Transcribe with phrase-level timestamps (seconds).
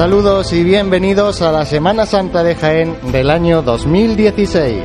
[0.00, 4.82] Saludos y bienvenidos a la Semana Santa de Jaén del año 2016.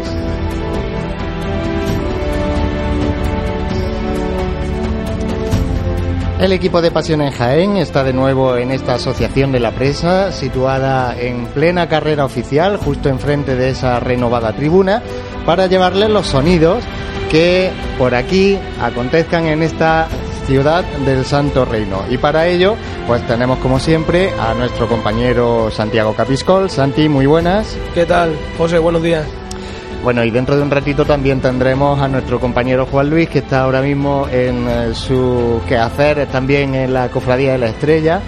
[6.42, 10.34] El equipo de Pasión en Jaén está de nuevo en esta asociación de la presa,
[10.34, 15.02] situada en plena carrera oficial, justo enfrente de esa renovada tribuna,
[15.46, 16.84] para llevarles los sonidos
[17.32, 20.10] que por aquí acontezcan en esta
[20.46, 22.04] ciudad del Santo Reino.
[22.10, 22.76] Y para ello,
[23.08, 26.70] pues tenemos como siempre a nuestro compañero Santiago Capiscol.
[26.70, 27.78] Santi, muy buenas.
[27.94, 28.36] ¿Qué tal?
[28.58, 29.26] José, buenos días.
[30.04, 33.62] Bueno, y dentro de un ratito también tendremos a nuestro compañero Juan Luis, que está
[33.62, 38.22] ahora mismo en eh, su quehacer también en la Cofradía de la Estrella,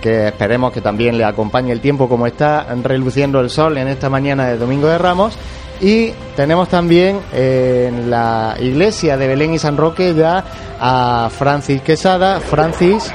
[0.00, 4.08] que esperemos que también le acompañe el tiempo como está reluciendo el sol en esta
[4.10, 5.36] mañana de Domingo de Ramos.
[5.80, 10.44] Y tenemos también en la iglesia de Belén y San Roque ya
[10.78, 12.38] a Francis Quesada.
[12.40, 13.12] Francis.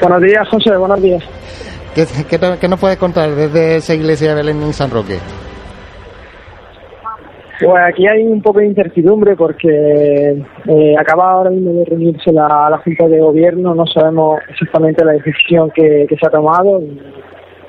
[0.00, 1.22] Buenos días, José, buenos días.
[1.94, 5.18] ¿Qué, qué, qué nos puedes contar desde esa iglesia de Belén y San Roque?
[7.58, 12.68] Pues aquí hay un poco de incertidumbre porque eh, acaba ahora mismo de reunirse la,
[12.68, 16.80] la, Junta de Gobierno, no sabemos exactamente la decisión que, que se ha tomado.
[16.80, 17.00] Y,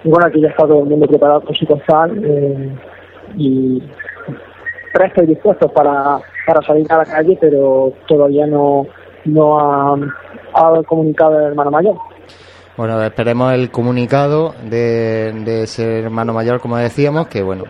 [0.03, 2.69] y, bueno, aquí ya está todo el mundo preparado con su costal eh,
[3.37, 3.81] y
[4.93, 8.87] presto y dispuestos para, para salir a la calle, pero todavía no,
[9.23, 9.95] no ha,
[10.53, 11.95] ha el comunicado del hermano mayor.
[12.77, 17.63] Bueno, esperemos el comunicado de, de, ese hermano mayor, como decíamos, que bueno,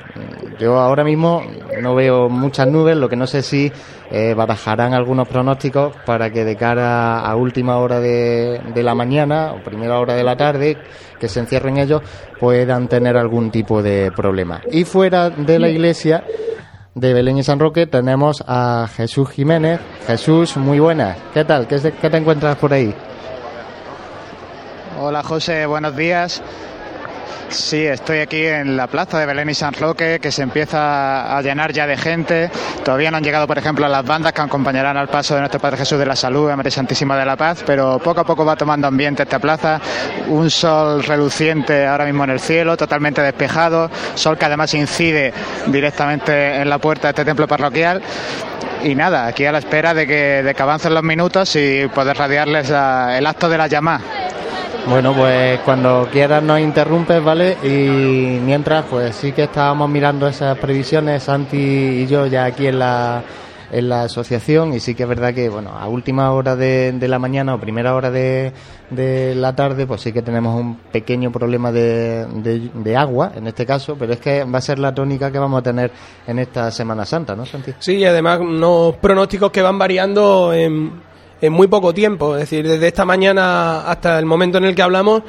[0.60, 1.42] yo ahora mismo
[1.82, 3.72] no veo muchas nubes, lo que no sé si
[4.12, 9.54] eh, barajarán algunos pronósticos para que de cara a última hora de, de, la mañana
[9.54, 10.78] o primera hora de la tarde,
[11.18, 12.02] que se encierren ellos,
[12.38, 14.62] puedan tener algún tipo de problema.
[14.70, 16.26] Y fuera de la iglesia
[16.96, 19.80] de Belén y San Roque tenemos a Jesús Jiménez.
[20.06, 21.18] Jesús, muy buenas.
[21.34, 21.66] ¿Qué tal?
[21.66, 22.94] ¿Qué, qué te encuentras por ahí?
[25.00, 26.42] Hola José, buenos días.
[27.50, 31.42] Sí, estoy aquí en la plaza de Belén y San Roque, que se empieza a
[31.44, 32.50] llenar ya de gente.
[32.84, 35.78] Todavía no han llegado, por ejemplo, las bandas que acompañarán al paso de nuestro Padre
[35.78, 38.88] Jesús de la Salud, María Santísima de la Paz, pero poco a poco va tomando
[38.88, 39.80] ambiente esta plaza.
[40.30, 45.32] Un sol reluciente ahora mismo en el cielo, totalmente despejado, sol que además incide
[45.68, 48.02] directamente en la puerta de este templo parroquial
[48.84, 53.26] y nada, aquí a la espera de que, avancen los minutos y poder radiarles el
[53.26, 54.02] acto de la llamada.
[54.90, 57.58] Bueno, pues cuando quieras nos interrumpes, ¿vale?
[57.62, 62.80] Y mientras, pues sí que estábamos mirando esas previsiones, Santi y yo, ya aquí en
[62.80, 63.22] la,
[63.70, 67.08] en la asociación, y sí que es verdad que, bueno, a última hora de, de
[67.10, 68.54] la mañana o primera hora de,
[68.90, 73.66] de, la tarde, pues sí que tenemos un pequeño problema de, de, agua, en este
[73.66, 75.92] caso, pero es que va a ser la tónica que vamos a tener
[76.26, 77.74] en esta Semana Santa, ¿no, Santi?
[77.80, 81.07] Sí, y además unos pronósticos que van variando en
[81.42, 82.36] en muy poco tiempo.
[82.36, 85.24] Es decir, desde esta mañana hasta el momento en el que hablamos,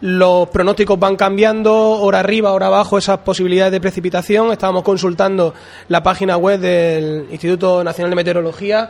[0.00, 4.50] los pronósticos van cambiando, hora arriba, hora abajo, esas posibilidades de precipitación.
[4.52, 5.54] Estábamos consultando
[5.88, 8.88] la página web del Instituto Nacional de Meteorología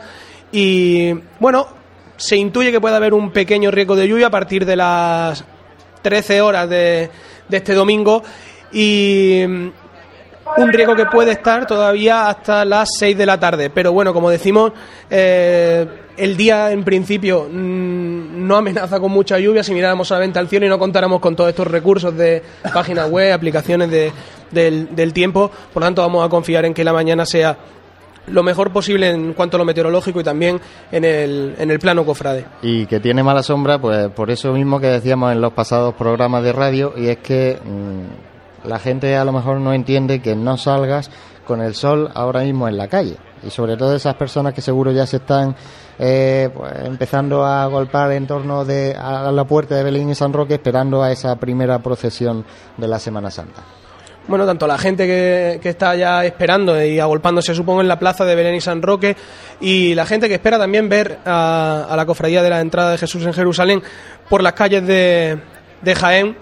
[0.51, 1.67] y, bueno,
[2.15, 5.43] se intuye que puede haber un pequeño riesgo de lluvia a partir de las
[6.01, 7.09] 13 horas de,
[7.49, 8.23] de este domingo
[8.71, 9.43] y
[10.57, 13.69] un riesgo que puede estar todavía hasta las 6 de la tarde.
[13.69, 14.71] Pero bueno, como decimos,
[15.09, 15.85] eh,
[16.21, 20.67] el día en principio mmm, no amenaza con mucha lluvia si miráramos solamente al cielo
[20.67, 24.11] y no contáramos con todos estos recursos de páginas web, aplicaciones de,
[24.51, 25.49] del, tiempo.
[25.73, 27.57] Por lo tanto, vamos a confiar en que la mañana sea
[28.27, 32.05] lo mejor posible en cuanto a lo meteorológico y también en el, en el plano
[32.05, 32.45] cofrade.
[32.61, 36.43] Y que tiene mala sombra, pues por eso mismo que decíamos en los pasados programas
[36.43, 40.57] de radio, y es que mmm, la gente a lo mejor no entiende que no
[40.57, 41.09] salgas
[41.47, 43.17] con el sol ahora mismo en la calle.
[43.43, 45.55] Y sobre todo esas personas que seguro ya se están
[45.99, 50.33] eh, pues, empezando a golpear en torno de, a la puerta de Belén y San
[50.33, 52.45] Roque, esperando a esa primera procesión
[52.77, 53.63] de la Semana Santa.
[54.27, 58.23] Bueno, tanto la gente que, que, está ya esperando y agolpándose, supongo, en la plaza
[58.23, 59.17] de Belén y San Roque,
[59.59, 62.97] y la gente que espera también ver a, a la cofradía de la entrada de
[62.99, 63.81] Jesús en Jerusalén
[64.29, 65.39] por las calles de,
[65.81, 66.37] de Jaén.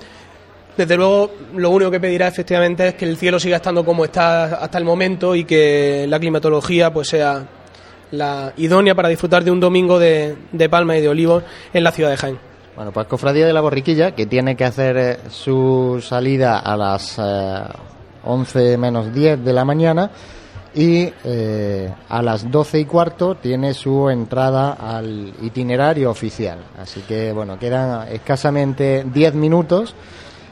[0.79, 4.63] Desde luego, lo único que pedirá efectivamente es que el cielo siga estando como está
[4.63, 7.45] hasta el momento y que la climatología pues sea
[8.11, 11.43] la idónea para disfrutar de un domingo de, de palma y de olivos
[11.73, 12.39] en la ciudad de Jaén.
[12.77, 17.19] Bueno, pues Cofradía de la Borriquilla, que tiene que hacer eh, su salida a las
[17.19, 17.61] eh,
[18.23, 20.09] 11 menos 10 de la mañana
[20.73, 26.59] y eh, a las 12 y cuarto tiene su entrada al itinerario oficial.
[26.81, 29.93] Así que, bueno, quedan escasamente 10 minutos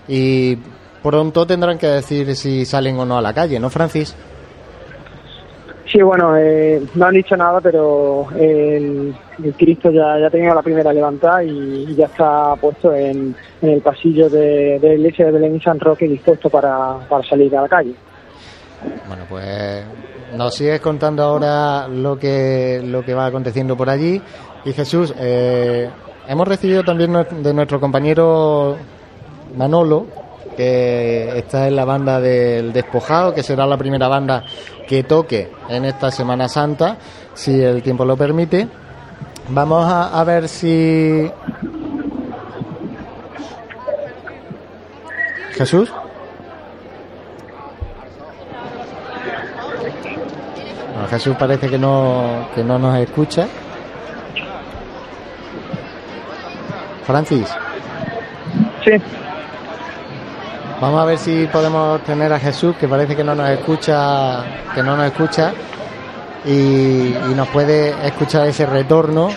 [0.07, 0.57] y
[1.03, 4.15] pronto tendrán que decir si salen o no a la calle, ¿no, Francis?
[5.91, 10.53] Sí, bueno, eh, no han dicho nada, pero el, el Cristo ya, ya ha tenido
[10.53, 15.31] la primera levantada y, ya está puesto en, el pasillo de, de, la iglesia de
[15.31, 17.95] Belén y San Roque dispuesto para, para salir a la calle.
[19.07, 19.85] Bueno, pues
[20.35, 24.21] nos sigues contando ahora lo que, lo que va aconteciendo por allí.
[24.65, 25.89] Y Jesús, eh,
[26.27, 28.75] hemos recibido también de nuestro compañero
[29.57, 30.07] Manolo,
[30.55, 34.43] que está en la banda del Despojado, que será la primera banda
[34.87, 36.97] que toque en esta Semana Santa,
[37.33, 38.67] si el tiempo lo permite.
[39.49, 41.29] Vamos a, ver si...
[45.51, 45.91] Jesús.
[51.09, 53.47] Jesús parece que no, que no nos escucha.
[57.05, 57.47] Francis.
[58.83, 58.91] Sí.
[60.79, 64.43] Vamos a ver si podemos tener a Jesús, que parece que no nos escucha,
[64.75, 65.51] que no nos escucha
[66.45, 69.29] y, nos puede escuchar ese retorno.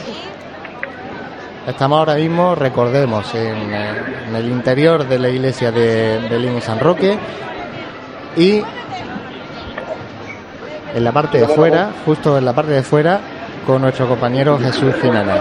[1.66, 3.72] Estamos ahora mismo, recordemos, en,
[4.34, 7.18] el interior de la iglesia de Belín y San Roque
[8.36, 8.62] y
[10.94, 13.18] en la parte de fuera, justo en la parte de fuera,
[13.66, 15.40] con nuestro compañero Jesús Jiménez.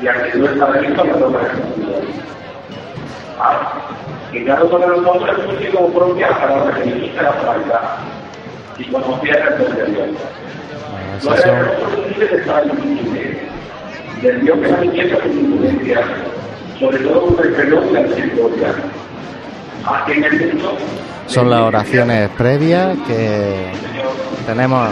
[0.00, 1.38] Y a que no está listo no
[3.38, 3.72] Ah,
[4.46, 7.80] cada uno de los hombres es como propia para referirse a la pluralidad
[8.78, 10.10] y conocía la percepción.
[11.24, 11.72] No era
[12.16, 12.62] el estaba
[14.22, 16.02] del Dios que la riqueza su influencia,
[16.78, 18.74] sobre todo de la misericordia.
[19.86, 20.76] Aquí en el mundo
[21.26, 23.66] son las oraciones previas que
[24.46, 24.90] tenemos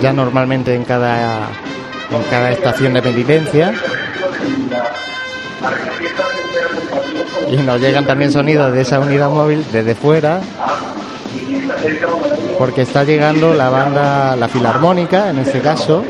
[0.00, 1.48] ya normalmente en cada
[2.10, 3.72] en cada estación de penitencia
[7.50, 10.40] y nos llegan también sonidos de esa unidad móvil desde fuera
[12.58, 16.04] porque está llegando la banda, la filarmónica en este caso.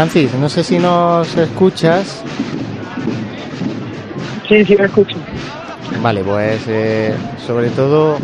[0.00, 2.24] Francis, no sé si nos escuchas.
[4.48, 5.14] Sí, sí, me escucho.
[6.00, 7.14] Vale, pues eh,
[7.46, 8.16] sobre todo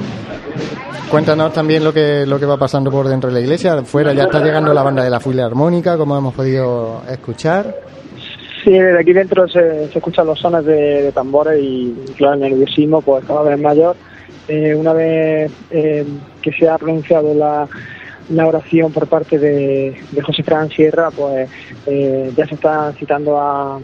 [1.10, 3.82] cuéntanos también lo que lo que va pasando por dentro de la iglesia.
[3.82, 7.74] Fuera ya está llegando la banda de la armónica, como hemos podido escuchar.
[8.64, 13.22] Sí, desde aquí dentro se, escuchan los sones de, tambores y, claro, el nerviosismo pues
[13.26, 13.96] cada vez mayor.
[14.48, 16.06] Eh, una vez eh,
[16.40, 17.68] que se ha pronunciado la,
[18.30, 21.48] la oración por parte de, José Fran Sierra, pues
[21.86, 23.80] eh, ya se está citando a,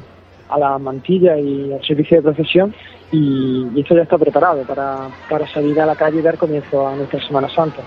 [0.49, 2.75] a, la mantilla y al servicio de procesión
[3.11, 6.97] y, esto ya está preparado para, para, salir a la calle y dar comienzo a
[6.97, 7.83] nuestra Semana Santa.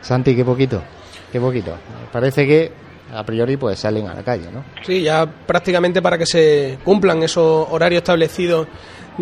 [0.00, 0.82] Santi, qué poquito,
[1.30, 1.74] qué poquito.
[2.12, 2.72] Parece que
[3.14, 4.64] a priori pues salen a la calle, ¿no?
[4.82, 8.66] Sí, ya prácticamente para que se cumplan esos horarios establecidos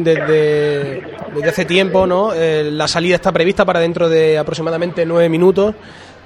[0.05, 1.03] desde,
[1.47, 2.33] hace tiempo, ¿no?
[2.33, 5.75] Eh, la salida está prevista para dentro de aproximadamente nueve minutos.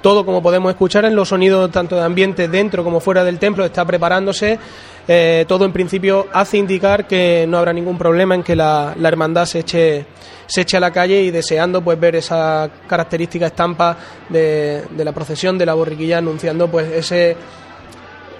[0.01, 3.63] Todo, como podemos escuchar en los sonidos tanto de ambiente dentro como fuera del templo,
[3.63, 4.59] está preparándose.
[5.07, 9.45] Eh, todo en principio hace indicar que no habrá ningún problema en que la, hermandad
[9.45, 10.05] se eche,
[10.45, 13.97] se eche a la calle y deseando pues ver esa característica estampa
[14.29, 17.37] de, de la procesión de la borriquilla anunciando pues ese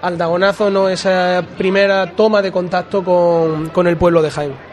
[0.04, 4.73] aldagonazo, no esa primera toma de contacto con, con el pueblo de Jaén.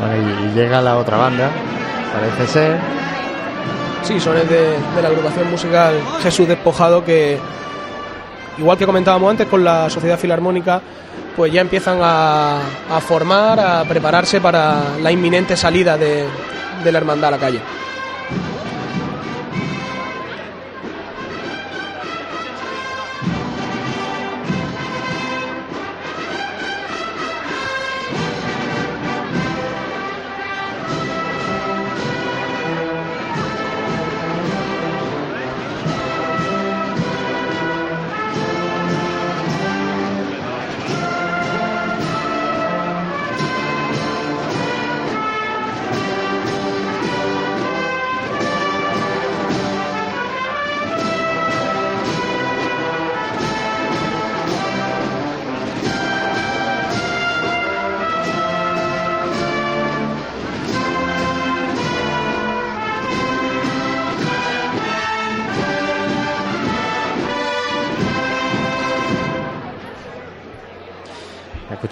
[0.00, 1.50] Y, llega la otra banda,
[2.12, 2.76] parece ser.
[4.02, 7.38] Sí, sones de, de la agrupación musical Jesús Despojado que,
[8.58, 10.80] igual que comentábamos antes con la Sociedad Filarmónica,
[11.36, 12.60] pues ya empiezan a,
[12.90, 16.24] a formar, a prepararse para la inminente salida de,
[16.82, 17.60] de la hermandad a la calle.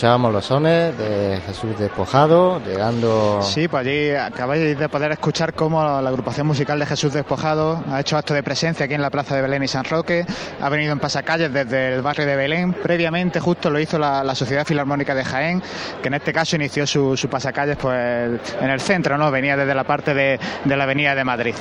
[0.05, 3.41] Escuchábamos los sones de Jesús Despojado, llegando...
[3.41, 8.01] Sí, pues allí acabáis de poder escuchar cómo la agrupación musical de Jesús Despojado ha
[8.01, 10.27] hecho acto de presencia aquí en la plaza de Belén y San Roque,
[10.61, 14.35] ha venido en pasacalles desde el barrio de Belén, previamente justo lo hizo la, la
[14.35, 15.63] Sociedad Filarmónica de Jaén,
[16.03, 19.31] que en este caso inició su, su pasacalles pues en el centro, ¿no?
[19.31, 21.55] Venía desde la parte de, de la avenida de Madrid.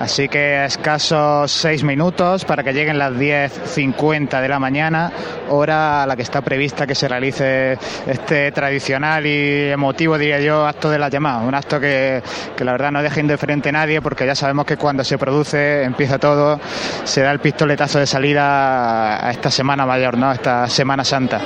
[0.00, 5.12] Así que a escasos seis minutos para que lleguen las 10.50 de la mañana,
[5.48, 10.66] hora a la que está prevista que se realice este tradicional y emotivo, diría yo,
[10.66, 11.40] acto de la llamada.
[11.42, 12.22] Un acto que,
[12.56, 15.84] que la verdad no deja indiferente a nadie porque ya sabemos que cuando se produce,
[15.84, 16.60] empieza todo,
[17.04, 20.30] se da el pistoletazo de salida a esta Semana Mayor, ¿no?
[20.30, 21.40] A esta Semana Santa.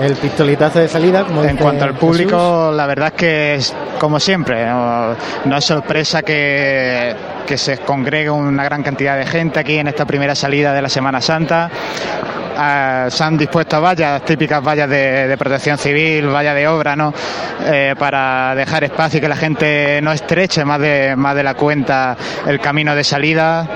[0.00, 2.08] El pistoletazo de salida, como En cuanto al Jesús.
[2.08, 7.14] público, la verdad es que es como siempre, no, no es sorpresa que,
[7.46, 10.88] que se congregue una gran cantidad de gente aquí en esta primera salida de la
[10.88, 11.70] Semana Santa.
[12.56, 17.12] Ah, se han dispuesto vallas, típicas vallas de, de protección civil, vallas de obra, ¿no?
[17.64, 21.54] Eh, para dejar espacio y que la gente no estreche más de, más de la
[21.54, 23.66] cuenta el camino de salida.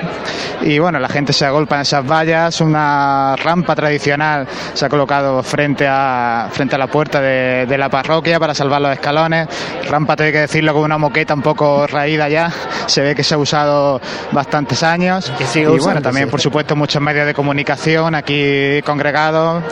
[0.60, 2.60] Y bueno, la gente se agolpa en esas vallas.
[2.60, 7.88] Una rampa tradicional se ha colocado frente a, frente a la puerta de, de la
[7.88, 9.48] parroquia para salvar los escalones.
[9.88, 12.50] Rampa, tengo que decirlo, con una moqueta un poco raída ya.
[12.86, 13.57] Se ve que se ha usado
[14.32, 15.32] bastantes años.
[15.36, 16.02] Que sigue y bueno, usándose.
[16.02, 19.62] también, por supuesto, muchos medios de comunicación aquí congregados,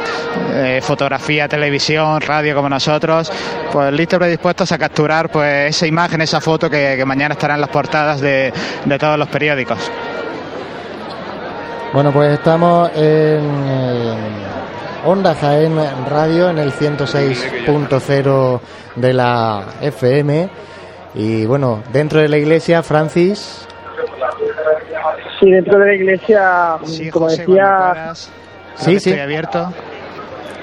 [0.52, 3.30] eh, fotografía, televisión, radio como nosotros,
[3.72, 7.60] pues listos predispuestos a capturar pues esa imagen, esa foto que, que mañana estará en
[7.60, 8.52] las portadas de,
[8.84, 9.78] de todos los periódicos.
[11.92, 14.14] Bueno, pues estamos en, eh,
[15.06, 15.78] Onda Jaén
[16.10, 18.60] Radio en el 106.0
[18.96, 20.50] de la FM.
[21.14, 23.66] Y bueno, dentro de la iglesia, Francis,
[25.40, 28.30] Sí, dentro de la iglesia, Sí, como José, decía, puedas.
[28.76, 29.10] Sí, sí.
[29.10, 29.72] Estoy abierto.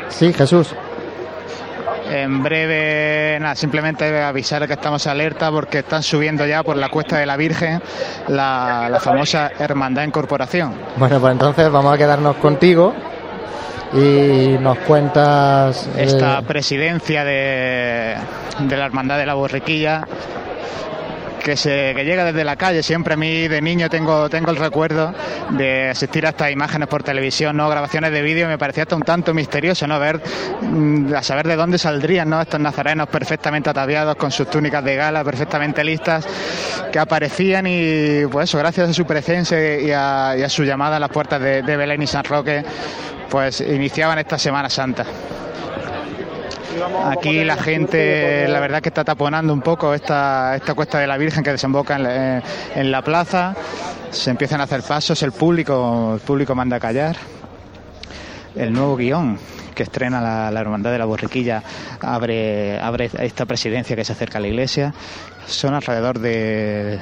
[0.09, 0.75] sí, Jesús.
[2.11, 7.17] En breve, nada, simplemente avisar que estamos alerta porque están subiendo ya por la Cuesta
[7.17, 7.81] de la Virgen
[8.27, 10.73] la, la famosa Hermandad en Corporación.
[10.97, 12.93] Bueno, pues entonces vamos a quedarnos contigo
[13.93, 15.87] y nos cuentas.
[15.95, 18.15] eh, esta presidencia de,
[18.59, 20.05] de la Hermandad de la Borriquilla
[21.43, 22.81] que se que llega desde la calle.
[22.81, 25.13] Siempre a mí de niño tengo tengo el recuerdo
[25.51, 29.01] de asistir a estas imágenes por televisión no grabaciones de vídeo me parecía hasta un
[29.03, 30.21] tanto misterioso no ver
[30.61, 34.95] mm, a saber de dónde saldrían no estos nazarenos perfectamente ataviados con sus túnicas de
[34.95, 36.25] gala perfectamente listas
[36.91, 41.09] que aparecían y pues eso gracias a su presencia y a, su llamada a las
[41.09, 42.63] puertas de, de Belén y San Roque
[43.29, 45.05] pues iniciaban esta Semana Santa
[47.05, 51.17] Aquí la gente, la verdad que está taponando un poco esta, esta cuesta de la
[51.17, 53.55] Virgen que desemboca en la, plaza.
[54.11, 57.15] Se empiezan a hacer pasos, el público, el público manda a callar.
[58.55, 59.37] El nuevo guion
[59.73, 61.63] que estrena la, la Hermandad de la Borriquilla
[61.99, 64.93] abre, abre esta presidencia que se acerca a la iglesia.
[65.47, 66.99] Son alrededor de,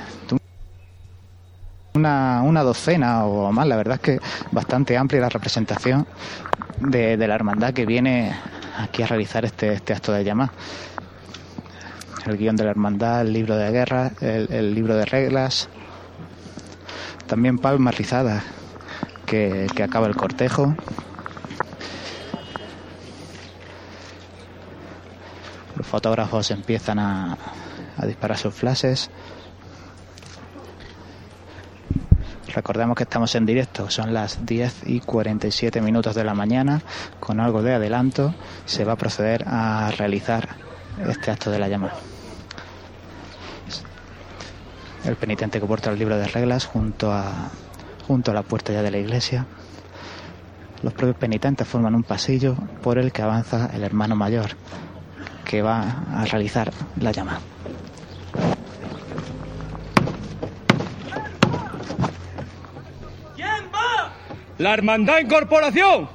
[1.93, 4.19] una, una docena o más, la verdad es que
[4.51, 6.07] bastante amplia la representación
[6.79, 8.33] de la hermandad que viene
[8.81, 10.51] aquí a realizar este, este acto de llamada.
[12.25, 15.69] El guion de la hermandad, el libro de guerra, el, el libro de reglas,
[17.27, 18.43] también palmas rizadas
[19.25, 20.75] que, que acaba el cortejo.
[25.75, 27.37] Los fotógrafos empiezan a,
[27.97, 29.09] a disparar sus flashes.
[32.53, 36.81] Recordemos que estamos en directo, son las 10 y 47 minutos de la mañana,
[37.19, 38.33] con algo de adelanto
[38.65, 40.49] se va a proceder a realizar
[41.07, 41.95] este acto de la llamada.
[45.05, 47.49] el penitente que porta el libro de reglas junto a,
[48.07, 49.45] junto a la puerta ya de la iglesia.
[50.83, 54.51] Los propios penitentes forman un pasillo por el que avanza el hermano mayor,
[55.45, 57.39] que va a realizar la llamada.
[63.35, 64.11] ¿Quién va?
[64.61, 66.07] La Hermandad Incorporación.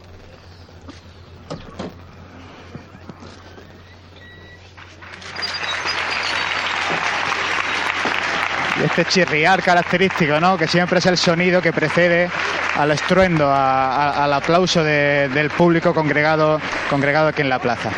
[8.81, 10.59] Y este chirriar característico, ¿no?
[10.59, 12.31] Que siempre es el sonido que precede
[12.77, 17.91] al estruendo, al aplauso de- del público congregado, congregado aquí en la plaza.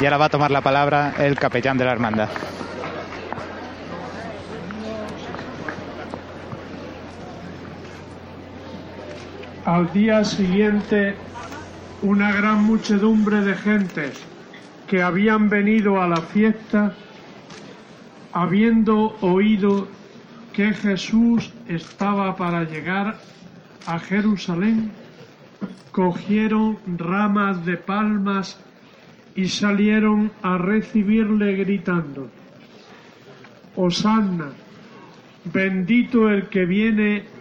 [0.00, 2.28] Y ahora va a tomar la palabra el capellán de la hermandad.
[9.66, 11.16] Al día siguiente,
[12.00, 14.24] una gran muchedumbre de gentes
[14.86, 16.94] que habían venido a la fiesta,
[18.32, 19.88] habiendo oído
[20.52, 23.18] que Jesús estaba para llegar
[23.86, 24.92] a Jerusalén,
[25.90, 28.60] cogieron ramas de palmas
[29.34, 32.30] y salieron a recibirle gritando,
[33.74, 34.50] Hosanna,
[35.52, 37.35] bendito el que viene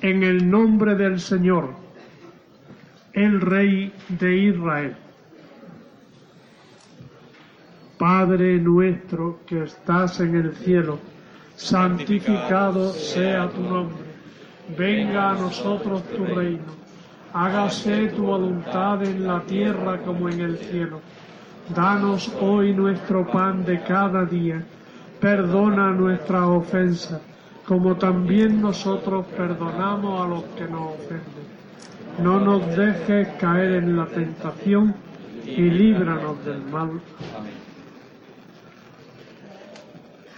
[0.00, 1.74] en el nombre del Señor,
[3.12, 4.96] el Rey de Israel.
[7.98, 10.98] Padre nuestro que estás en el cielo,
[11.54, 14.04] santificado sea tu nombre.
[14.76, 16.76] Venga a nosotros tu reino.
[17.32, 21.00] Hágase tu voluntad en la tierra como en el cielo.
[21.74, 24.62] Danos hoy nuestro pan de cada día.
[25.20, 27.20] Perdona nuestras ofensas,
[27.66, 31.56] como también nosotros perdonamos a los que nos ofenden.
[32.18, 34.94] No nos dejes caer en la tentación
[35.44, 37.00] y líbranos del mal.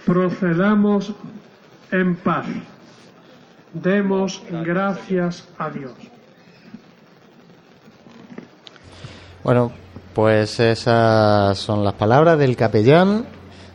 [0.05, 1.13] Procedamos
[1.91, 2.47] en paz.
[3.73, 5.93] Demos gracias a Dios.
[9.43, 9.71] Bueno,
[10.13, 13.25] pues esas son las palabras del capellán.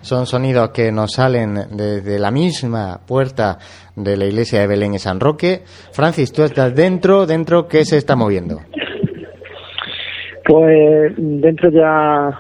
[0.04, 3.56] Son sonidos que nos salen desde la misma puerta
[3.96, 5.62] de la iglesia de Belén y San Roque.
[5.92, 8.58] Francis, tú estás dentro, dentro, ¿qué se está moviendo?
[10.46, 12.38] Pues dentro ya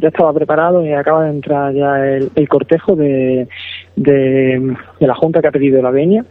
[0.00, 3.46] ya estaba preparado y acaba de entrar ya el, cortejo de,
[3.94, 6.24] de, la Junta que ha pedido la venia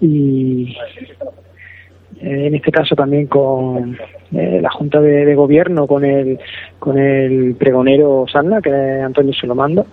[0.00, 0.76] y
[2.20, 3.96] eh, en este caso también con
[4.32, 6.40] eh, la Junta de, Gobierno, con el,
[6.80, 9.84] con el pregonero Sanna, que es Antonio se lo manda.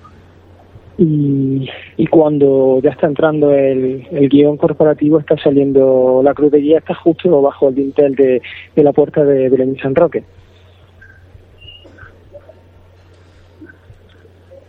[0.98, 6.60] Y, y cuando ya está entrando el, el guion corporativo, está saliendo la cruz de
[6.60, 8.42] guía, está justo bajo el dintel de,
[8.82, 10.24] la puerta de Belén San Roque.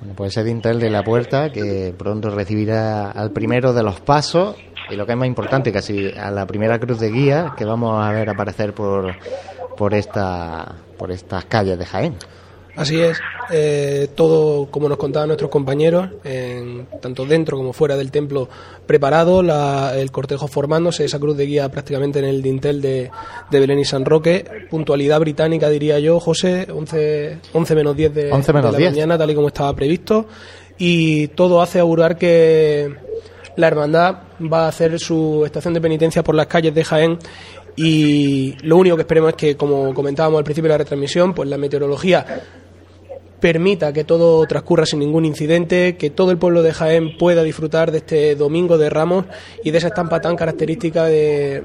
[0.00, 4.56] Bueno, pues ese dintel de la puerta que pronto recibirá al primero de los pasos
[4.90, 8.04] y lo que es más importante, casi a la primera cruz de guía que vamos
[8.04, 9.14] a ver aparecer por,
[9.76, 12.14] por, esta, por estas calles de Jaén.
[12.76, 13.18] Así es,
[13.50, 18.48] eh, todo como nos contaban nuestros compañeros, en- tanto dentro como fuera del templo,
[18.86, 23.10] preparado, la- el cortejo formándose, esa cruz de guía prácticamente en el dintel de,
[23.50, 28.30] de Belén y San Roque, puntualidad británica diría yo, José, 11, 11 menos 10 de,
[28.32, 28.90] 11 menos de la 10.
[28.92, 30.26] mañana, tal y como estaba previsto,
[30.78, 32.94] y todo hace augurar que
[33.56, 34.16] la hermandad
[34.52, 37.18] va a hacer su estación de penitencia por las calles de Jaén.
[37.78, 41.48] Y lo único que esperemos es que, como comentábamos al principio de la retransmisión, pues
[41.48, 42.42] la meteorología
[43.46, 47.92] permita que todo transcurra sin ningún incidente, que todo el pueblo de Jaén pueda disfrutar
[47.92, 49.26] de este domingo de Ramos
[49.62, 51.62] y de esa estampa tan característica de,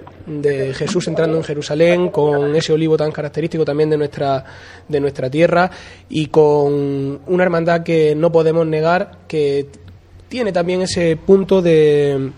[0.76, 4.46] Jesús entrando en Jerusalén, con ese olivo tan característico también de nuestra,
[4.88, 5.72] de nuestra tierra
[6.08, 9.66] y con una hermandad que no podemos negar que
[10.30, 12.30] tiene también ese punto de,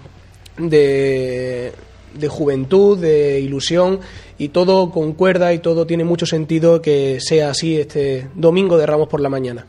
[0.57, 3.99] de juventud, de ilusión
[4.37, 9.07] y todo concuerda y todo tiene mucho sentido que sea así este domingo de Ramos
[9.07, 9.65] por la mañana.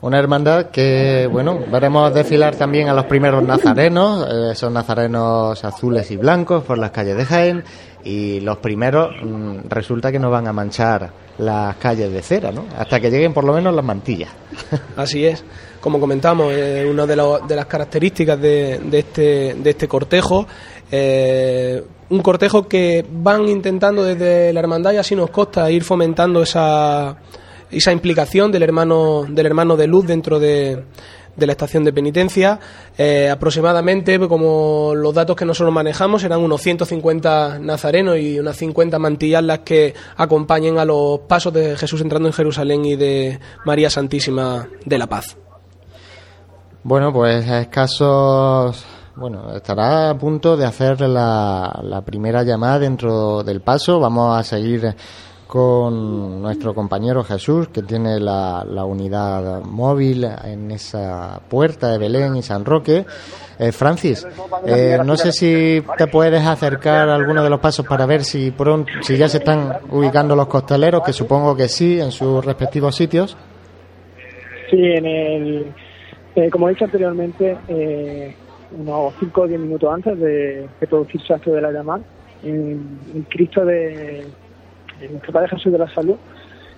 [0.00, 6.08] Una hermandad que, bueno, veremos desfilar también a los primeros nazarenos, eh, esos nazarenos azules
[6.12, 7.64] y blancos por las calles de Jaén,
[8.04, 12.66] y los primeros mm, resulta que no van a manchar las calles de cera, ¿no?
[12.78, 14.30] Hasta que lleguen por lo menos las mantillas.
[14.96, 15.44] Así es,
[15.80, 20.46] como comentamos, eh, una de, lo- de las características de, de este, de este cortejo,
[20.92, 26.42] eh, un cortejo que van intentando desde la hermandad y así nos consta ir fomentando
[26.42, 27.16] esa,
[27.70, 30.84] esa implicación del hermano, del hermano de luz dentro de,
[31.38, 32.58] de la estación de penitencia.
[32.96, 38.56] Eh, aproximadamente, pues, como los datos que nosotros manejamos, serán unos 150 nazarenos y unas
[38.56, 43.38] 50 mantillas las que acompañen a los pasos de Jesús entrando en Jerusalén y de
[43.64, 45.36] María Santísima de la Paz.
[46.82, 48.97] Bueno, pues escasos.
[49.18, 53.98] Bueno, estará a punto de hacer la, la primera llamada dentro del paso.
[53.98, 54.94] Vamos a seguir
[55.44, 62.36] con nuestro compañero Jesús, que tiene la, la unidad móvil en esa puerta de Belén
[62.36, 63.04] y San Roque.
[63.58, 64.24] Eh, Francis,
[64.64, 68.52] eh, no sé si te puedes acercar a alguno de los pasos para ver si
[68.52, 72.94] pronto, si ya se están ubicando los costaleros, que supongo que sí, en sus respectivos
[72.94, 73.36] sitios.
[74.70, 75.74] Sí, en el,
[76.36, 78.36] eh, como he dicho anteriormente, eh,
[78.70, 82.02] unos 5 o 10 minutos antes de, producirse acto de la llamada,
[82.42, 84.26] en el Cristo de
[85.00, 86.16] en nuestro Padre Jesús de la Salud,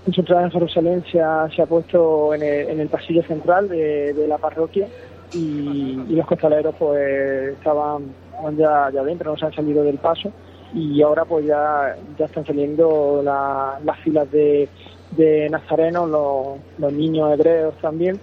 [0.06, 4.26] en su entrada en Jerusalén se ha, puesto en el, en el pasillo central de,
[4.28, 4.88] la parroquia
[5.32, 8.14] y, los costaleros pues estaban
[8.56, 10.32] ya, ya dentro, no se han salido del paso
[10.74, 14.68] y ahora pues ya, ya están saliendo la- las filas de,
[15.12, 18.20] de nazarenos, los, los niños hebreos también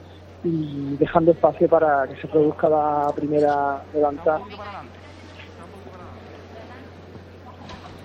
[0.48, 4.40] y dejando espacio para que se produzca la primera levantada.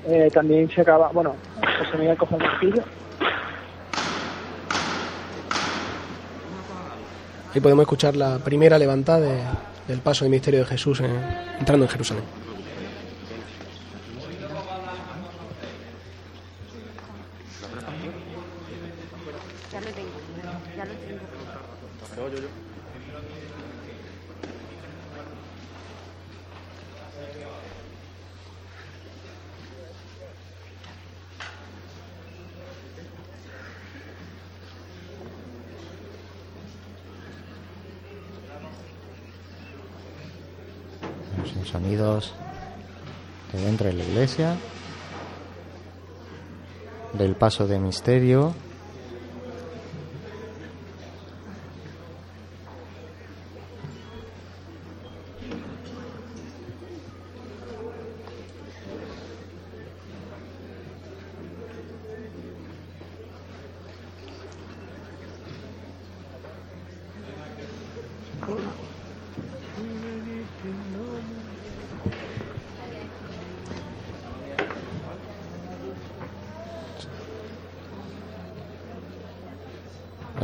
[0.05, 1.35] Eh, también se acaba, bueno,
[1.79, 2.83] José Miguel coge el martillo.
[7.55, 9.43] Ahí podemos escuchar la primera levantada de-
[9.87, 11.23] del paso del misterio de Jesús en-
[11.59, 12.25] entrando en Jerusalén.
[19.73, 20.11] Ya lo tengo,
[20.77, 22.33] ya lo tengo.
[41.53, 42.33] Son sonidos
[43.53, 44.05] de dentro de la
[47.13, 48.55] del paso de misterio.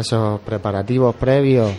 [0.09, 1.71] Esos preparativos previos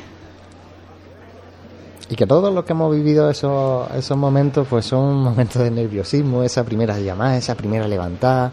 [2.09, 6.43] y que todos los que hemos vivido esos, esos momentos pues son momentos de nerviosismo,
[6.43, 8.51] esa primera llamada, esa primera levantada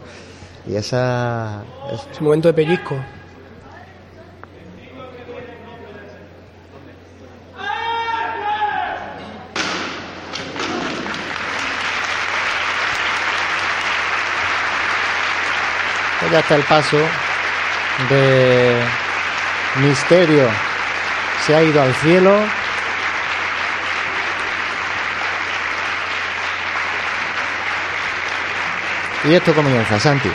[0.67, 1.63] y esa...
[1.93, 2.95] es- Ese momento de pellizco.
[16.19, 16.97] pues ya está el paso
[18.09, 18.81] de
[19.79, 20.47] misterio.
[21.45, 22.37] Se ha ido al cielo.
[29.23, 30.31] Y esto comienza, Santi.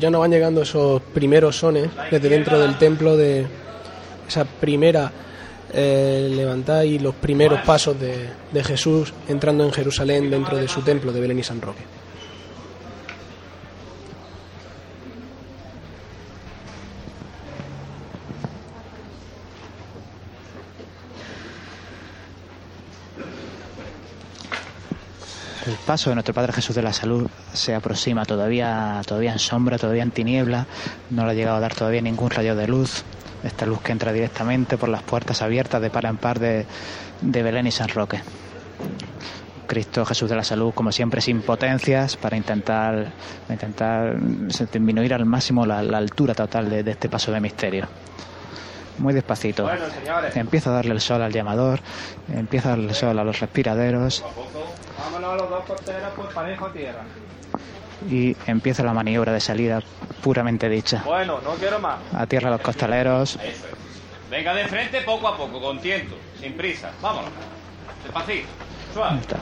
[0.00, 3.46] Ya nos van llegando esos primeros sones desde dentro del templo de
[4.26, 5.12] esa primera
[5.72, 11.12] eh, levantada y los primeros pasos de Jesús entrando en Jerusalén dentro de su templo
[11.12, 11.99] de Belén y San Roque.
[25.90, 30.04] Paso de nuestro Padre Jesús de la Salud se aproxima todavía, todavía en sombra, todavía
[30.04, 30.68] en tiniebla.
[31.10, 33.02] No le ha llegado a dar todavía ningún rayo de luz.
[33.42, 36.64] Esta luz que entra directamente por las puertas abiertas de par en par de,
[37.20, 38.20] Belén y San Roque.
[39.66, 43.12] Cristo Jesús de la Salud, como siempre, sin potencias para intentar,
[43.48, 44.16] intentar
[44.72, 47.88] disminuir al máximo la, la altura total de, de este paso de misterio.
[48.98, 49.68] Muy despacito.
[50.34, 51.80] Empieza a darle el sol al llamador,
[52.34, 54.24] empieza a darle el sol a los respiraderos.
[55.04, 57.02] Vámonos los dos costeros por parejo a tierra.
[58.10, 59.80] y empieza la maniobra de salida
[60.22, 61.02] puramente dicha.
[61.04, 61.98] Bueno, no quiero más.
[62.14, 63.62] A tierra los costaleros, Eso es.
[64.30, 66.90] Venga de frente poco a poco, con tiento, sin prisa.
[67.02, 67.30] Vámonos.
[68.04, 68.48] Despacito.
[68.94, 69.18] Suave.
[69.20, 69.36] Está,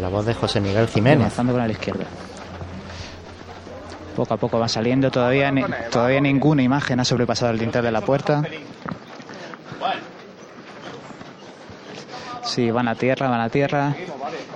[0.00, 1.20] La voz de José Miguel Jiménez.
[1.20, 2.04] avanzando con la izquierda.
[4.16, 5.52] Poco a poco van saliendo, todavía,
[5.90, 8.42] todavía ninguna imagen ha sobrepasado el dintel de la puerta.
[12.44, 13.94] Sí, van a tierra, van a tierra.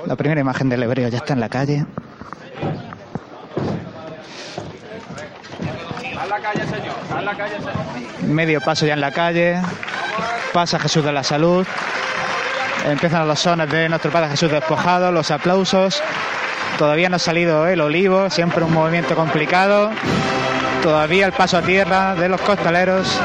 [0.05, 1.87] La primera imagen del hebreo ya está en la calle.
[8.23, 9.61] Medio paso ya en la calle.
[10.53, 11.66] Pasa Jesús de la Salud.
[12.85, 16.03] Empiezan los sones de nuestro Padre Jesús despojado, los aplausos.
[16.79, 19.91] Todavía no ha salido el olivo, siempre un movimiento complicado.
[20.83, 23.19] Todavía el paso a tierra de los costaleros.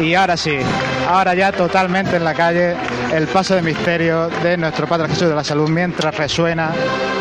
[0.00, 0.58] Y ahora sí,
[1.08, 2.76] ahora ya totalmente en la calle
[3.12, 6.72] el paso de misterio de nuestro Padre Jesús de la Salud mientras resuena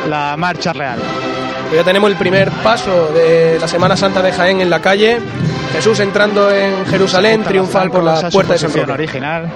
[0.07, 0.99] la marcha real.
[1.67, 5.19] Pues ya tenemos el primer paso de la Semana Santa de Jaén en la calle.
[5.73, 8.91] Jesús entrando en Jerusalén, triunfal por la puerta de San Roque.
[8.91, 9.49] original.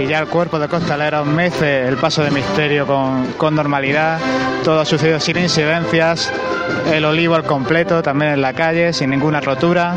[0.00, 4.18] Y ya el cuerpo de costaleros mece el paso de misterio con, con normalidad.
[4.64, 6.32] Todo ha sucedido sin incidencias.
[6.90, 9.94] El olivo al completo también en la calle, sin ninguna rotura.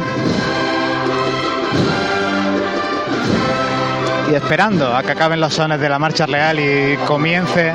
[4.30, 7.72] Y esperando a que acaben los sones de la marcha real y comience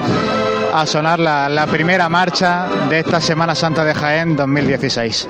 [0.75, 5.29] a sonar la, la primera marcha de esta Semana Santa de Jaén 2016.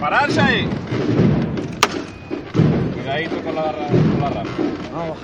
[0.00, 0.68] Pararse ahí.
[3.28, 5.14] Cuidadito con la, barra- con la rama.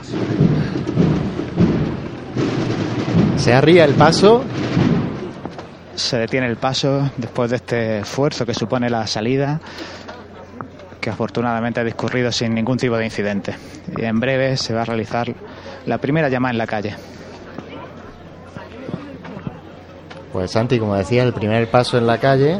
[3.36, 4.44] Se arría el paso.
[5.94, 9.60] se detiene el paso después de este esfuerzo que supone la salida,
[11.00, 13.54] que afortunadamente ha discurrido sin ningún tipo de incidente.
[13.96, 15.32] Y en breve se va a realizar
[15.86, 16.94] la primera llamada en la calle.
[20.32, 22.58] Pues Santi, como decía, el primer paso en la calle.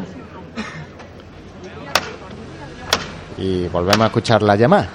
[3.37, 4.89] Y volvemos a escuchar la llamada.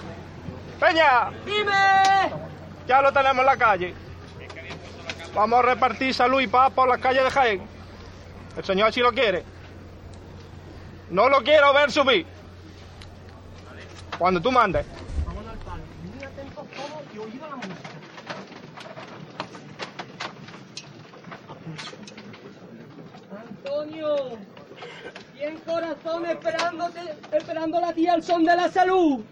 [0.92, 1.72] Peña, dime.
[2.86, 3.94] Ya lo tenemos en la calle.
[5.34, 7.62] Vamos a repartir salud y paz por las calles de Jaén.
[8.58, 9.46] El señor así lo quiere.
[11.10, 12.26] No lo quiero ver subir.
[14.18, 14.86] Cuando tú mandes.
[23.64, 24.38] Antonio,
[25.36, 27.00] bien corazón esperándote,
[27.32, 29.24] esperando la tía al son de la salud.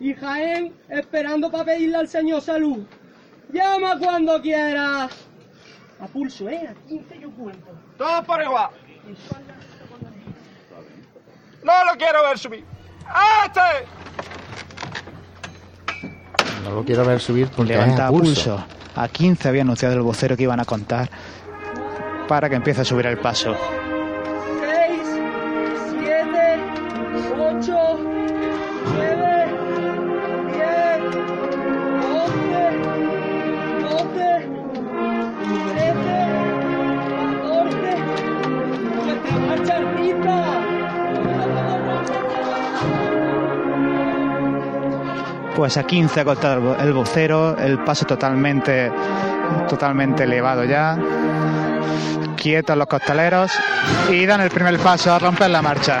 [0.00, 2.84] Y Jaén esperando para pedirle al Señor salud.
[3.52, 5.10] Llama cuando quieras.
[6.00, 6.66] A pulso, ¿eh?
[6.68, 7.66] A 15 yo cuento.
[7.98, 8.70] Todos por igual.
[11.62, 12.64] No lo quiero ver subir.
[13.44, 13.60] ¡Este!
[16.64, 18.56] No lo quiero ver subir porque Levanta a a pulso.
[18.56, 18.64] pulso.
[18.96, 21.10] A 15 había anunciado el vocero que iban a contar
[22.28, 23.54] para que empiece a subir el paso.
[45.60, 48.90] Pues a 15 ha cortado el vo- el vocero, el paso totalmente,
[49.68, 50.96] totalmente elevado ya.
[52.34, 53.52] Quietos los costaleros
[54.10, 56.00] y dan el primer paso a romper la marcha.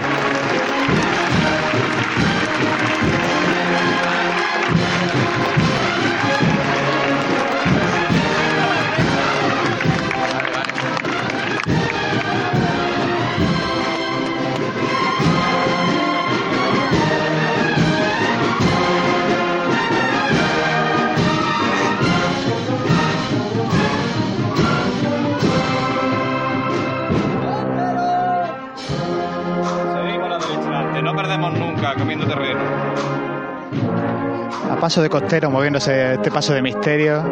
[34.80, 37.22] Paso de costero, moviéndose este paso de misterio,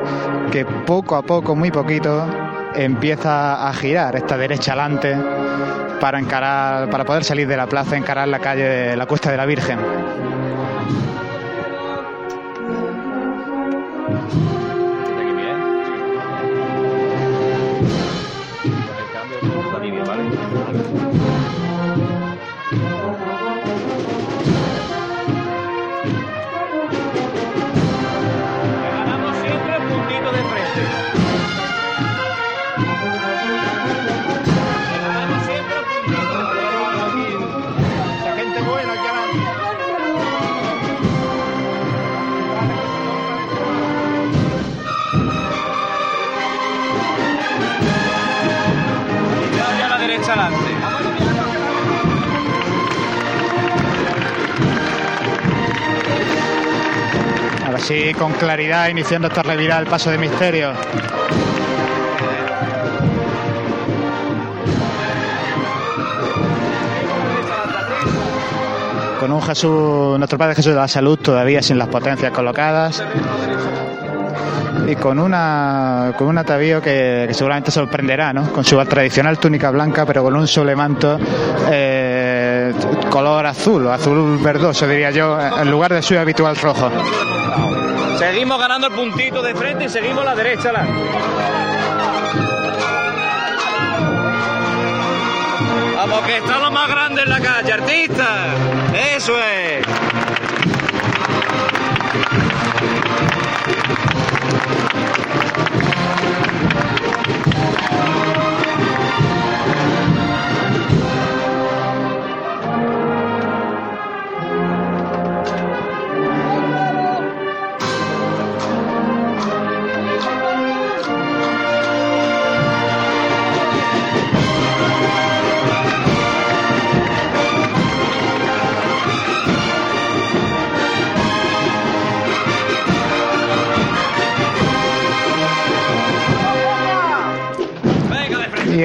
[0.53, 2.27] que poco a poco, muy poquito,
[2.75, 5.17] empieza a girar esta derecha adelante
[5.99, 9.47] para encarar, para poder salir de la plaza, encarar la calle la Cuesta de la
[9.47, 9.79] Virgen.
[57.89, 60.73] Ahora sí, con claridad, iniciando esta revirada el paso de misterio.
[69.19, 73.03] Con un Jesús, nuestro Padre Jesús de la Salud todavía sin las potencias colocadas.
[74.87, 78.53] y con una con un atavío que, seguramente sorprenderá, ¿no?
[78.53, 81.19] Con su tradicional túnica blanca, pero con un sobremanto
[81.71, 82.73] eh,
[83.11, 86.91] color azul azul verdoso, diría yo, en lugar de su habitual rojo.
[88.39, 90.71] Seguimos ganando el puntito de frente y seguimos la derecha.
[90.71, 90.87] La...
[95.97, 98.55] Vamos, que está lo más grande en la calle, artista.
[99.17, 99.85] Eso es.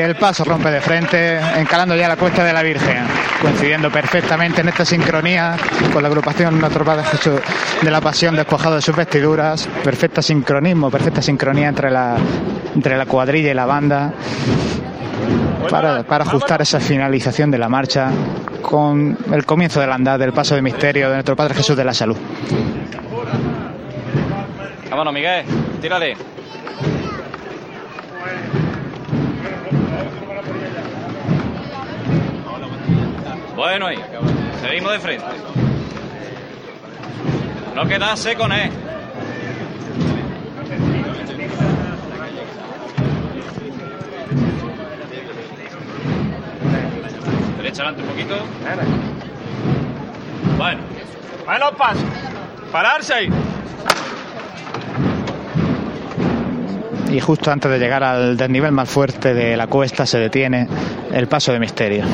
[0.04, 3.04] El paso rompe de frente, encalando ya la cuesta de la Virgen,
[3.42, 5.56] coincidiendo perfectamente en esta sincronía
[5.92, 7.40] con la agrupación Nuestro Padre Jesús
[7.82, 12.16] de la Pasión despojado de sus vestiduras, perfecto sincronismo, perfecta sincronía entre la,
[12.76, 14.14] entre la cuadrilla y la banda,
[15.70, 18.10] para, para ajustar esa finalización de la marcha
[18.62, 21.94] con el comienzo del andar del paso de misterio de Nuestro Padre Jesús de la
[21.94, 22.18] Salud.
[24.90, 25.46] Vámonos, Miguel,
[25.82, 26.16] tírale.
[33.74, 33.98] Bueno, ahí,
[34.62, 35.26] seguimos de frente.
[37.74, 38.70] No quedarse con él.
[47.58, 48.36] Derecha adelante un poquito.
[50.56, 50.80] Bueno.
[51.48, 52.06] Bueno, paso.
[52.72, 53.30] Pararse ahí.
[57.12, 60.68] Y justo antes de llegar al desnivel más fuerte de la cuesta se detiene
[61.12, 62.06] el paso de misterio.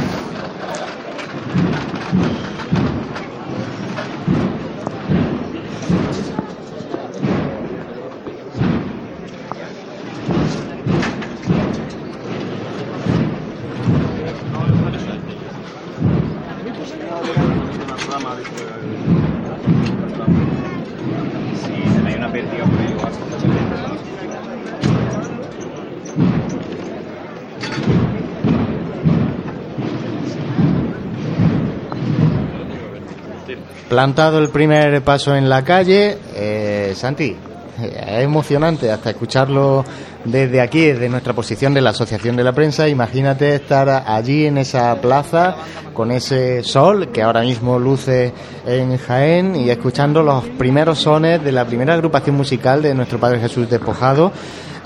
[33.99, 37.35] Plantado el primer paso en la calle, eh, Santi,
[37.83, 39.83] es emocionante hasta escucharlo
[40.23, 42.87] desde aquí, desde nuestra posición de la Asociación de la Prensa.
[42.87, 45.57] Imagínate estar allí en esa plaza
[45.93, 48.31] con ese sol que ahora mismo luce
[48.65, 53.41] en Jaén y escuchando los primeros sones de la primera agrupación musical de nuestro Padre
[53.41, 54.31] Jesús Despojado.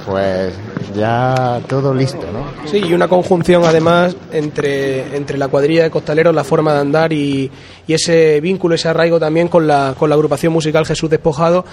[0.06, 0.54] Pues
[0.96, 2.68] ya todo listo, ¿no?
[2.68, 7.14] Sí, y una conjunción además entre, entre la cuadrilla de costaleros, la forma de andar
[7.14, 7.50] y,
[7.88, 11.66] ese vínculo, ese arraigo también con la, con la agrupación musical Jesús Despojado,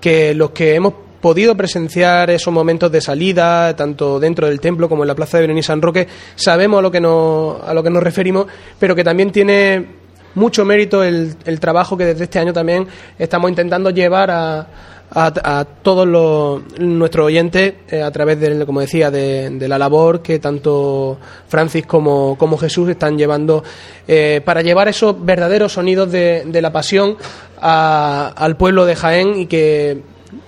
[0.00, 5.04] que los que hemos podido presenciar esos momentos de salida, tanto dentro del templo como
[5.04, 7.90] en la plaza de y San Roque, sabemos a lo que nos, a lo que
[7.90, 8.46] nos referimos,
[8.78, 9.86] pero que también tiene
[10.34, 12.86] mucho mérito el, el trabajo que desde este año también
[13.18, 14.66] estamos intentando llevar a,
[15.10, 20.20] a, a todos los, nuestros oyentes eh, a través de, como decía, de, la labor
[20.22, 23.62] que tanto Francis como, como Jesús están llevando
[24.08, 27.16] eh, para llevar esos verdaderos sonidos de, de la pasión
[27.60, 30.02] a- al pueblo de Jaén y que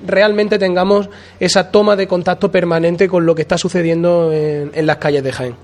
[0.06, 1.09] realmente tengamos
[1.40, 5.32] esa toma de contacto permanente con lo que está sucediendo en, en las calles de
[5.32, 5.54] Jaén.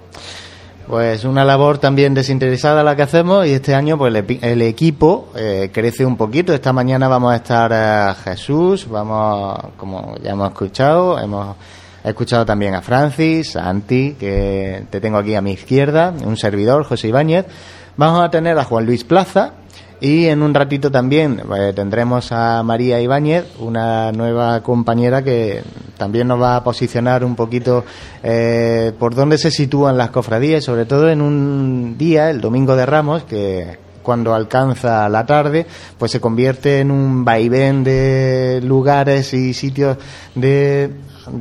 [0.87, 5.71] Pues una labor también desinteresada la que hacemos y este año pues el, equipo eh,
[5.73, 6.53] crece un poquito.
[6.53, 11.57] Esta mañana vamos a estar eh, Jesús, vamos, como ya hemos escuchado, hemos
[12.05, 16.85] escuchado también a Francis, a Anti, que te tengo aquí a mi izquierda, un servidor,
[16.85, 17.47] José Ibáñez.
[17.97, 19.53] Vamos a tener a Juan Luis Plaza,
[20.05, 25.63] y en un ratito también eh, tendremos a María Ibáñez, una nueva compañera que
[25.97, 27.85] también nos va a posicionar un poquito
[28.23, 32.85] eh, por dónde se sitúan las cofradías, sobre todo en un día, el Domingo de
[32.87, 35.67] Ramos, que cuando alcanza la tarde,
[35.99, 39.97] pues se convierte en un vaivén de lugares y sitios
[40.35, 40.91] de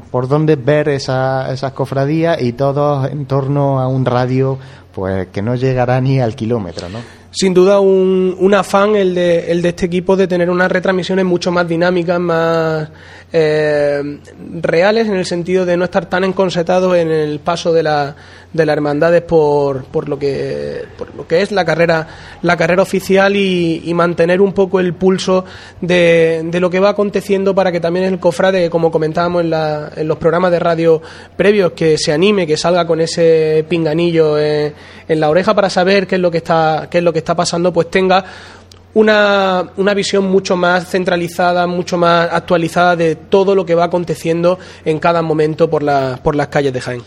[0.09, 4.57] por donde ver esa- esas cofradías y todos en torno a un radio
[4.95, 6.99] pues que no llegará ni al kilómetro, ¿no?
[7.33, 11.25] Sin duda un, un afán el de, el de este equipo de tener unas retransmisiones
[11.25, 12.89] mucho más dinámicas, más
[13.31, 14.19] eh,
[14.61, 18.15] reales, en el sentido de no estar tan enconsetados en el paso de, la,
[18.53, 22.07] de las hermandades por, por, lo que, por lo que es la carrera,
[22.41, 25.43] la carrera oficial y, y mantener un poco el pulso
[25.81, 29.91] de, de lo que va aconteciendo para que también el cofrade, como comentábamos en, la,
[29.95, 31.01] en los programas de radio
[31.35, 34.73] previos, que se anime, que salga con ese pinganillo en,
[35.07, 37.35] en la oreja para saber qué es lo que está, qué es lo que está
[37.35, 38.23] pasando, pues tenga
[38.93, 44.59] una, una, visión mucho más centralizada, mucho más actualizada de todo lo que va aconteciendo
[44.85, 47.01] en cada momento por, la, por las calles de Jaén.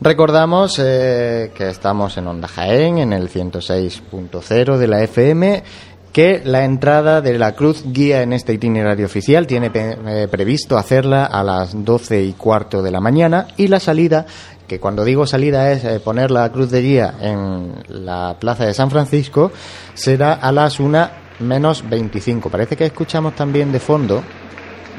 [0.00, 5.64] Recordamos eh, que estamos en Onda Jaén, en el 106.0 de la FM
[6.12, 11.26] que la entrada de la Cruz Guía en este itinerario oficial tiene eh, previsto hacerla
[11.26, 14.26] a las 12 y cuarto de la mañana y la salida,
[14.66, 18.74] que cuando digo salida es eh, poner la Cruz de Guía en la Plaza de
[18.74, 19.52] San Francisco,
[19.94, 21.08] será a las 1
[21.40, 22.48] menos 25.
[22.50, 24.22] Parece que escuchamos también de fondo.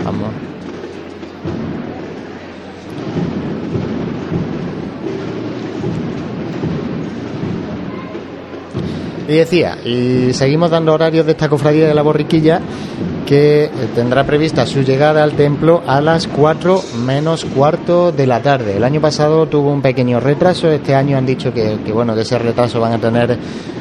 [0.03, 0.29] Vamos.
[9.29, 12.59] Y decía, y seguimos dando horarios de esta cofradía de la borriquilla
[13.27, 18.77] que tendrá prevista su llegada al templo a las 4 menos cuarto de la tarde.
[18.77, 22.21] El año pasado tuvo un pequeño retraso, este año han dicho que, que bueno, que
[22.21, 23.37] ese retraso van a tener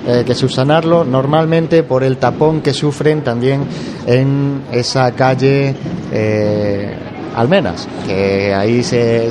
[0.06, 3.64] eh, que subsanarlo, normalmente por el tapón que sufren también
[4.06, 5.74] en esa calle
[6.12, 6.94] eh,
[7.34, 9.30] Almenas, que ahí se,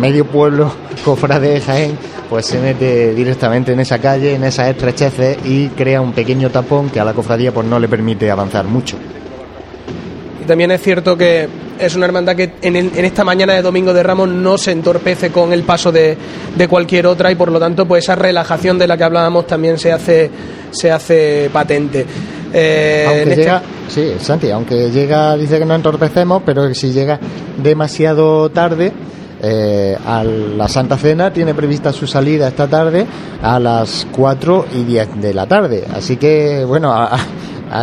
[0.00, 0.72] medio pueblo
[1.04, 6.00] cofrade de Jaén pues se mete directamente en esa calle, en esa estrecheces y crea
[6.00, 8.96] un pequeño tapón que a la cofradía pues no le permite avanzar mucho.
[10.42, 13.94] Y también es cierto que es una hermandad que en, en, esta mañana de Domingo
[13.94, 16.16] de Ramos no se entorpece con el paso de,
[16.54, 19.78] de, cualquier otra y por lo tanto pues esa relajación de la que hablábamos también
[19.78, 20.30] se hace,
[20.70, 22.04] se hace patente.
[22.52, 24.16] Eh, aunque llega, este...
[24.18, 27.18] sí, Santi, aunque llega, dice que no entorpecemos, pero si llega
[27.62, 28.92] demasiado tarde,
[29.40, 33.06] eh, a la Santa Cena tiene prevista su salida esta tarde
[33.42, 35.84] a las 4 y 10 de la tarde.
[35.94, 37.16] Así que, bueno, a,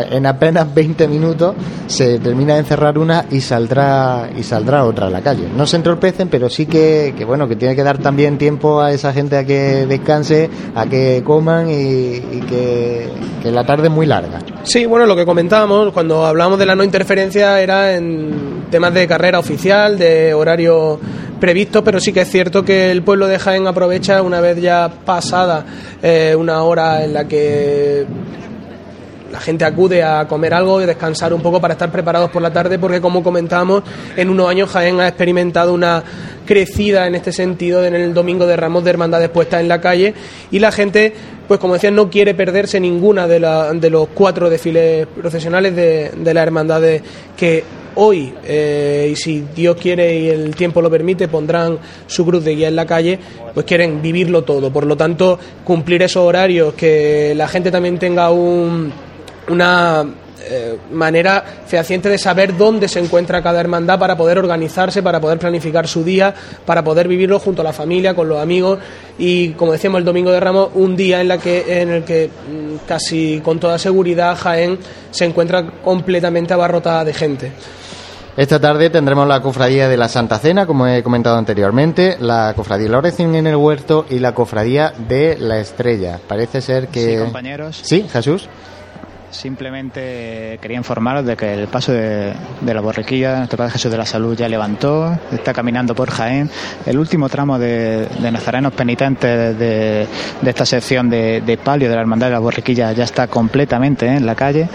[0.10, 1.56] en apenas 20 minutos
[1.88, 5.48] se termina de encerrar una y saldrá y saldrá otra a la calle.
[5.56, 9.14] No se entorpecen, pero sí que, bueno, que tiene que dar también tiempo a esa
[9.14, 13.10] gente a que descanse, a que coman y, y que,
[13.42, 14.40] que la tarde es muy larga.
[14.64, 19.08] Sí, bueno, lo que comentábamos cuando hablábamos de la no interferencia era en temas de
[19.08, 21.00] carrera oficial, de horario
[21.40, 24.90] previsto, pero sí que es cierto que el pueblo de Jaén aprovecha una vez ya
[25.06, 25.66] pasada
[26.02, 28.06] eh, una hora en la que
[29.32, 32.54] la gente acude a comer algo y descansar un poco para estar preparados por la
[32.54, 33.84] tarde, porque como comentábamos,
[34.16, 36.04] en unos años Jaén ha experimentado una
[36.46, 40.14] crecida en este sentido en el domingo de Ramos de Hermandades puestas en la calle
[40.52, 41.14] y la gente,
[41.48, 46.12] pues como decía, no quiere perderse ninguna de, la, de los cuatro desfiles procesionales de,
[46.12, 47.02] de las hermandades
[47.36, 47.64] que
[47.96, 52.56] hoy, eh, y si Dios quiere y el tiempo lo permite, pondrán su cruz de
[52.56, 53.20] guía en la calle,
[53.54, 54.72] pues quieren vivirlo todo.
[54.72, 58.92] Por lo tanto, cumplir esos horarios, que la gente también tenga un,
[59.50, 60.06] una
[60.48, 65.40] eh, manera fehaciente de saber dónde se encuentra cada hermandad para poder organizarse, para poder
[65.40, 66.34] planificar su día,
[66.66, 68.80] para poder vivirlo junto a la familia, con los amigos
[69.18, 72.28] y, como decíamos, el Domingo de Ramos, un día en, la que, en el que
[72.28, 74.78] mm, casi con toda seguridad Jaén
[75.12, 77.52] se encuentra completamente abarrotada de gente.
[78.38, 82.88] Esta tarde tendremos la cofradía de la Santa Cena, como he comentado anteriormente, la cofradía
[82.88, 86.20] de la oración en el huerto y la cofradía de la Estrella.
[86.28, 87.14] Parece ser que.
[87.14, 87.80] Sí, compañeros.
[87.82, 88.50] Sí, Jesús.
[89.32, 92.34] Simplemente quería informaros de que el paso de,
[92.66, 96.50] la borriquilla, nuestro Padre Jesús de la Salud ya levantó, está caminando por Jaén.
[96.86, 100.08] El último tramo de, nazarenos penitentes de,
[100.46, 104.36] esta sección de, palio de la Hermandad de la Borriquilla ya está completamente en la
[104.36, 104.70] calle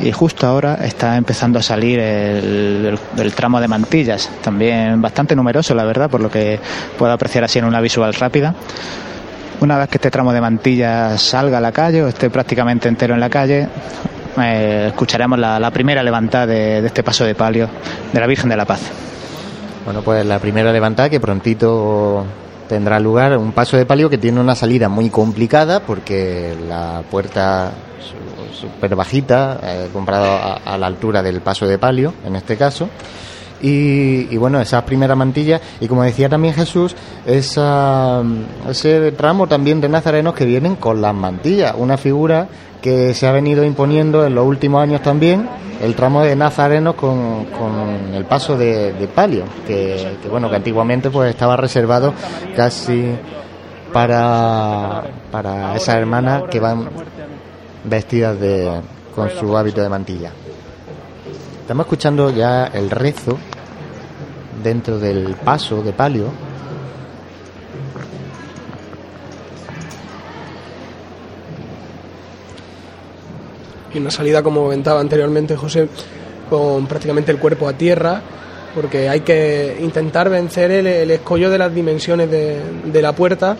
[0.00, 5.74] y justo ahora está empezando a salir el, el, tramo de mantillas, también bastante numeroso,
[5.74, 6.58] la verdad, por lo que
[6.98, 8.54] puedo apreciar así en una visual rápida.
[9.60, 13.12] Una vez que este tramo de mantilla salga a la calle o esté prácticamente entero
[13.12, 13.68] en la calle,
[14.40, 17.68] eh, escucharemos la, la, primera levantada de, este paso de palio
[18.10, 18.80] de la Virgen de la Paz.
[19.84, 22.24] Bueno, pues la primera levantada que prontito
[22.70, 27.70] tendrá lugar, un paso de palio que tiene una salida muy complicada porque la puerta
[28.58, 32.88] súper bajita, eh, comparado a, a la altura del paso de palio, en este caso.
[33.62, 36.96] Y, y, bueno, esas primeras mantillas, y como decía también Jesús,
[37.26, 38.22] esa,
[38.68, 42.48] ese tramo también de nazarenos que vienen con las mantillas, una figura
[42.80, 45.46] que se ha venido imponiendo en los últimos años también,
[45.82, 51.10] el tramo de nazarenos con, con el paso de, palio, que, que, bueno, que antiguamente
[51.10, 52.14] pues estaba reservado
[52.56, 53.14] casi
[53.92, 56.88] para, para esas hermanas que van
[57.84, 58.80] vestidas de,
[59.14, 60.32] con su hábito de mantilla.
[61.62, 63.38] Estamos escuchando ya el rezo
[64.62, 66.30] dentro del paso de palio.
[73.94, 75.88] Y una salida, como comentaba anteriormente José,
[76.48, 78.20] con prácticamente el cuerpo a tierra,
[78.74, 83.56] porque hay que intentar vencer el, el escollo de las dimensiones de, de la puerta.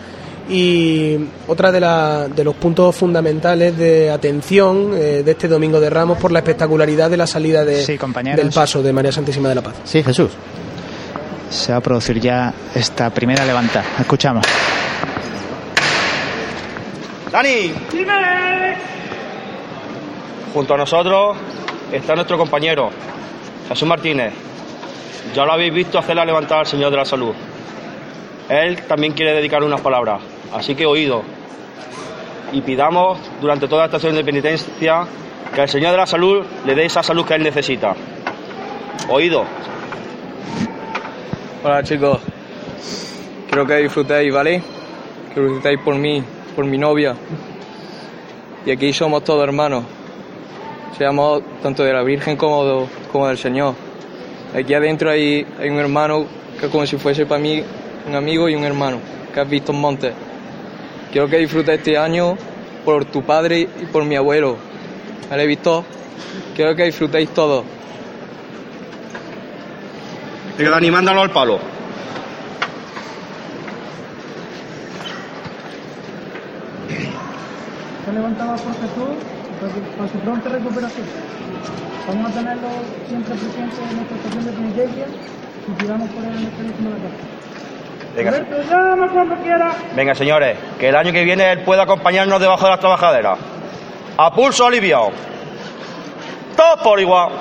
[0.49, 5.89] Y otra de, la- de los puntos fundamentales de atención eh, de este Domingo de
[5.89, 8.37] Ramos por la espectacularidad de la salida de- Sí, compañeros.
[8.43, 9.75] del paso de María Santísima de la Paz.
[9.85, 10.31] Sí, Jesús.
[11.51, 13.85] Se va a producir ya esta primera levantada.
[13.99, 14.45] Escuchamos.
[17.29, 17.73] ¡Dani!
[20.53, 21.37] Junto a nosotros
[21.91, 22.89] está nuestro compañero,
[23.67, 24.33] Jesús Martínez.
[25.35, 27.33] Ya lo habéis visto hacer la levantada al Señor de la Salud.
[28.49, 30.21] Él también quiere dedicar unas palabras,
[30.53, 31.21] así que oído.
[32.53, 35.05] Y pidamos durante toda esta acción de penitencia
[35.53, 37.93] que el Señor de la Salud le dé esa salud que Él necesita.
[39.09, 39.45] Oído.
[41.63, 42.17] Hola chicos,
[43.47, 44.63] quiero que disfrutéis, ¿vale?
[45.33, 46.23] Que disfrutéis por mí,
[46.55, 47.15] por mi novia.
[48.65, 49.83] Y aquí somos todos hermanos.
[50.97, 53.75] Seamos tanto de la Virgen como, de- como del Señor.
[54.55, 56.25] Aquí adentro hay, hay un hermano
[56.59, 57.63] que es como si fuese para mí
[58.07, 58.97] un amigo y un hermano
[59.33, 60.13] que has visto en Montes.
[61.11, 62.37] Quiero que disfrutes este año
[62.83, 64.57] por tu padre y por mi abuelo.
[65.29, 65.83] ¿Vale, Víctor?
[66.55, 67.63] Quiero que disfrutéis todos.
[70.61, 71.59] Venga, Dani, mándalo al palo.
[77.99, 79.09] Está levantado por Jesús
[79.59, 81.07] para, para su pronta recuperación.
[82.07, 82.67] Vamos a tenerlo
[83.09, 85.05] siempre presente en nuestra estación de penitencia
[85.67, 86.97] y pidamos por él en este de la
[89.57, 89.75] casa.
[89.95, 93.39] Venga, señores, que el año que viene él pueda acompañarnos debajo de las trabajaderas.
[94.15, 95.09] A pulso aliviado.
[96.55, 97.31] Todos por igual.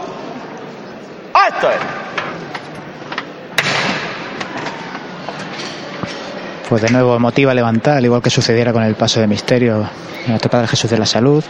[1.48, 1.68] ¡Esto
[6.70, 9.88] Pues de nuevo emotiva levantada, al igual que sucediera con el paso de misterio
[10.22, 11.42] de nuestro Padre Jesús de la Salud.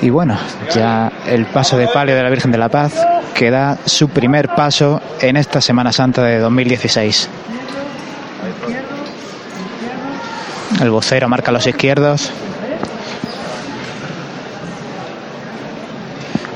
[0.00, 0.38] Y bueno,
[0.72, 2.94] ya el paso de palio de la Virgen de la Paz
[3.34, 7.28] que da su primer paso en esta Semana Santa de 2016.
[10.80, 12.30] El vocero marca a los izquierdos.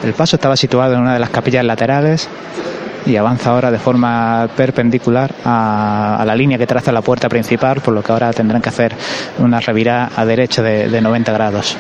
[0.04, 2.28] El paso estaba situado en una de las capillas laterales
[3.06, 7.94] y avanza ahora de forma perpendicular a, la línea que traza la puerta principal, por
[7.94, 8.94] lo que ahora tendrán que hacer
[9.38, 11.76] una revirada a derecha de, de 90 grados.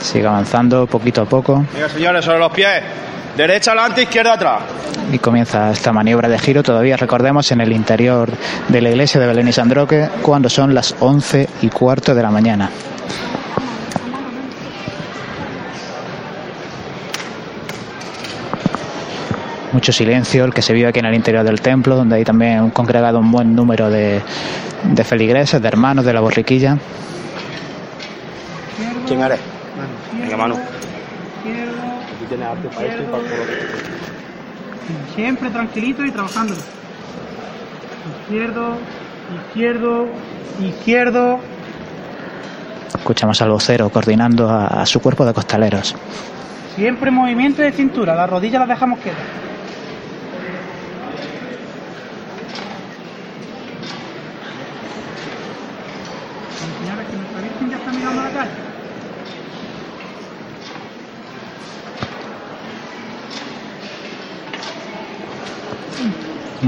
[0.00, 2.82] Sigue avanzando poquito a poco Venga, señores, sobre los pies.
[3.36, 4.60] Derecha adelante, izquierda atrás.
[5.12, 8.30] Y comienza esta maniobra de giro, todavía recordemos, en el interior
[8.68, 12.22] de la iglesia de Belén y San Roque, cuando son las 11 y cuarto de
[12.22, 12.70] la mañana.
[19.72, 22.70] Mucho silencio, el que se vive aquí en el interior del templo, donde hay también
[22.70, 24.20] congregado un buen número de,
[24.84, 26.76] de feligreses, de hermanos de la borriquilla.
[29.06, 29.40] ¿Quién eres?
[30.20, 30.54] Venga, Manu.
[30.56, 34.21] Aquí tienes arte para esto y para todo lo que-
[35.14, 36.54] siempre tranquilito y trabajando.
[38.22, 38.76] Izquierdo,
[39.48, 40.06] izquierdo,
[40.60, 41.38] izquierdo.
[42.96, 45.94] Escuchamos al vocero coordinando a, a su cuerpo de costaleros.
[46.76, 49.22] Siempre movimiento de cintura, las rodillas las dejamos quietas.
[56.58, 58.72] Señores, que nuestra Virgen ya está mirando a la calle.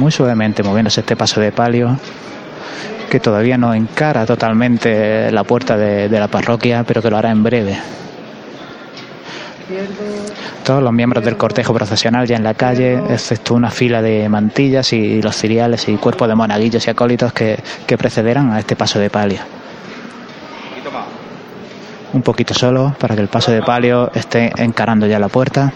[0.04, 1.96] Muy suavemente moviéndose este paso de palio
[3.08, 7.42] que todavía no encara totalmente la puerta de, la parroquia, pero que lo hará en
[7.42, 7.78] breve.
[10.62, 14.92] Todos los miembros del cortejo procesional ya en la calle, excepto una fila de mantillas
[14.92, 18.98] y los ciriales y cuerpos de monaguillos y acólitos que, que precederán a este paso
[18.98, 19.40] de palio.
[22.12, 25.72] Un poquito solo para que el paso de palio esté encarando ya la puerta.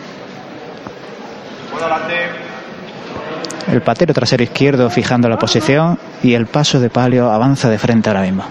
[3.71, 8.09] El patero trasero izquierdo fijando la posición y el paso de palio avanza de frente
[8.09, 8.45] ahora mismo.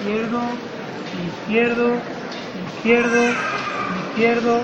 [0.00, 0.40] Izquierdo,
[1.46, 1.90] izquierdo,
[2.78, 3.20] izquierdo,
[4.10, 4.60] izquierdo.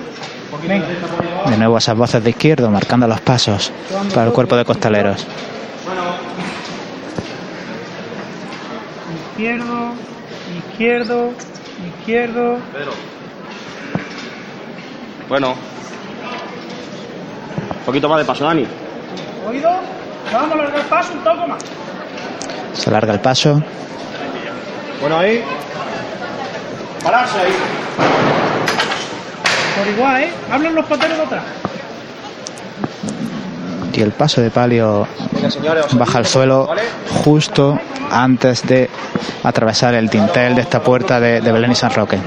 [1.49, 3.71] De nuevo esas voces de izquierdo marcando los pasos
[4.13, 5.25] para el cuerpo de costaleros.
[9.31, 9.93] Izquierdo,
[10.69, 11.31] izquierdo,
[11.99, 12.57] izquierdo.
[15.29, 15.55] Bueno,
[17.85, 18.67] poquito más de paso, Dani.
[19.47, 19.69] ¿Oído?
[20.33, 21.63] Vamos a el paso un poco más.
[22.73, 23.61] Se alarga el paso.
[24.99, 25.41] Bueno, ahí.
[27.01, 27.53] Pararse ahí.
[29.77, 30.29] Por igual, ¿eh?
[30.51, 31.43] Hablan los pateros de atrás.
[33.93, 36.69] Y el paso de palio Venga, señores, os baja al suelo
[37.23, 37.79] justo
[38.11, 38.89] antes de
[39.43, 42.19] atravesar el dintel de esta puerta de, de Belén y San Roque.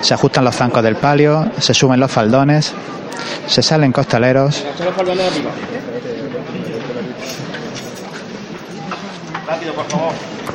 [0.00, 2.74] Se ajustan los zancos del palio, se suben los faldones,
[3.46, 4.64] se salen costaleros.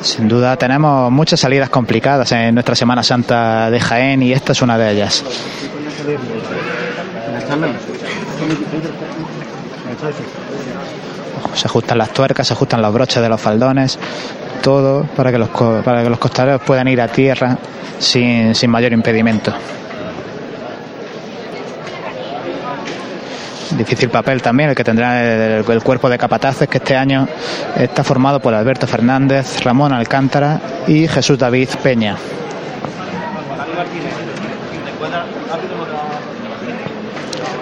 [0.02, 4.62] Sin duda tenemos muchas salidas complicadas en nuestra Semana Santa de Jaén y esta es
[4.62, 5.24] una de ellas.
[11.54, 13.98] Se ajustan las tuercas, se ajustan los broches de los faldones,
[14.62, 17.56] todo para que los, para que los costaleros puedan ir a tierra
[17.98, 19.52] sin, sin mayor impedimento.
[23.76, 27.26] Difícil papel también el que tendrá el, el cuerpo de capataces que este año
[27.76, 32.16] está formado por Alberto Fernández, Ramón Alcántara y Jesús David Peña.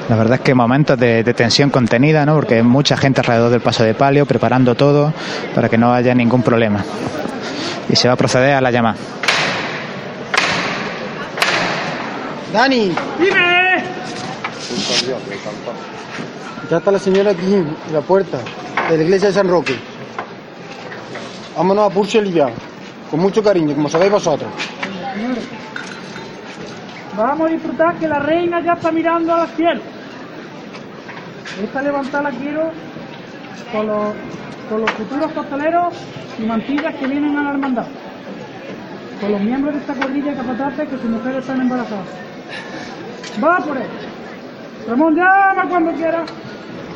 [0.08, 2.34] La verdad es que momentos de, de tensión contenida, ¿no?
[2.34, 5.14] Porque hay mucha gente alrededor del paso de palio preparando todo
[5.54, 6.84] para que no haya ningún problema.
[7.88, 8.96] Y se va a proceder a la llamada.
[12.52, 13.52] Dani, ¡Dime!
[16.72, 18.38] Ya está la señora aquí en la puerta
[18.88, 19.74] de la iglesia de San Roque.
[21.54, 22.54] Vámonos a pulso y liviano,
[23.10, 24.50] con mucho cariño, como sabéis vosotros.
[27.14, 29.82] Vamos a disfrutar que la reina ya está mirando al cielo.
[31.62, 32.70] Esta levantada quiero
[33.70, 34.14] con los,
[34.70, 35.92] con los futuros costaleros
[36.38, 37.86] y mantillas que vienen a la hermandad.
[39.20, 42.06] Con los miembros de esta cuadrilla de capataces que sus mujeres están embarazadas.
[43.44, 43.88] Va por él.
[44.88, 46.24] Ramón, llama cuando quiera.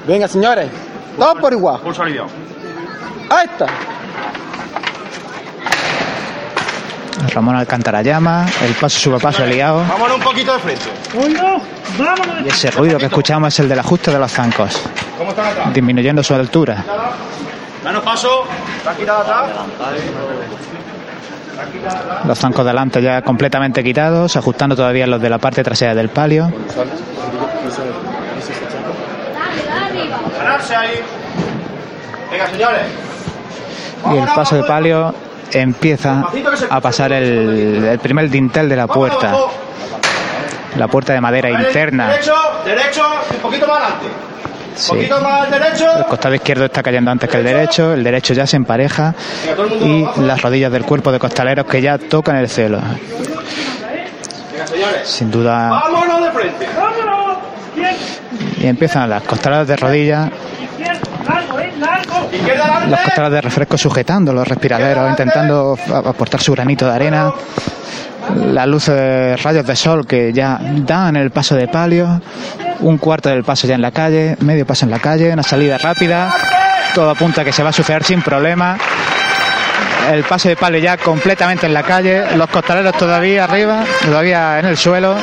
[0.06, 0.68] Venga, señores,
[1.18, 1.80] todos por igual.
[1.80, 2.28] Pulso aliviado.
[3.30, 3.66] Ahí está.
[7.32, 10.84] Ramón Alcántara llama, el paso sube paso liado Vámonos un poquito de frente.
[12.44, 14.80] Y ese ruido que escuchamos es el del ajuste de los zancos,
[15.18, 15.74] ¿Cómo están atrás?
[15.74, 16.84] disminuyendo su altura.
[17.82, 18.44] Danos paso.
[18.86, 19.50] Atrás.
[22.26, 26.52] Los zancos delante ya completamente quitados, ajustando todavía los de la parte trasera del palio.
[30.46, 31.00] Pararse ahí.
[32.30, 32.82] Venga, señores.
[34.12, 35.14] Y el paso de palio
[35.52, 36.24] empieza
[36.70, 39.34] a pasar el, el primer dintel de la puerta.
[40.76, 42.08] La puerta de madera interna.
[42.08, 42.34] Derecho,
[42.64, 43.02] derecho,
[43.34, 44.06] un poquito más adelante.
[44.76, 44.94] Sí.
[44.94, 49.14] El costado izquierdo está cayendo antes que el derecho, el derecho ya se empareja
[49.80, 52.78] y las rodillas del cuerpo de costaleros que ya tocan el cielo.
[55.04, 55.70] Sin duda.
[55.70, 56.68] Vámonos de frente.
[56.76, 57.38] Vámonos.
[57.74, 57.96] Bien,
[58.68, 60.30] Empiezan las costaleras de rodillas,
[62.88, 67.32] las costaleras de refresco sujetando los respiraderos, intentando aportar su granito de arena.
[68.34, 72.20] Las luces de rayos de sol que ya dan el paso de palio,
[72.80, 75.78] un cuarto del paso ya en la calle, medio paso en la calle, una salida
[75.78, 76.34] rápida,
[76.94, 78.76] todo apunta que se va a suceder sin problema.
[80.10, 84.66] El paso de palio ya completamente en la calle, los costaleros todavía arriba, todavía en
[84.66, 85.16] el suelo.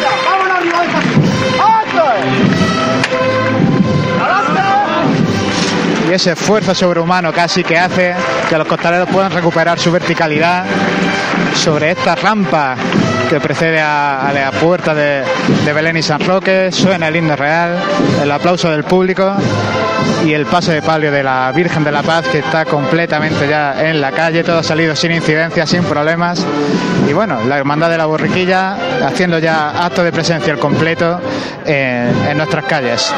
[6.13, 8.13] Ese esfuerzo sobrehumano casi que hace
[8.49, 10.65] que los costaleros puedan recuperar su verticalidad
[11.55, 12.75] sobre esta rampa
[13.29, 15.23] que precede a, la puerta de,
[15.73, 17.77] Belén y San Roque, suena el himno real,
[18.21, 19.33] el aplauso del público
[20.25, 23.89] y el paso de palio de la Virgen de la Paz que está completamente ya
[23.89, 26.45] en la calle, todo ha salido sin incidencias, sin problemas.
[27.09, 31.19] Y bueno, la Hermandad de la Borriquilla haciendo ya acto de presencia completo
[31.65, 33.13] en- en nuestras calles.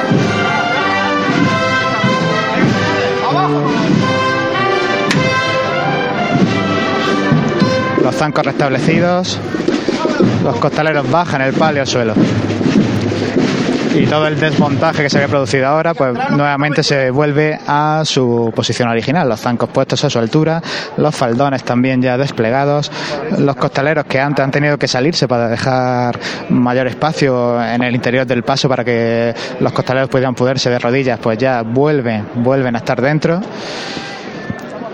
[8.06, 9.39] Los zancos restablecidos,
[10.43, 12.14] los costaleros bajan el palio al suelo.
[13.95, 18.53] Y todo el desmontaje que se había producido ahora, pues nuevamente se vuelve a su
[18.56, 19.28] posición original.
[19.28, 20.62] Los zancos puestos a su altura,
[20.97, 22.91] los faldones también ya desplegados,
[23.39, 28.28] los costaleros que antes han tenido que salirse para dejar mayor espacio en el interior
[28.28, 32.78] del paso para que los costaleros pudieran poderse de rodillas, pues ya vuelven, vuelven a
[32.78, 33.41] estar dentro.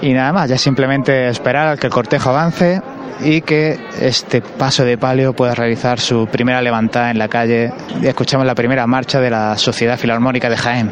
[0.02, 2.82] Y nada más, ya simplemente esperar al que el cortejo avance
[3.24, 7.72] y que este paso de palio pueda realizar su primera levantada en la calle.
[8.02, 10.92] Y escuchamos la primera marcha de la Sociedad Filarmónica de Jaén.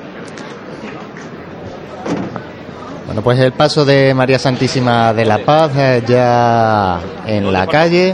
[3.06, 8.14] Bueno, pues el paso de María Santísima de la Paz eh, ya en la calle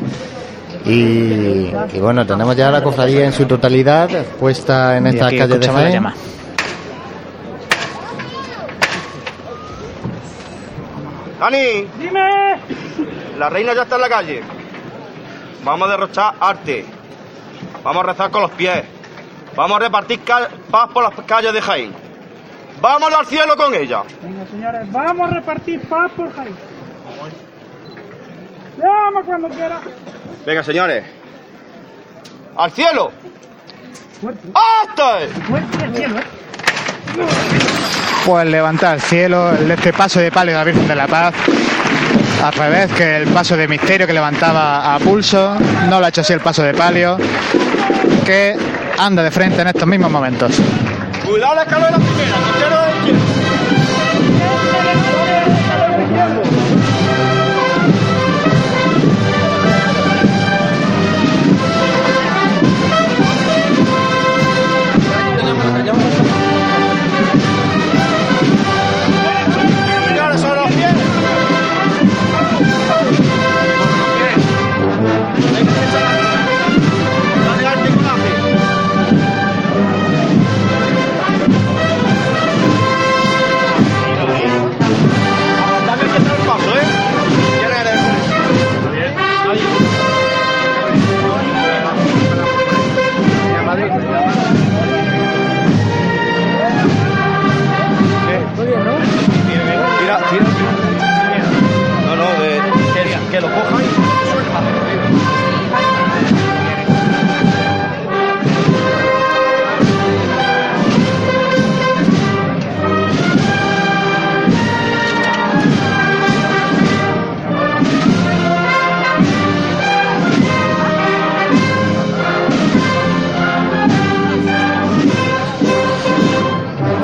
[0.86, 4.10] Y, y bueno, tenemos ya la cofradía en su totalidad
[4.40, 6.06] puesta en aquí calles de la Jaén.
[11.40, 13.15] Dani, Dime.
[13.38, 14.44] La reina ya está en la calle.
[15.64, 16.86] Vamos a derrochar arte.
[17.84, 18.84] Vamos a rezar con los pies.
[19.56, 20.20] Vamos a repartir
[20.70, 21.94] paz por las calles de Jaén.
[22.82, 24.04] Vamos al cielo con ella.
[24.22, 26.56] Venga, señores, vamos a repartir paz por Jaén.
[28.78, 29.80] Llama cuando quiera.
[30.46, 31.04] Venga, señores.
[32.58, 33.12] ¡Al cielo!
[34.22, 36.24] Cielo, ¿eh?
[38.26, 41.34] Pues levantar el cielo, el- este paso de palio de la Virgen de la Paz,
[42.48, 45.56] al revés que el paso de misterio que levantaba a pulso,
[45.90, 47.18] no lo ha hecho así el paso de palio,
[48.24, 48.56] que
[49.00, 50.52] anda de frente en estos mismos momentos.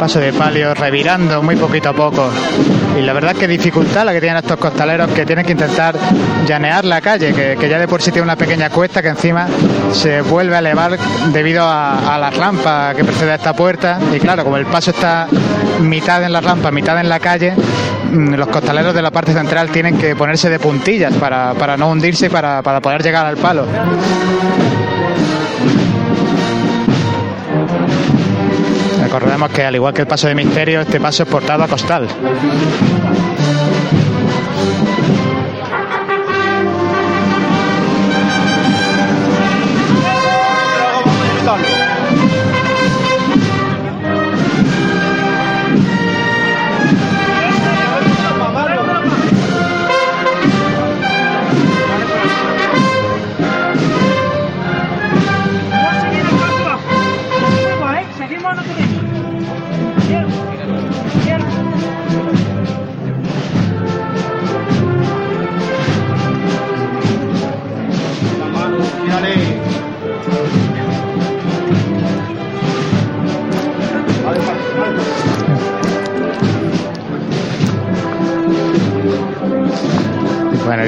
[0.02, 2.28] Paso de palio revirando muy poquito a poco.
[2.98, 5.96] Y la verdad que dificultad la que tienen estos costaleros que tienen que intentar
[6.44, 9.46] llanear la calle, que, que ya de por sí tiene una pequeña cuesta que encima
[9.92, 10.98] se vuelve a elevar
[11.32, 14.00] debido a, a la rampa que precede a esta puerta.
[14.12, 15.28] Y claro, como el paso está
[15.80, 19.70] mitad en la rampa, mitad en la calle, mm, los costaleros de la parte central
[19.70, 23.38] tienen que ponerse de puntillas para, para no hundirse y para, para poder llegar al
[23.38, 23.68] palo.
[29.12, 32.08] Recordemos que al igual que el paso de misterio, este paso es portado a costal.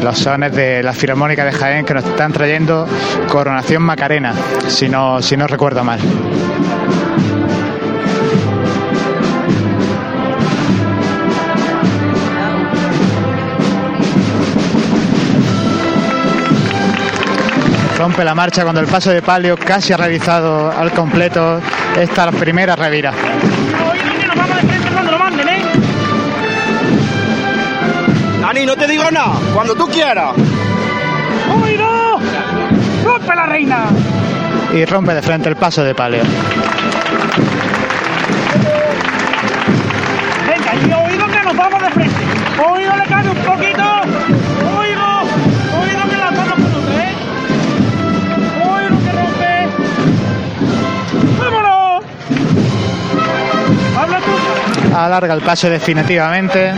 [0.03, 2.85] Los sones de la Filarmónica de Jaén que nos están trayendo
[3.29, 4.33] Coronación Macarena,
[4.67, 5.99] si no, si no recuerdo mal.
[17.97, 21.61] Rompe la marcha cuando el paso de palio casi ha realizado al completo
[21.95, 23.13] esta primera revira.
[28.63, 29.33] Dani, no te digo nada.
[29.53, 30.33] Cuando tú quieras.
[31.61, 32.19] ¡Oído!
[33.03, 33.85] ¡Rompe la reina!
[34.73, 36.23] Y rompe de frente el paso de palio.
[40.47, 42.23] Venga, y oído que nos vamos de frente.
[42.69, 43.83] Oído le cae un poquito.
[44.77, 45.21] Oído.
[45.81, 47.13] Oído que la vamos con ¿eh?
[48.65, 49.67] Oído que rompe.
[51.39, 52.03] ¡Vámonos!
[53.97, 54.95] Habla tú.
[54.95, 56.73] Alarga el paso definitivamente.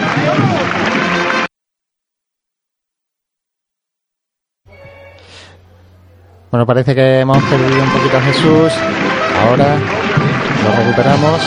[6.56, 8.72] Bueno, parece que hemos perdido un poquito a Jesús.
[9.44, 11.42] Ahora lo recuperamos.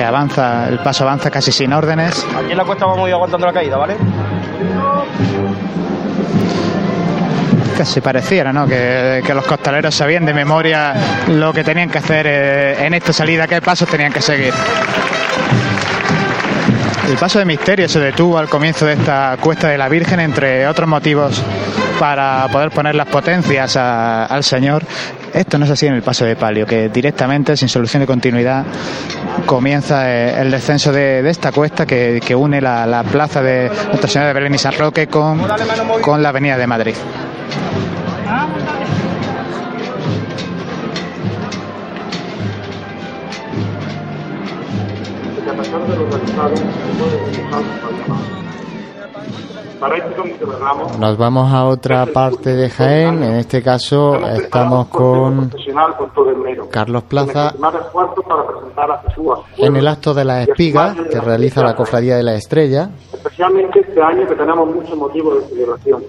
[0.00, 2.26] Que avanza, el paso avanza casi sin órdenes.
[2.34, 3.96] Aquí en la cuesta vamos a ir aguantando la caída, ¿vale?
[7.76, 8.66] Casi pareciera, ¿no?
[8.66, 10.94] Que, que los costaleros sabían de memoria
[11.28, 14.54] lo que tenían que hacer eh, en esta salida, qué pasos tenían que seguir.
[17.10, 20.66] El paso de misterio se detuvo al comienzo de esta cuesta de la Virgen, entre
[20.66, 21.42] otros motivos
[21.98, 24.82] para poder poner las potencias a- al Señor.
[25.32, 28.64] Esto no es así en el paso de palio, que directamente, sin solución de continuidad,
[29.46, 34.28] comienza eh, el descenso de, esta cuesta que, une la, la plaza de Nuestra Señora
[34.28, 35.40] de Belén y San Roque con,
[36.02, 36.94] con la Avenida de Madrid.
[45.50, 46.10] a pesar de los
[50.98, 53.22] Nos vamos a otra parte de Jaén.
[53.22, 55.50] En este caso estamos con.
[56.70, 57.54] Carlos Plaza
[59.56, 62.90] en el acto de la espiga que realiza la Cofradía de la Estrella.
[63.12, 66.02] Especialmente este año que tenemos muchos motivos de celebración.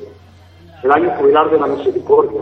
[0.84, 2.42] El año jubilar de la misericordia,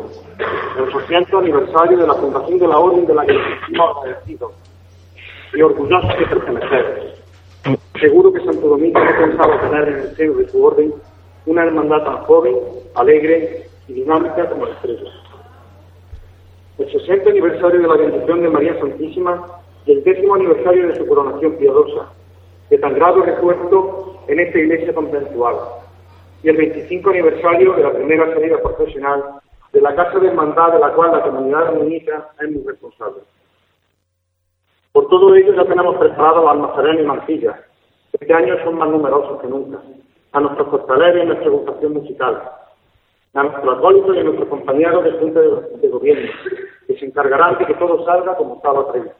[0.77, 4.51] el 800 aniversario de la fundación de la Orden de la que nos agradecidos
[5.53, 7.15] y orgullosos de pertenecer.
[7.99, 10.93] Seguro que Santo Domingo no pensaba tener en el seno de su orden
[11.45, 12.55] una hermandad tan joven,
[12.95, 15.11] alegre y dinámica como la estrella.
[16.77, 19.45] El 60 aniversario de la bendición de María Santísima
[19.85, 22.11] y el décimo aniversario de su coronación piadosa,
[22.69, 25.55] de tan grado recuerdo en esta iglesia conventual,
[26.43, 29.23] y el 25 aniversario de la primera salida profesional
[29.73, 33.21] de la Casa de Hermandad de la cual la comunidad dominica es muy responsable.
[34.91, 37.61] Por todo ello ya tenemos preparados las Nazareno y Mancilla.
[38.13, 39.79] Este año son más numerosos que nunca.
[40.31, 42.51] A nuestros costaleros y a nuestra agrupación musical.
[43.33, 46.31] A nuestros acólitos y a nuestros compañeros de Junta de, Gobierno,
[46.87, 49.15] que se encargarán de que todo salga como estaba previsto.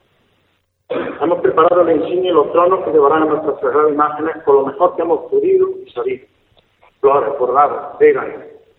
[1.21, 4.65] Hemos preparado la insignia y los tronos que llevarán a nuestras sagradas imágenes con lo
[4.67, 6.25] mejor que hemos podido y sabido.
[6.99, 8.25] Flores, bordados, vegas,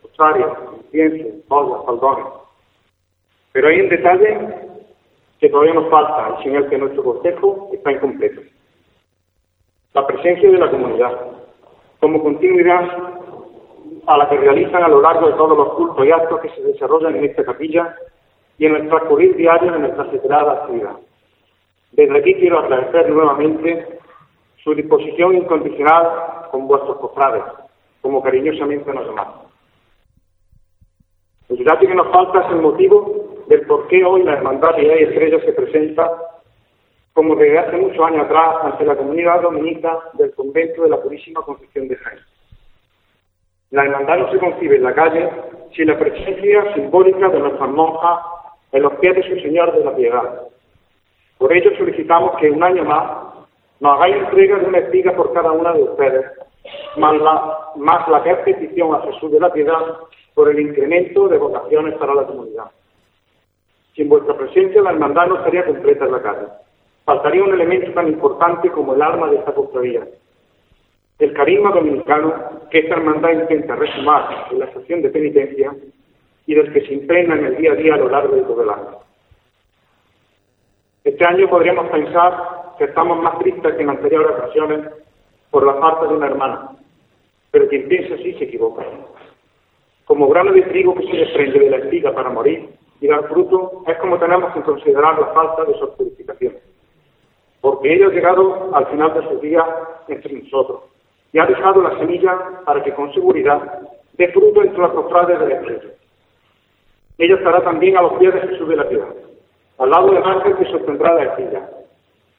[0.03, 0.51] rosarios,
[0.93, 2.27] incienso, bolas, faldones.
[3.53, 4.71] Pero hay un detalle
[5.41, 8.43] que todavía nos falta y sin que nuestro cortejo está incompleto.
[9.95, 11.30] La presencia de la comunidad,
[12.01, 12.85] como continuidad
[14.07, 16.63] a la que realizan a lo largo de todos los cultos y actos que se
[16.63, 17.95] desarrollan en esta capilla
[18.59, 20.97] y en el transcurrir diario de nuestra sagrada actividad.
[21.93, 23.99] Desde aquí quiero agradecer nuevamente
[24.63, 27.43] su disposición incondicional con vuestros cofrades,
[28.01, 29.47] como cariñosamente nos llamamos.
[31.49, 35.03] El detalle que nos falta es el motivo del por qué hoy la Hermandad de
[35.03, 36.11] Estrella se presenta
[37.21, 41.43] como desde hace muchos años atrás ante la comunidad dominica del convento de la Purísima
[41.43, 42.19] Concepción de Jaén.
[43.73, 45.29] La hermandad no se concibe en la calle
[45.77, 48.21] sin la presencia simbólica de nuestras monjas
[48.73, 50.41] en los pies de su Señor de la Piedad.
[51.37, 53.05] Por ello solicitamos que un año más
[53.81, 56.25] nos hagáis entrega de una espiga por cada una de ustedes,
[56.97, 59.99] más la, más la que es petición a Jesús de la Piedad
[60.33, 62.71] por el incremento de vocaciones para la comunidad.
[63.95, 66.47] Sin vuestra presencia la hermandad no estaría completa en la calle.
[67.05, 70.07] Faltaría un elemento tan importante como el alma de esta cofradía.
[71.19, 72.35] El carisma dominicano
[72.71, 75.75] que esta hermandad intenta resumar en la estación de penitencia
[76.47, 78.63] y del que se impregna en el día a día a lo largo de todo
[78.63, 78.99] el año.
[81.05, 84.87] Este año podríamos pensar que estamos más tristes que en anteriores ocasiones
[85.51, 86.71] por la falta de una hermana,
[87.51, 88.85] pero quien piensa así se equivoca.
[90.05, 92.69] Como grano de trigo que se desprende de la espiga para morir
[93.01, 96.55] y dar fruto, es como tenemos que considerar la falta de su purificación.
[97.61, 99.67] Porque ella ha llegado al final de sus días
[100.09, 100.83] entre nosotros
[101.33, 103.81] y ha dejado la semilla para que con seguridad
[104.15, 105.95] dé fruto entre las cofrades de la estrella.
[107.19, 109.09] Ella estará también a los pies de Jesús de la Piedad,
[109.79, 111.69] al lado del ángel que sostendrá la estrella,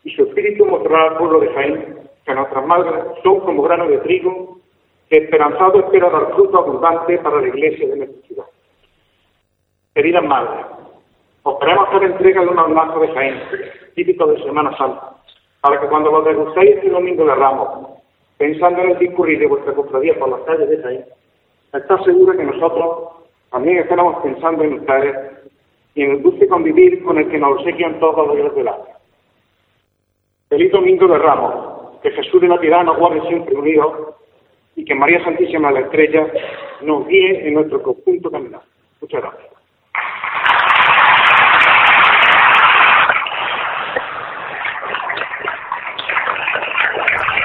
[0.04, 2.94] y su espíritu mostrará al pueblo de Jaén que nuestras madres
[3.24, 4.60] son como grano de trigo
[5.10, 8.46] que esperanzado espera dar fruto abundante para la iglesia de nuestra ciudad.
[9.94, 10.66] Queridas madres,
[11.44, 13.42] os queremos hacer entrega de un almazo de Jaén,
[13.96, 15.16] típico de Semana Santa,
[15.62, 17.90] para que cuando lo degustéis este domingo de Ramos,
[18.38, 21.06] pensando en el discurrir de vuestra cofradía por las calles de Jaén,
[21.74, 23.10] está segura que nosotros
[23.50, 25.16] también estaremos pensando en ustedes
[25.96, 28.86] y en el dulce convivir con el que nos obsequian todos los días del año.
[30.50, 34.16] Feliz domingo de Ramos, que Jesús de la Piedad nos guarde siempre unidos
[34.76, 36.32] y que María Santísima la Estrella
[36.82, 38.62] nos guíe en nuestro conjunto caminar.
[39.02, 39.61] Muchas gracias.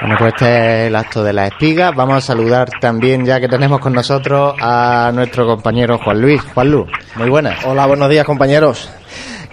[0.01, 1.91] Bueno, pues este es el acto de la espiga.
[1.91, 6.43] Vamos a saludar también, ya que tenemos con nosotros, a nuestro compañero Juan Luis.
[6.55, 6.87] Juan Lu,
[7.17, 7.65] muy buenas.
[7.65, 8.91] Hola, buenos días compañeros.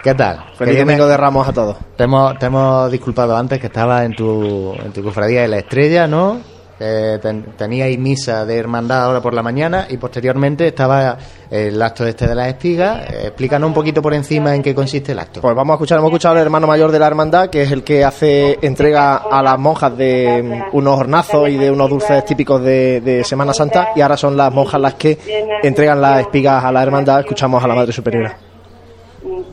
[0.03, 0.43] ¿Qué tal?
[0.57, 1.77] Feliz domingo de Ramos a todos.
[1.95, 5.59] Te hemos, te hemos disculpado antes que estaba en tu, en tu cofradía de la
[5.59, 6.41] estrella, ¿no?
[6.83, 11.17] Que ten- teníais misa de hermandad ahora por la mañana y posteriormente estaba
[11.49, 13.09] el acto este de las espigas.
[13.09, 15.39] Eh, Explícanos un poquito por encima en qué consiste el acto.
[15.39, 17.85] Pues vamos a escuchar, hemos escuchado al hermano mayor de la hermandad, que es el
[17.85, 22.61] que hace entrega a las monjas de mm, unos hornazos y de unos dulces típicos
[22.61, 25.17] de, de Semana Santa, y ahora son las monjas las que
[25.63, 27.21] entregan las espigas a la hermandad.
[27.21, 28.35] Escuchamos a la Madre Superiora.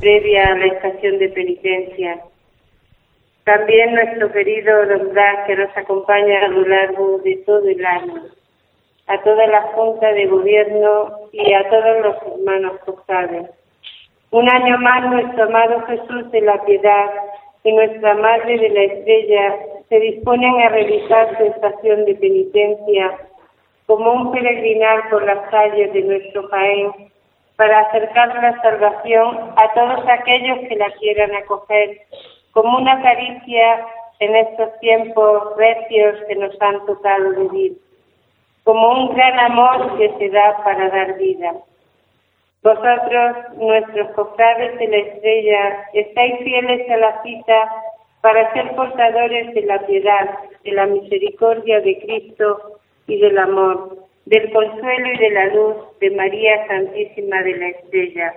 [0.00, 2.20] previa a la estación de penitencia.
[3.44, 8.22] También nuestro querido Don Blas, que nos acompaña a lo largo de todo el año.
[9.06, 13.50] A toda la Junta de Gobierno y a todos los hermanos cofrades.
[14.30, 17.10] Un año más nuestro amado Jesús de la Piedad
[17.64, 19.56] y nuestra Madre de la Estrella
[19.88, 23.18] se disponen a realizar su estación de penitencia
[23.86, 26.92] como un peregrinar por las calles de nuestro Jaén
[27.56, 32.02] para acercar la salvación a todos aquellos que la quieran acoger
[32.52, 33.86] como una caricia
[34.18, 37.78] en estos tiempos recios que nos han tocado vivir,
[38.64, 41.54] como un gran amor que se da para dar vida.
[42.62, 47.72] Vosotros, nuestros cofrades de la estrella, estáis fieles a la cita
[48.20, 53.96] para ser portadores de la piedad, de la misericordia de Cristo y del amor,
[54.26, 58.34] del consuelo y de la luz de María Santísima de la Estrella.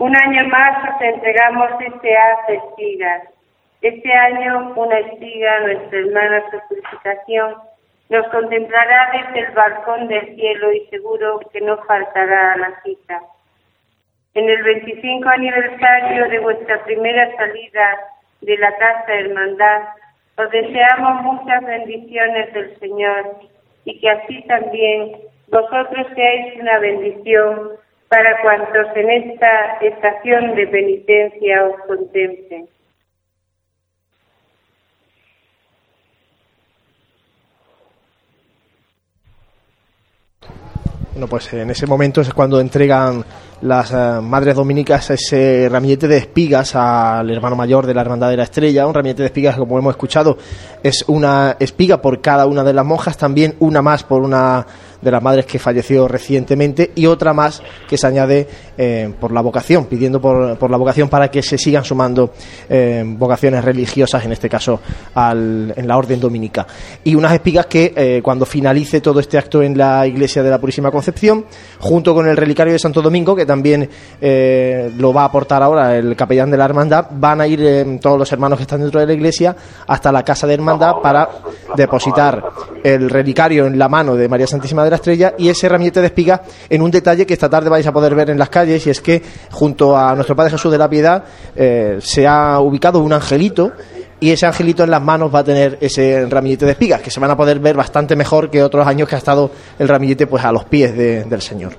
[0.00, 3.22] Un año más os entregamos este haz de espigas.
[3.82, 7.56] Este año una espiga, nuestra hermana su purificación,
[8.08, 13.20] nos contemplará desde el balcón del cielo y seguro que no faltará a la cita.
[14.32, 17.98] En el 25 aniversario de vuestra primera salida
[18.40, 19.82] de la Casa Hermandad,
[20.38, 23.36] os deseamos muchas bendiciones del Señor
[23.84, 25.12] y que así también
[25.48, 27.72] vosotros seáis una bendición
[28.10, 32.68] para cuantos en esta estación de penitencia os contemplen.
[41.12, 43.24] Bueno, pues en ese momento es cuando entregan
[43.62, 48.38] las eh, madres dominicas ese ramillete de espigas al hermano mayor de la Hermandad de
[48.38, 48.88] la Estrella.
[48.88, 50.36] Un ramillete de espigas, como hemos escuchado,
[50.82, 54.66] es una espiga por cada una de las monjas, también una más por una
[55.00, 58.46] de las madres que falleció recientemente y otra más que se añade
[58.76, 62.32] eh, por la vocación, pidiendo por, por la vocación para que se sigan sumando
[62.68, 64.80] eh, vocaciones religiosas, en este caso
[65.14, 66.66] al- en la orden dominica.
[67.04, 70.58] Y unas espigas que eh, cuando finalice todo este acto en la iglesia de la
[70.58, 71.44] Purísima Concepción,
[71.78, 73.88] junto con el relicario de Santo Domingo, que también
[74.20, 78.18] lo va a aportar ahora el capellán de la hermandad, van a ir eh, todos
[78.18, 81.28] los hermanos que están dentro de la iglesia hasta la casa de hermandad para
[81.76, 82.42] depositar
[82.82, 86.06] el relicario en la mano de María Santísima de la Estrella y ese ramillete de
[86.08, 88.90] espiga en un detalle que esta tarde vais a poder ver en las calles y
[88.90, 91.24] es que junto a nuestro Padre Jesús de la Piedad
[91.56, 93.72] eh, se ha ubicado un angelito
[94.22, 97.18] y ese angelito en las manos va a tener ese ramillete de espigas que se
[97.20, 100.44] van a poder ver bastante mejor que otros años que ha estado el ramillete pues
[100.44, 101.72] a los pies de- del Señor.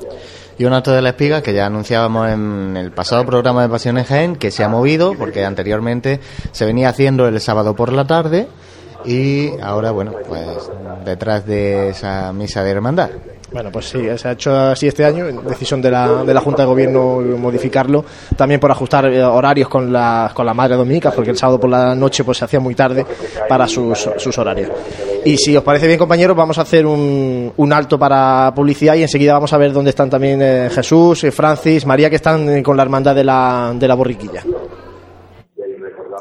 [0.57, 4.07] Y un acto de la espiga que ya anunciábamos en el pasado programa de Pasiones
[4.07, 6.19] Jaén, que se ha movido porque anteriormente
[6.51, 8.47] se venía haciendo el sábado por la tarde
[9.05, 10.71] y ahora, bueno, pues
[11.05, 13.09] detrás de esa misa de hermandad.
[13.51, 16.61] Bueno, pues sí, se ha hecho así este año, decisión de la, de la Junta
[16.61, 18.05] de Gobierno modificarlo,
[18.37, 21.69] también por ajustar eh, horarios con la, con la Madre Dominica, porque el sábado por
[21.69, 23.05] la noche pues se hacía muy tarde
[23.49, 24.69] para sus, sus horarios.
[25.25, 29.03] Y si os parece bien, compañeros, vamos a hacer un, un alto para publicidad y
[29.03, 32.63] enseguida vamos a ver dónde están también eh, Jesús, eh, Francis, María, que están eh,
[32.63, 34.43] con la hermandad de la, de la borriquilla.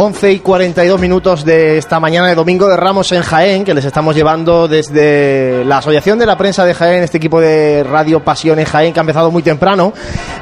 [0.00, 3.84] 11 y 42 minutos de esta mañana de Domingo de Ramos en Jaén, que les
[3.84, 8.62] estamos llevando desde la Asociación de la Prensa de Jaén, este equipo de Radio Pasión
[8.62, 9.92] Jaén, que ha empezado muy temprano,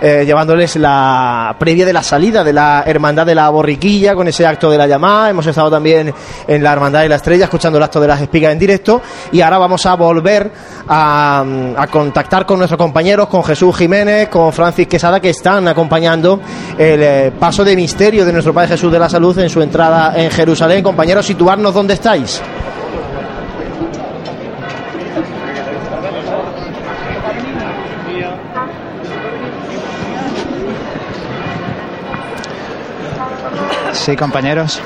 [0.02, 4.44] eh, llevándoles la previa de la salida de la Hermandad de la Borriquilla con ese
[4.44, 5.30] acto de la llamada.
[5.30, 6.12] Hemos estado también
[6.46, 9.00] en la Hermandad de la Estrella escuchando el acto de las espigas en directo
[9.32, 10.52] y ahora vamos a volver
[10.86, 16.40] a, contactar con nuestros compañeros, con Jesús Jiménez, con Francis Quesada, que están acompañando
[16.76, 20.31] el eh, paso de misterio de nuestro Padre Jesús de la Salud su entrada en
[20.31, 20.82] Jerusalén.
[20.82, 22.43] Compañeros, situarnos dónde estáis.
[33.93, 34.81] Sí, compañeros.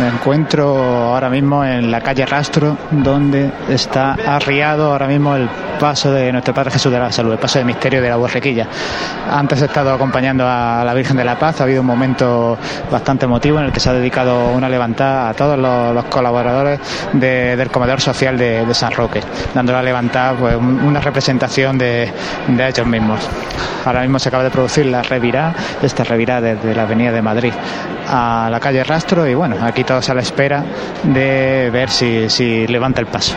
[0.00, 0.76] Me encuentro
[1.12, 5.46] ahora mismo en la calle Rastro, donde está arriado ahora mismo el
[5.78, 8.66] paso de nuestro Padre Jesús de la Salud, el paso de misterio de la borrequilla.
[9.30, 12.56] Antes he estado acompañando a la Virgen de la Paz, ha habido un momento
[12.90, 16.80] bastante emotivo en el que se ha dedicado una levantada a todos los, colaboradores
[17.12, 19.20] de- del comedor social de, San Roque,
[19.54, 22.10] dando la levantada pues, un- una representación de,
[22.48, 23.20] de ellos mismos.
[23.84, 27.52] Ahora mismo se acaba de producir la revirá, esta revirá desde la avenida de Madrid
[28.12, 30.62] a la calle Rastro y bueno, aquí todos a la espera
[31.02, 33.34] de ver si, si levanta el paso.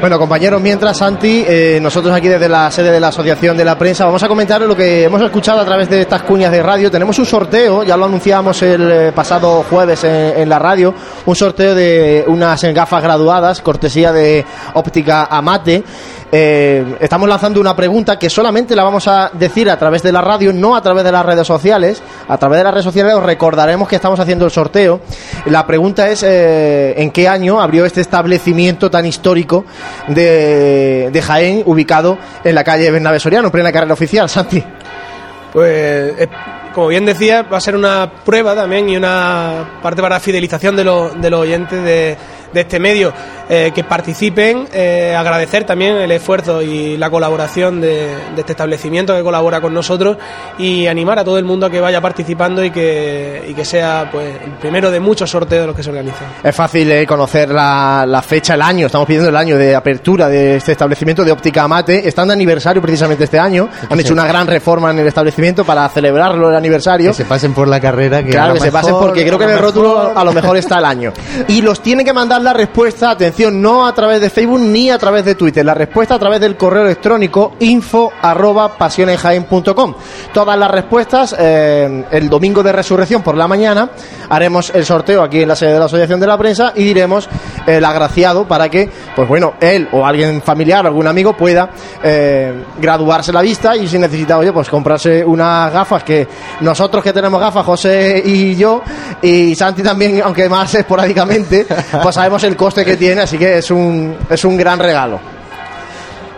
[0.00, 3.78] Bueno, compañeros, mientras Santi, eh, nosotros aquí desde la sede de la Asociación de la
[3.78, 6.90] Prensa vamos a comentar lo que hemos escuchado a través de estas cuñas de radio.
[6.90, 10.94] Tenemos un sorteo, ya lo anunciamos el eh, pasado jueves en, la radio,
[11.24, 14.44] un sorteo de unas gafas graduadas, cortesía de
[14.74, 15.82] Óptica Amate.
[16.30, 20.20] Eh, estamos lanzando una pregunta que solamente la vamos a decir a través de la
[20.20, 22.02] radio, no a través de las redes sociales.
[22.28, 25.00] A través de las redes sociales os recordaremos que estamos haciendo el sorteo.
[25.46, 29.64] La pregunta es en qué año abrió este establecimiento tan histórico
[30.08, 34.28] de, de Jaén, ubicado en la calle Bernabé Soriano, en plena carrera oficial.
[34.28, 34.62] Santi.
[35.52, 36.28] Pues, eh,
[36.74, 40.84] como bien decía, va a ser una prueba también y una parte para fidelización de,
[40.84, 42.16] los de los oyentes de,
[42.56, 43.12] de este medio
[43.50, 49.14] eh, que participen, eh, agradecer también el esfuerzo y la colaboración de, de este establecimiento
[49.14, 50.16] que colabora con nosotros
[50.58, 54.08] y animar a todo el mundo a que vaya participando y que, y que sea
[54.10, 56.26] pues el primero de muchos sorteos de los que se organizan.
[56.42, 58.86] Es fácil eh, conocer la, la fecha, el año.
[58.86, 62.08] Estamos pidiendo el año de apertura de este establecimiento de óptica Amate.
[62.08, 63.68] Están de aniversario precisamente este año.
[63.90, 67.10] Han hecho una gran reforma en el establecimiento para celebrarlo el aniversario.
[67.10, 68.22] Que se pasen por la carrera.
[68.24, 70.32] Que Claro, que se pasen mejor- porque creo que en el rótulo mejor- a lo
[70.32, 71.12] mejor está el año.
[71.48, 74.98] Y los tiene que mandar la respuesta, atención, no a través de Facebook ni a
[74.98, 79.94] través de Twitter, la respuesta a través del correo electrónico info arroba pasionesjaen.com.
[80.32, 83.90] Todas las respuestas eh, el domingo de resurrección por la mañana
[84.28, 87.28] haremos el sorteo aquí en la sede de la Asociación de la Prensa y diremos
[87.66, 91.70] el agraciado para que, pues bueno, él o alguien familiar algún amigo pueda
[92.00, 96.28] eh, graduarse la vista y si necesita, oye, pues comprarse unas gafas que
[96.60, 98.82] nosotros que tenemos gafas, José y yo,
[99.20, 101.66] y Santi también, aunque más esporádicamente,
[102.02, 105.20] pues sabemos el coste que tiene, así que es un, es un gran regalo.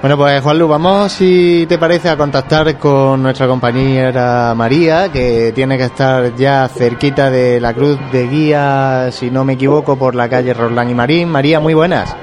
[0.03, 5.79] Bueno, pues Juanlu, vamos, si te parece, a contactar con nuestra compañera María, que tiene
[5.79, 10.29] que estar ya cerquita de la cruz de guía, si no me equivoco, por la
[10.29, 11.31] calle Roldán y Marín.
[11.31, 12.15] María, muy buenas.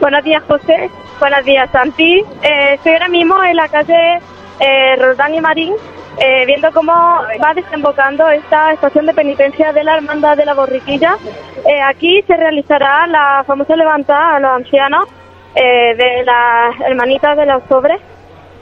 [0.00, 0.90] Buenos días, José.
[1.18, 2.20] Buenos días, Santi.
[2.40, 4.20] Eh, estoy ahora mismo en la calle
[4.60, 5.74] eh, Roldán y Marín,
[6.18, 11.16] eh, viendo cómo va desembocando esta estación de penitencia de la Hermandad de la Borriquilla.
[11.66, 15.06] Eh, aquí se realizará la famosa levantada a los ancianos
[15.54, 18.00] eh, de las hermanitas de los sobres.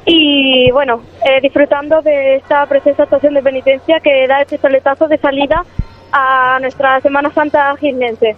[0.06, 5.18] Y bueno, eh, disfrutando de esta preciosa estación de penitencia que da este soletazo de
[5.18, 5.64] salida
[6.12, 8.36] a nuestra Semana Santa gisnense.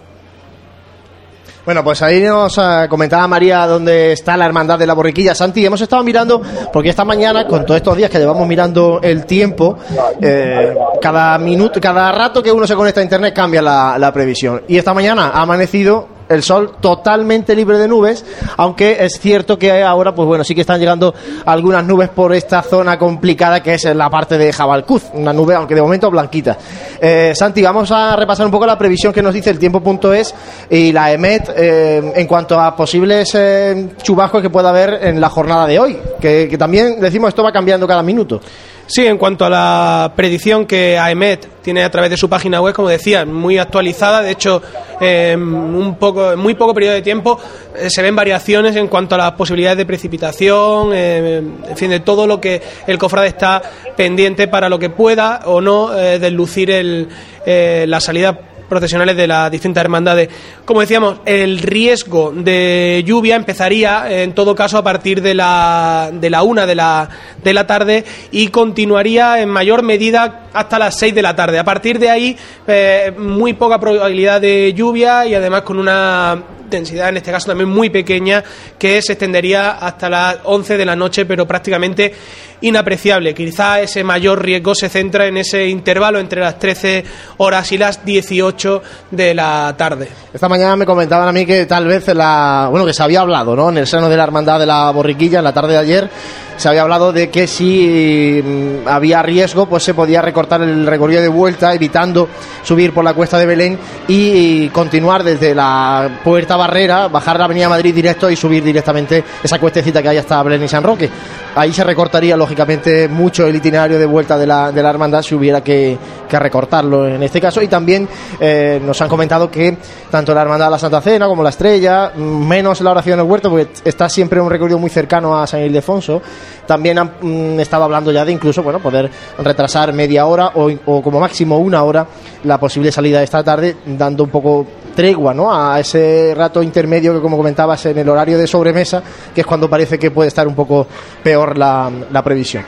[1.65, 5.33] Bueno, pues ahí nos eh, comentaba María dónde está la hermandad de la borriquilla.
[5.33, 6.41] Santi, hemos estado mirando,
[6.73, 9.77] porque esta mañana, con todos estos días que llevamos mirando el tiempo,
[10.21, 14.63] eh, cada minuto, cada rato que uno se conecta a internet cambia la, la previsión.
[14.67, 18.25] Y esta mañana ha amanecido el sol totalmente libre de nubes,
[18.57, 21.13] aunque es cierto que ahora, pues bueno, sí que están llegando
[21.45, 25.75] algunas nubes por esta zona complicada que es la parte de Jabalcuz, una nube, aunque
[25.75, 26.57] de momento blanquita.
[26.99, 30.33] Eh, Santi, vamos a repasar un poco la previsión que nos dice el tiempo.es
[30.69, 35.29] y la EMET eh, en cuanto a posibles eh, chubascos que pueda haber en la
[35.29, 38.41] jornada de hoy, que, que también decimos esto va cambiando cada minuto.
[38.85, 42.73] Sí, en cuanto a la predicción que AEMET tiene a través de su página web,
[42.73, 44.61] como decía, muy actualizada, de hecho,
[44.99, 47.39] en un poco, en muy poco periodo de tiempo
[47.75, 52.01] eh, se ven variaciones en cuanto a las posibilidades de precipitación, eh, en fin, de
[52.01, 53.61] todo lo que el cofrade está
[53.95, 57.07] pendiente para lo que pueda o no eh, deslucir el,
[57.45, 58.37] la salida
[58.73, 60.29] procesionales de las distintas hermandades.
[60.65, 66.29] Como decíamos, el riesgo de lluvia empezaría en todo caso a partir de la, de
[66.29, 67.09] la una de la,
[67.43, 71.59] de la tarde y continuaría en mayor medida hasta las 6 de la tarde.
[71.59, 72.37] A partir de ahí,
[72.67, 76.41] eh, muy poca probabilidad de lluvia y además con una
[76.77, 78.43] densidad, en este caso también muy pequeña,
[78.77, 82.13] que se extendería hasta las 11 de la noche, pero prácticamente
[82.61, 83.33] inapreciable.
[83.33, 87.03] Quizá ese mayor riesgo se centra en ese intervalo entre las 13
[87.37, 88.81] horas y las 18
[89.11, 90.07] de la tarde.
[90.33, 93.55] Esta mañana me comentaban a mí que tal vez la, bueno, que se había hablado,
[93.55, 93.69] ¿no?
[93.69, 96.09] En el seno de la hermandad de la borriquilla en la tarde de ayer
[96.57, 101.21] se había hablado de que si mm, había riesgo, pues se podía recortar el recorrido
[101.21, 102.29] de vuelta, evitando
[102.63, 107.69] subir por la cuesta de Belén y continuar desde la puerta barrera, bajar la avenida
[107.69, 111.09] Madrid directo y subir directamente esa cuestecita que hay hasta Belén y San Roque.
[111.55, 115.35] Ahí se recortaría, lógicamente, mucho el itinerario de vuelta de la, de la hermandad si
[115.35, 115.97] hubiera que,
[116.27, 117.61] que recortarlo en este caso.
[117.61, 118.07] Y también
[118.39, 119.77] eh, nos han comentado que
[120.09, 123.51] tanto la hermandad de la Santa Cena como la Estrella, menos la oración del huerto,
[123.51, 126.23] porque está siempre un recorrido muy cercano a San Ildefonso,
[126.65, 131.01] también han mm, estado hablando ya de incluso bueno poder retrasar media hora o, o,
[131.03, 132.07] como máximo una hora
[132.45, 135.53] la posible salida de esta tarde, dando un poco tregua ¿no?
[135.53, 139.03] a ese rato intermedio que como comentabas en el horario de sobremesa,
[139.33, 140.87] que es cuando parece que puede estar un poco
[141.23, 141.91] peor la,
[142.23, 142.63] previsión.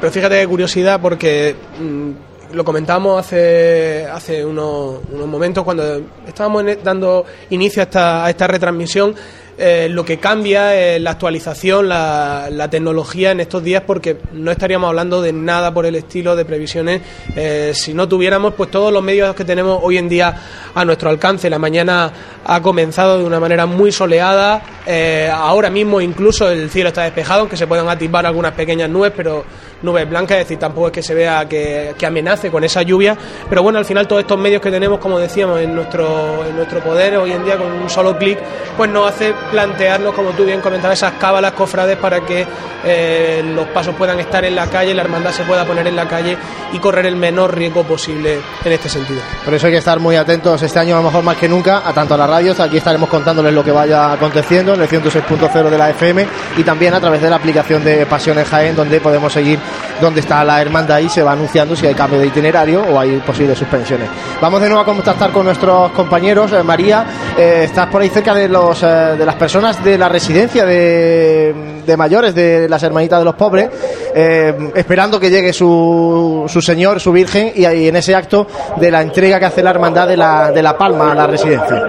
[0.00, 2.10] Pero fíjate qué curiosidad porque mmm,
[2.52, 8.46] lo comentamos hace, hace unos, unos, momentos cuando estábamos dando inicio a esta, a esta
[8.46, 9.14] retransmisión.
[9.60, 14.52] Eh, lo que cambia es la actualización, la, la, tecnología en estos días, porque no
[14.52, 17.02] estaríamos hablando de nada por el estilo de previsiones.
[17.34, 20.32] Eh, si no tuviéramos pues todos los medios que tenemos hoy en día
[20.74, 21.50] a nuestro alcance.
[21.50, 22.12] La mañana
[22.44, 27.40] ha comenzado de una manera muy soleada, eh, ahora mismo incluso el cielo está despejado,
[27.40, 29.44] aunque se puedan atisbar algunas pequeñas nubes, pero
[29.82, 33.16] nubes blancas, es decir, tampoco es que se vea que, que, amenace con esa lluvia,
[33.48, 36.80] pero bueno, al final todos estos medios que tenemos, como decíamos, en nuestro, en nuestro
[36.80, 38.38] poder hoy en día con un solo clic,
[38.76, 42.46] pues nos hace plantearnos, como tú bien comentabas, esas cábalas cofrades para que
[42.84, 46.06] eh, los pasos puedan estar en la calle, la hermandad se pueda poner en la
[46.06, 46.36] calle
[46.72, 49.20] y correr el menor riesgo posible en este sentido.
[49.44, 51.82] Por eso hay que estar muy atentos este año, a lo mejor más que nunca,
[51.84, 55.70] a tanto a las radios, aquí estaremos contándoles lo que vaya aconteciendo en el 106.0
[55.70, 56.26] de la FM
[56.56, 59.58] y también a través de la aplicación de Pasiones Jaén, donde podemos seguir
[60.00, 63.16] dónde está la hermandad y se va anunciando si hay cambio de itinerario o hay
[63.18, 64.08] posibles suspensiones.
[64.40, 66.52] Vamos de nuevo a contactar con nuestros compañeros.
[66.52, 67.04] Eh, María,
[67.36, 71.96] eh, estás por ahí cerca de los de las personas de la residencia de, de
[71.96, 73.70] mayores de las hermanitas de los pobres,
[74.14, 78.46] eh, esperando que llegue su, su señor, su virgen, y ahí en ese acto
[78.76, 81.82] de la entrega que hace la hermandad de la, de la Palma a la residencia.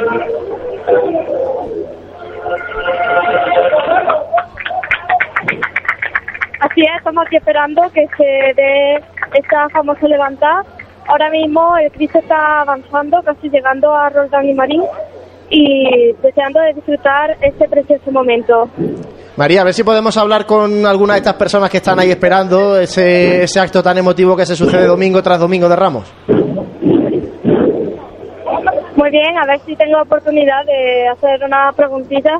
[6.61, 8.95] Así es, estamos aquí esperando que se dé
[9.33, 10.63] esta famosa levantada.
[11.07, 14.83] Ahora mismo el Cristo está avanzando, casi llegando a Roldán y Marín
[15.49, 18.69] y deseando de disfrutar este precioso momento.
[19.35, 22.77] María, a ver si podemos hablar con alguna de estas personas que están ahí esperando
[22.77, 26.13] ese, ese acto tan emotivo que se sucede domingo tras domingo de Ramos.
[28.95, 32.37] Muy bien, a ver si tengo oportunidad de hacer una preguntita.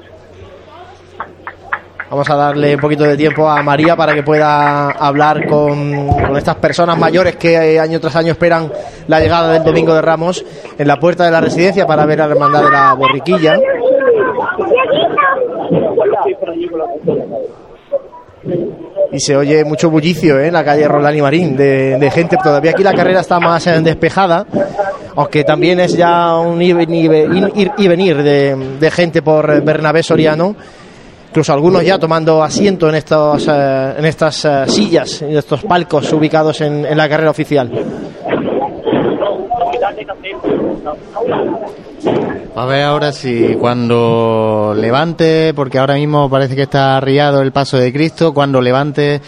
[2.10, 6.56] Vamos a darle un poquito de tiempo a María para que pueda hablar con, estas
[6.56, 8.72] personas mayores que año tras año esperan
[9.08, 10.44] la llegada del Domingo de Ramos
[10.76, 13.60] en la puerta de la residencia para ver a la hermandad de la borriquilla.
[19.12, 20.48] Y se oye mucho bullicio ¿eh?
[20.48, 22.38] en la calle Roldán y Marín de, gente.
[22.42, 24.48] Todavía aquí la carrera está más eh, despejada,
[25.16, 26.76] aunque también es ya un ir,
[27.78, 30.56] y venir de gente por Bernabé Soriano
[31.30, 36.12] incluso algunos ya tomando asiento en, estos, eh, en estas eh, sillas, en estos palcos
[36.12, 37.72] ubicados en, en, la carrera oficial.
[42.56, 47.78] A ver ahora si cuando levante, porque ahora mismo parece que está arriado el paso
[47.78, 49.22] de Cristo, cuando levante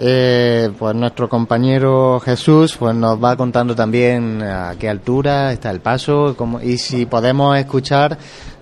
[0.00, 5.80] eh, pues nuestro compañero Jesús pues nos va contando también a qué altura está el
[5.80, 8.16] paso cómo, y si podemos escuchar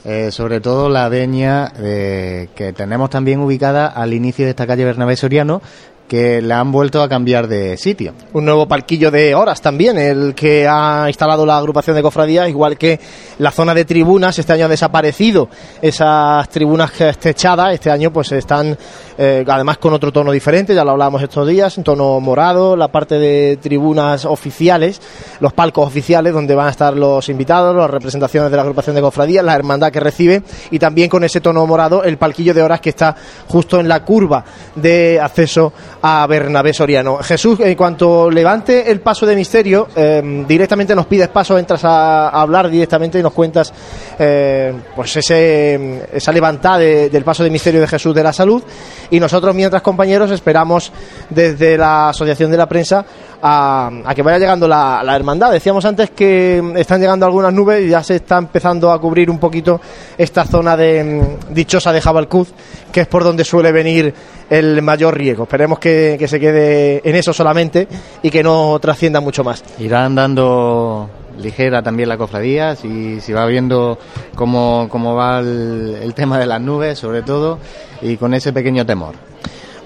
[0.08, 4.84] eh, sobre todo la veña eh, que tenemos también ubicada al inicio de esta calle
[4.84, 5.60] Bernabé Soriano
[6.08, 8.12] que le han vuelto a cambiar de sitio.
[8.32, 12.78] Un nuevo palquillo de horas también, el que ha instalado la agrupación de cofradías, igual
[12.78, 13.00] que
[13.38, 15.48] la zona de tribunas, este año ha desaparecido
[15.82, 18.76] esas tribunas techadas, este año pues están
[19.18, 22.88] eh, además con otro tono diferente, ya lo hablábamos estos días, un tono morado, la
[22.88, 25.00] parte de tribunas oficiales,
[25.40, 29.02] los palcos oficiales donde van a estar los invitados, las representaciones de la agrupación de
[29.02, 32.80] cofradías, la hermandad que recibe y también con ese tono morado el palquillo de horas
[32.80, 33.16] que está
[33.48, 35.72] justo en la curva de acceso
[36.08, 37.18] a Bernabé Soriano.
[37.18, 42.28] Jesús, en cuanto levante el paso de misterio, eh, directamente nos pides paso, entras a,
[42.28, 43.72] hablar directamente y nos cuentas
[44.16, 48.62] eh, pues ese, esa levantada de- del paso de misterio de Jesús de la Salud.
[49.10, 50.92] Y nosotros, mientras compañeros, esperamos
[51.28, 53.04] desde la Asociación de la Prensa
[53.42, 55.52] a, que vaya llegando la, hermandad.
[55.52, 59.38] Decíamos antes que están llegando algunas nubes y ya se está empezando a cubrir un
[59.38, 59.80] poquito
[60.16, 61.04] esta zona de
[61.50, 62.52] mm, dichosa de Jabalcuz,
[62.92, 64.12] que es por donde suele venir
[64.48, 65.44] el mayor riesgo.
[65.44, 67.88] Esperemos que, que se quede en eso solamente
[68.22, 69.62] y que no trascienda mucho más.
[69.78, 71.08] Irá andando
[71.40, 73.98] ligera también la cofradía, si, si va viendo
[74.34, 77.58] cómo, cómo va el tema de las nubes, sobre todo,
[78.00, 79.14] y con ese pequeño temor.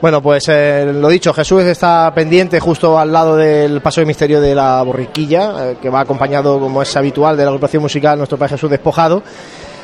[0.00, 4.40] Bueno, pues eh, lo dicho, Jesús está pendiente justo al lado del paso de misterio
[4.40, 8.38] de la borriquilla, eh, que va acompañado, como es habitual, de la agrupación musical Nuestro
[8.38, 9.22] Padre Jesús Despojado.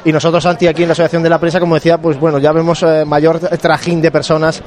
[0.06, 2.52] Y nosotros, Santi, aquí en la Asociación de la Prensa, como decía, pues bueno, ya
[2.52, 4.62] vemos eh, mayor trajín de personas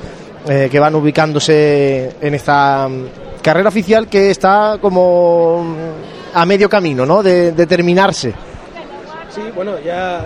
[0.47, 3.05] eh, que van ubicándose en esta mm,
[3.41, 7.23] carrera oficial que está como mm, a medio camino, ¿no?
[7.23, 8.33] De, de terminarse.
[9.29, 10.25] Sí, bueno, ya.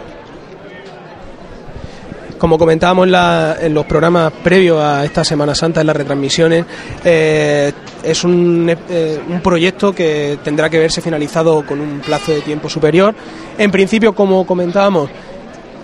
[2.43, 6.65] Como comentábamos en, la- en los programas previos a esta Semana Santa, en las retransmisiones,
[7.05, 7.71] eh,
[8.03, 12.67] es un, eh, un proyecto que tendrá que verse finalizado con un plazo de tiempo
[12.67, 13.15] superior.
[13.57, 15.09] En principio, como comentábamos,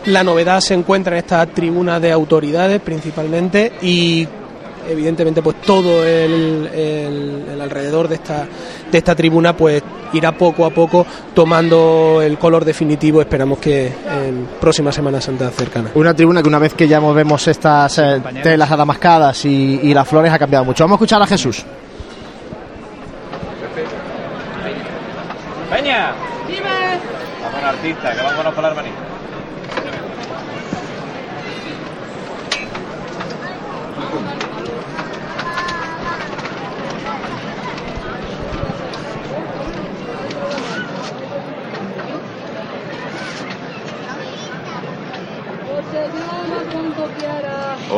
[0.08, 4.28] la novedad se encuentra en esta tribuna de autoridades principalmente y
[4.90, 8.48] evidentemente pues todo el, el- el alrededor de esta
[8.92, 9.82] de esta tribuna pues
[10.14, 15.92] irá poco a poco tomando el color definitivo esperamos que en próxima Semana Santa cercana
[15.96, 20.08] Una tribuna que una vez que ya vemos estas eh, telas adamascadas y, y las
[20.08, 20.84] flores ha cambiado mucho.
[20.84, 21.64] Vamos a escuchar a Jesús.
[25.72, 26.12] Peña.
[26.48, 27.00] Dime.
[27.44, 28.99] Vamos artista, que vámonos para la hermanita.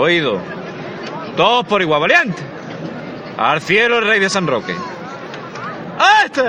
[0.02, 0.42] Oído.
[1.38, 2.42] Todos por igual, valiente.
[3.38, 4.76] Al cielo el rey de San Roque.
[6.00, 6.42] ¡A este!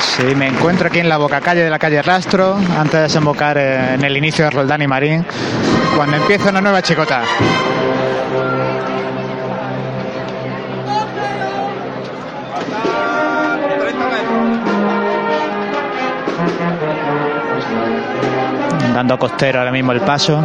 [0.00, 3.56] Sí, me encuentro aquí en la boca calle de la calle Rastro, antes de desembocar
[3.56, 5.24] eh, en el inicio de Roldán y Marín,
[5.96, 7.22] cuando empieza una nueva chicota.
[19.04, 20.42] Dando costero ahora mismo el paso.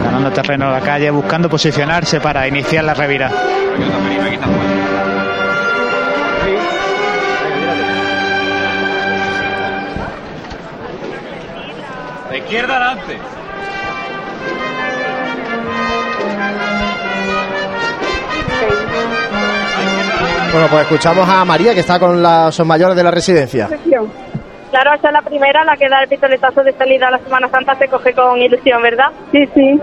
[0.00, 3.32] Ganando terreno a la calle, buscando posicionarse para iniciar la revira.
[12.30, 13.18] De izquierda adelante.
[20.52, 23.68] Bueno, pues escuchamos a María que está con los mayores de la residencia.
[24.70, 27.48] Claro, esa es la primera, la que da el pistoletazo de salida a la Semana
[27.48, 29.10] Santa, se coge con ilusión, ¿verdad?
[29.32, 29.80] Sí, sí,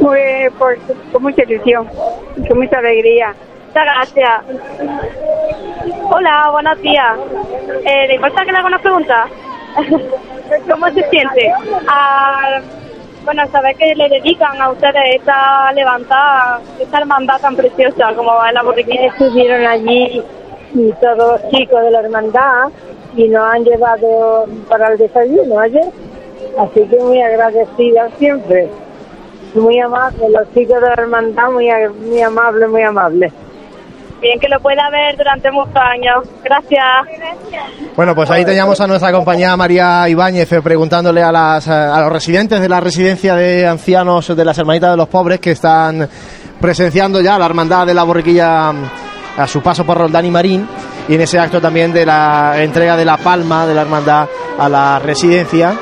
[0.00, 0.20] muy,
[0.58, 0.76] por-
[1.12, 1.88] con mucha ilusión,
[2.48, 3.34] con mucha alegría.
[3.68, 4.42] Muchas gracias.
[6.10, 7.16] Hola, buenos días.
[7.84, 9.26] Eh, ¿Le importa que le haga una pregunta?
[10.70, 11.52] ¿Cómo se siente?
[11.88, 12.60] Ah,
[13.24, 18.48] bueno, saber que le dedican a ustedes esta levantada, esta hermandad tan preciosa como va
[18.48, 19.06] en la borriquilla.
[19.08, 20.22] Estuvieron allí
[20.74, 22.68] y todos los chicos de la hermandad
[23.16, 25.90] y nos han llevado para el desayuno ayer,
[26.58, 28.68] así que muy agradecida siempre.
[29.54, 31.68] Muy amable, los chicos de la hermandad, muy,
[32.06, 33.32] muy amables, muy amables.
[34.20, 36.28] Bien que lo pueda ver durante muchos años.
[36.42, 36.82] Gracias.
[37.94, 42.00] Bueno, pues ahí teníamos a nuestra compañera María Ibáñez eh, preguntándole a, las, eh, a
[42.00, 46.08] los residentes de la residencia de ancianos de las Hermanitas de los Pobres que están
[46.60, 48.84] presenciando ya la hermandad de la borriquilla mm,
[49.38, 50.66] a su paso por Roldán y Marín
[51.08, 54.28] y en ese acto también de la entrega de la palma de la hermandad
[54.58, 55.74] a la residencia.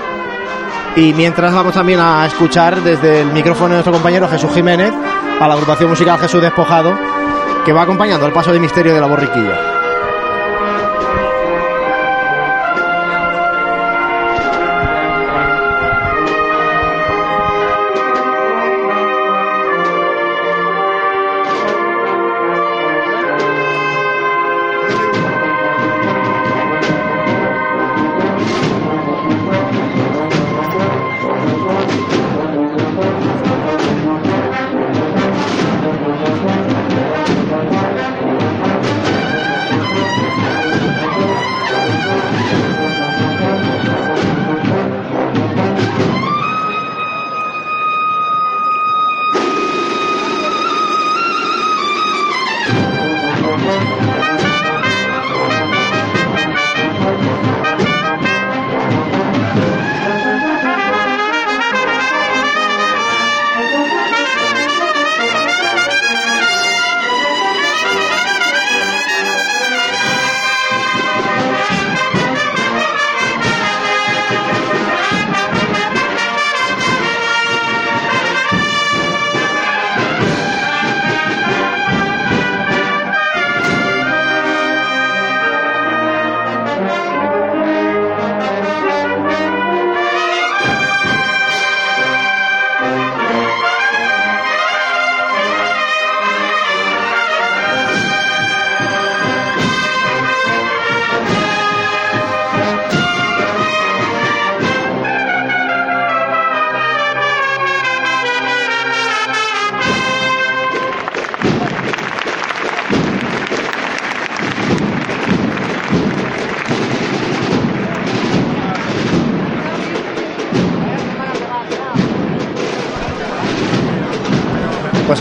[0.96, 4.92] Y mientras vamos también a escuchar desde el micrófono de nuestro compañero Jesús Jiménez
[5.40, 6.96] a la agrupación musical Jesús Despojado
[7.64, 9.73] que va acompañando el paso de misterio de la borriquilla.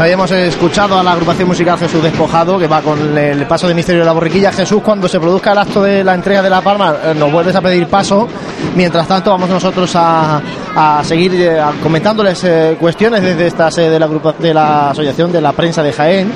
[0.04, 4.02] Habíamos escuchado a la agrupación musical Jesús Despojado, que va con el paso de Misterio
[4.02, 4.52] de la Borriquilla.
[4.52, 7.56] Jesús, cuando se produzca el acto de la entrega de la palma, eh, nos vuelves
[7.56, 8.28] a pedir paso.
[8.76, 10.42] Mientras tanto, vamos nosotros a,
[10.76, 15.32] a seguir eh, comentándoles eh, cuestiones desde esta sede de la, agrupa- de la Asociación
[15.32, 16.32] de la Prensa de Jaén.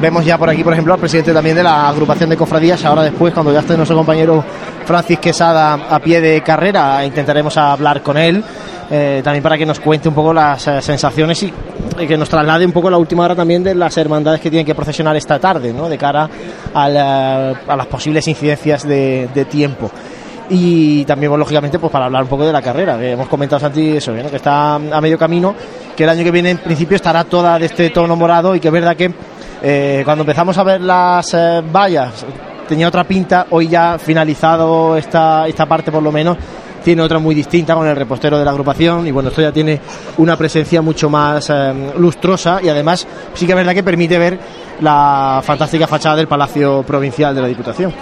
[0.00, 2.82] Vemos ya por aquí, por ejemplo, al presidente también de la agrupación de cofradías.
[2.86, 4.42] Ahora después, cuando ya esté nuestro compañero
[4.86, 8.42] Francis Quesada a pie de carrera, intentaremos hablar con él.
[9.22, 11.52] también para que nos cuente un poco las sensaciones y
[12.06, 14.74] que nos traslade un poco la última hora también de las hermandades que tienen que
[14.74, 15.88] procesionar esta tarde, ¿no?
[15.88, 16.28] de cara
[16.74, 19.90] a, la- las posibles incidencias de, tiempo.
[20.50, 23.60] Y también, pues, lógicamente, pues para hablar un poco de la carrera, que hemos comentado
[23.60, 24.30] Santi eso, ¿no?
[24.30, 25.54] que está a medio camino,
[25.96, 28.68] que el año que viene en principio estará toda de este tono morado y que
[28.68, 29.12] es verdad que
[29.62, 32.24] eh, cuando empezamos a ver las eh, vallas
[32.68, 36.36] tenía otra pinta, hoy ya finalizado esta, esta parte por lo menos,
[36.84, 39.80] tiene otra muy distinta con el repostero de la agrupación y bueno, esto ya tiene
[40.18, 44.38] una presencia mucho más eh, lustrosa y además sí que es verdad que permite ver
[44.80, 47.92] la fantástica fachada del Palacio Provincial de la Diputación.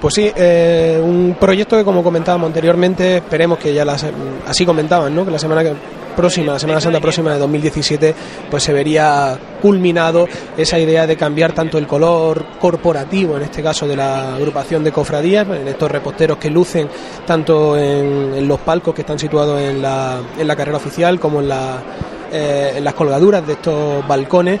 [0.00, 4.04] Pues sí, eh, un proyecto que como comentábamos anteriormente, esperemos que ya las,
[4.46, 5.24] así comentaban, ¿no?
[5.24, 5.74] que la semana que-
[6.16, 8.14] próxima, la Semana Santa próxima de 2017,
[8.50, 10.26] pues se vería culminado
[10.56, 14.90] esa idea de cambiar tanto el color corporativo, en este caso de la agrupación de
[14.90, 16.88] cofradías, en estos reposteros que lucen
[17.26, 21.48] tanto en, los palcos que están situados en la, en la carrera oficial como en,
[21.48, 21.82] la,
[22.32, 24.60] eh, las colgaduras de estos balcones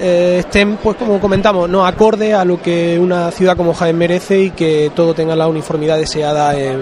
[0.00, 4.40] eh, estén, pues como comentamos, no acorde a lo que una ciudad como Jaén merece
[4.40, 6.80] y que todo tenga la uniformidad deseada en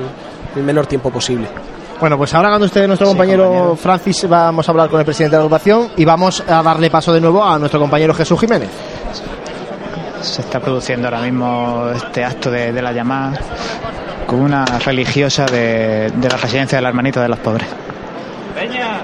[0.57, 1.70] el menor tiempo posible.
[2.01, 5.39] Bueno, pues ahora cuando esté nuestro compañero, Francis, vamos a hablar con el presidente de
[5.39, 8.71] la agrupación y vamos a darle paso de nuevo a nuestro compañero Jesús Jiménez.
[10.23, 13.39] Se está produciendo ahora mismo este acto de, de la llamada
[14.27, 17.67] con una religiosa de, de la residencia de la hermanita de los pobres.
[18.55, 19.01] Peña.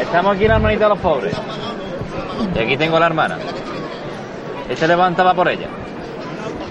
[0.00, 1.34] Estamos aquí en la hermanita de los pobres.
[2.54, 3.36] Y aquí tengo a la hermana.
[4.68, 5.68] Este levantaba por ella.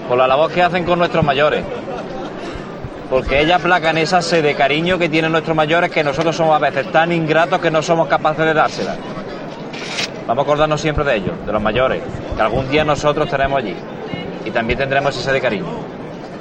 [0.08, 1.62] Por la labor que hacen con nuestros mayores.
[3.10, 6.58] Porque ella aplacan esa sed de cariño que tienen nuestros mayores que nosotros somos a
[6.58, 8.96] veces tan ingratos que no somos capaces de dársela.
[10.26, 12.02] Vamos a acordarnos siempre de ellos, de los mayores,
[12.36, 13.74] que algún día nosotros estaremos allí.
[14.44, 15.66] Y también tendremos ese de cariño.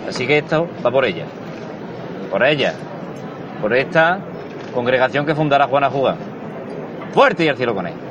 [0.08, 1.26] Así que esto va por ella.
[2.30, 2.74] Por ella.
[3.62, 4.20] Por esta
[4.74, 6.16] congregación que fundará Juana Juga.
[7.14, 8.07] Fuerte y al cielo con él.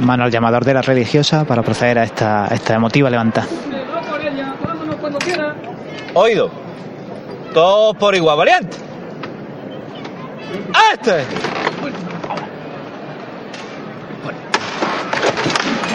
[0.00, 3.46] Mano al llamador de la religiosa para proceder a esta, esta emotiva levantada.
[6.14, 6.50] Oído.
[7.52, 8.76] Todos por igual, valiente.
[10.92, 11.24] ¡Este!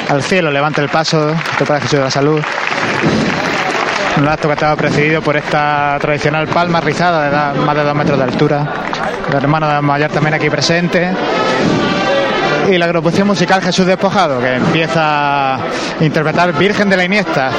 [0.10, 2.42] Al cielo levanta el paso, el Padre Jesús de la Salud.
[4.18, 8.18] Un acto que estaba precedido por esta tradicional palma rizada de más de dos metros
[8.18, 8.68] de altura.
[9.30, 11.12] El hermano de mayor también aquí presente.
[12.72, 15.60] Y la agrupación musical Jesús Despojado, que empieza a
[16.00, 17.52] interpretar Virgen de la Iniesta.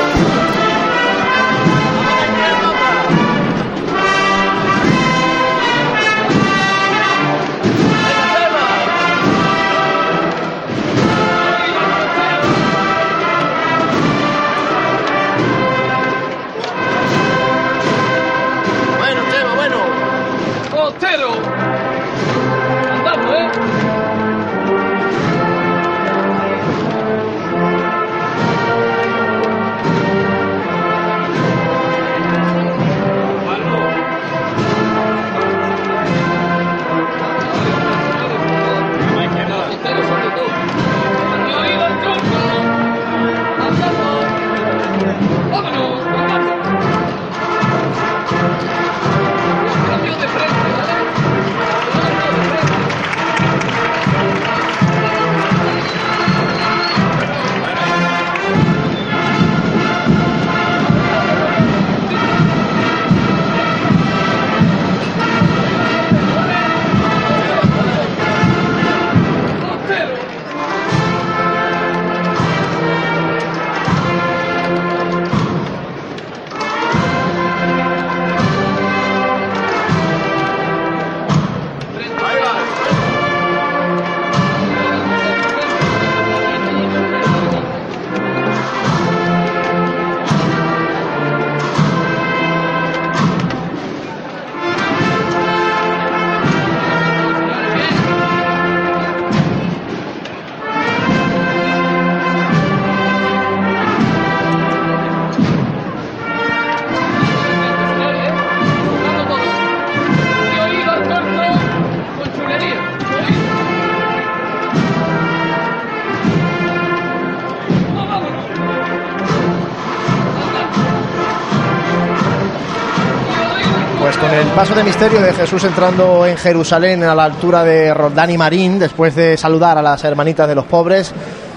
[124.63, 128.31] Con el paso de misterio de Jesús entrando en Jerusalén a la altura de Roldán
[128.31, 131.13] y Marín, después de saludar a las hermanitas de los pobres,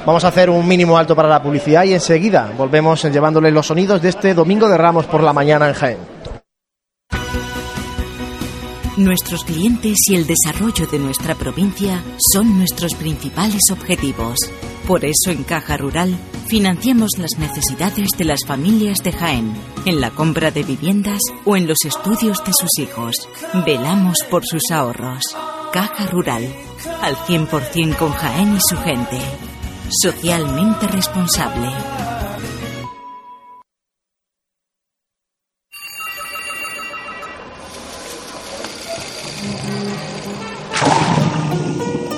[0.07, 4.01] vamos a hacer un mínimo alto para la publicidad y enseguida volvemos llevándoles los sonidos
[4.01, 5.97] de este domingo de Ramos por la mañana en Jaén.
[8.97, 12.01] Nuestros clientes y el desarrollo de nuestra provincia
[12.33, 14.39] son nuestros principales objetivos.
[14.87, 16.15] Por eso en Caja Rural
[16.47, 19.51] financiamos las necesidades de las familias de Jaén,
[19.85, 23.15] en la compra de viviendas o en los estudios de sus hijos.
[23.65, 25.23] Velamos por sus ahorros.
[25.73, 26.47] Caja Rural,
[27.01, 29.19] al 100% con Jaén y su gente.
[29.89, 32.04] Socialmente responsable.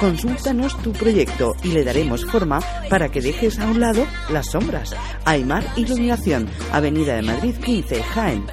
[0.00, 4.94] Consúltanos tu proyecto y le daremos forma para que dejes a un lado las sombras.
[5.24, 8.46] Aymar Iluminación, Avenida de Madrid 15, Jaén.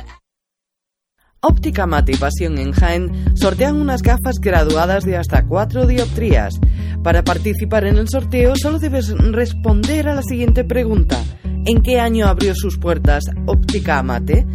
[1.42, 6.56] Óptica Mate y Pasión en Jaén sortean unas gafas graduadas de hasta 4 dioptrías.
[7.04, 11.24] Para participar en el sorteo solo debes responder a la siguiente pregunta.
[11.44, 14.48] ¿En qué año abrió sus puertas Óptica Mate?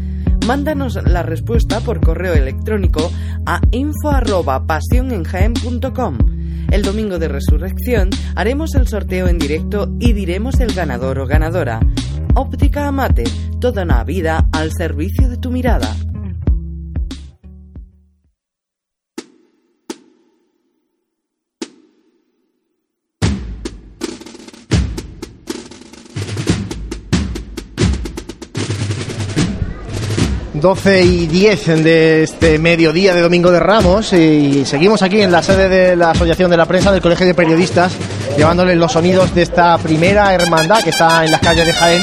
[0.45, 3.13] Mándanos la respuesta por correo electrónico
[3.47, 6.40] a info@pasionenjaen.com.
[6.71, 11.81] El domingo de resurrección haremos el sorteo en directo y diremos el ganador o ganadora.
[12.35, 13.25] Óptica Amate,
[13.61, 15.97] toda una vida al servicio de tu mirada.
[30.61, 35.43] 12 y 10 de este mediodía de Domingo de Ramos y seguimos aquí en la
[35.43, 37.97] sede de la Asociación de la Prensa del Colegio de Periodistas
[38.37, 42.03] llevándoles los sonidos de esta primera hermandad que está en las calles de Jaén.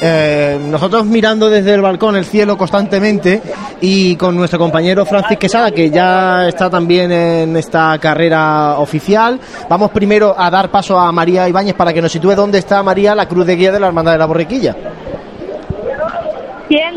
[0.00, 3.42] Eh, nosotros mirando desde el balcón el cielo constantemente
[3.80, 9.40] y con nuestro compañero Francis Quesada que ya está también en esta carrera oficial.
[9.68, 13.16] Vamos primero a dar paso a María Ibáñez para que nos sitúe dónde está María,
[13.16, 14.76] la cruz de guía de la Hermandad de la Borriquilla.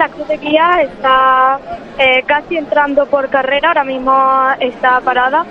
[0.02, 1.60] La cruz de guía está
[2.00, 4.12] eh, casi entrando por carrera, ahora mismo
[4.60, 5.46] está parada.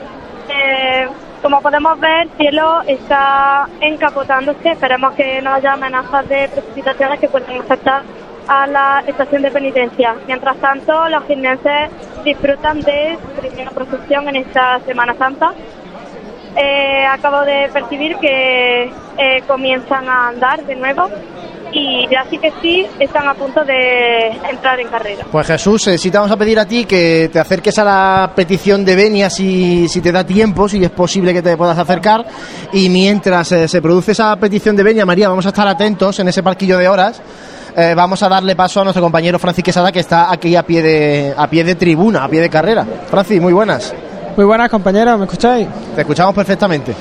[0.48, 1.06] Eh,
[1.40, 4.72] como podemos ver, el cielo está encapotándose.
[4.72, 8.02] Esperemos que no haya amenazas de precipitaciones que puedan afectar
[8.48, 10.16] a la estación de penitencia.
[10.26, 11.88] Mientras tanto, los jineses
[12.24, 15.52] disfrutan de su primera procesión en esta Semana Santa.
[16.56, 18.92] Eh, acabo de percibir que
[19.46, 21.08] comienzan a andar de nuevo
[21.72, 25.24] y ya sí que sí están a punto de entrar en carrera.
[25.30, 28.32] Pues Jesús, eh, si te vamos a pedir a ti que te acerques a la
[28.34, 32.26] petición de Benia si, si te da tiempo, si es posible que te puedas acercar.
[32.72, 36.28] Y mientras eh, se produce esa petición de Benia, María, vamos a estar atentos en
[36.28, 37.22] ese parquillo de horas.
[37.76, 40.82] Eh, vamos a darle paso a nuestro compañero Francis Quesada que está aquí a pie
[40.82, 42.84] de a pie de tribuna, a pie de carrera.
[43.08, 43.94] Francis, muy buenas.
[44.36, 45.68] Muy buenas compañeros, ¿me escucháis?
[45.94, 46.94] Te escuchamos perfectamente.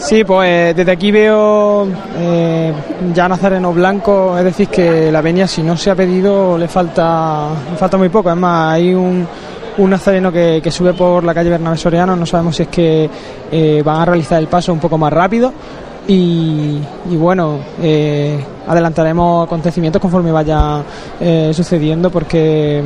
[0.00, 1.86] Sí, pues desde aquí veo
[2.16, 2.72] eh,
[3.14, 7.50] ya Nazareno Blanco, es decir, que la venia si no se ha pedido le falta,
[7.76, 9.26] falta muy poco, es más, hay un,
[9.76, 13.10] un nazareno que, sube por la calle Bernabé Soriano, no sabemos si es que
[13.52, 15.52] eh, van a realizar el paso un poco más rápido.
[16.08, 20.82] Y, bueno, eh, adelantaremos acontecimientos conforme vaya
[21.52, 22.82] sucediendo porque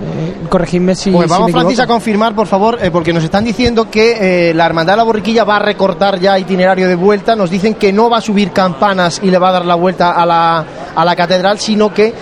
[0.00, 1.10] eh, corregidme si.
[1.10, 4.66] Pues vamos, Francis, a confirmar, por favor, eh, porque nos están diciendo que eh, la
[4.66, 7.34] Hermandad de la Borriquilla va a recortar ya itinerario de vuelta.
[7.34, 10.12] Nos dicen que no va a subir campanas y le va a dar la vuelta
[10.12, 10.64] a la,
[10.94, 12.14] a la catedral, sino que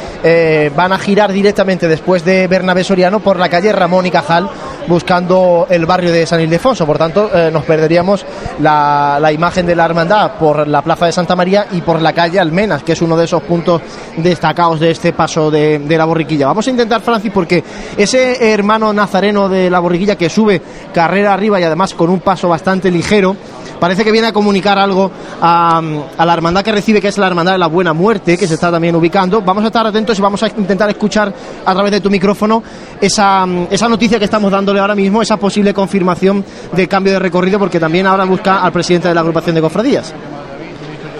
[0.74, 4.48] van a girar directamente después de Bernabé Soriano por la calle Ramón y Cajal,
[4.88, 6.86] buscando el barrio de San Ildefonso.
[6.86, 8.24] Por tanto, nos perderíamos
[8.60, 12.12] la, la imagen de la Hermandad por la Plaza de Santa María y por la
[12.12, 13.82] calle Almenas, que es uno de esos puntos
[14.16, 16.46] destacados de este paso de, de la Borriquilla.
[16.46, 17.62] Vamos a intentar, Francis, porque
[17.96, 20.60] ese hermano nazareno de la borriquilla que sube
[20.92, 23.36] carrera arriba y además con un paso bastante ligero,
[23.78, 25.10] parece que viene a comunicar algo
[25.40, 25.82] a,
[26.18, 28.70] la hermandad que recibe, que es la hermandad de la buena muerte, que se está
[28.70, 29.42] también ubicando.
[29.42, 31.32] Vamos a estar atentos y vamos a intentar escuchar
[31.64, 32.62] a través de tu micrófono
[33.00, 37.58] esa, esa noticia que estamos dándole ahora mismo, esa posible confirmación de cambio de recorrido,
[37.58, 40.14] porque también ahora busca al presidente de la agrupación de cofradías.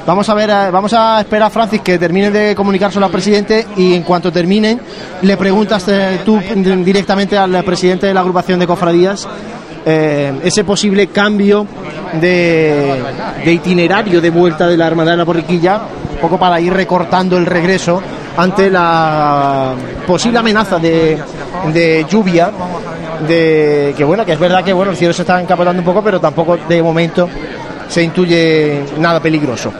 [0.06, 3.66] Vamos a ver, eh, vamos a esperar a Francis que termine de comunicárselo al presidente
[3.76, 4.78] y en cuanto termine
[5.22, 6.40] le preguntas eh, tú
[6.84, 9.26] directamente al presidente de la agrupación de cofradías
[9.84, 11.66] eh, ese posible cambio
[12.20, 13.02] de,
[13.46, 15.80] itinerario de vuelta de la Hermandad de la Borriquilla,
[16.12, 18.00] un poco para ir recortando el regreso
[18.36, 19.74] ante la
[20.06, 21.18] posible amenaza de,
[21.72, 22.52] de lluvia,
[23.26, 26.00] de que bueno, que es verdad que bueno, el cielo se está encapotando un poco,
[26.00, 27.28] pero tampoco de momento
[27.88, 29.72] se intuye nada peligroso.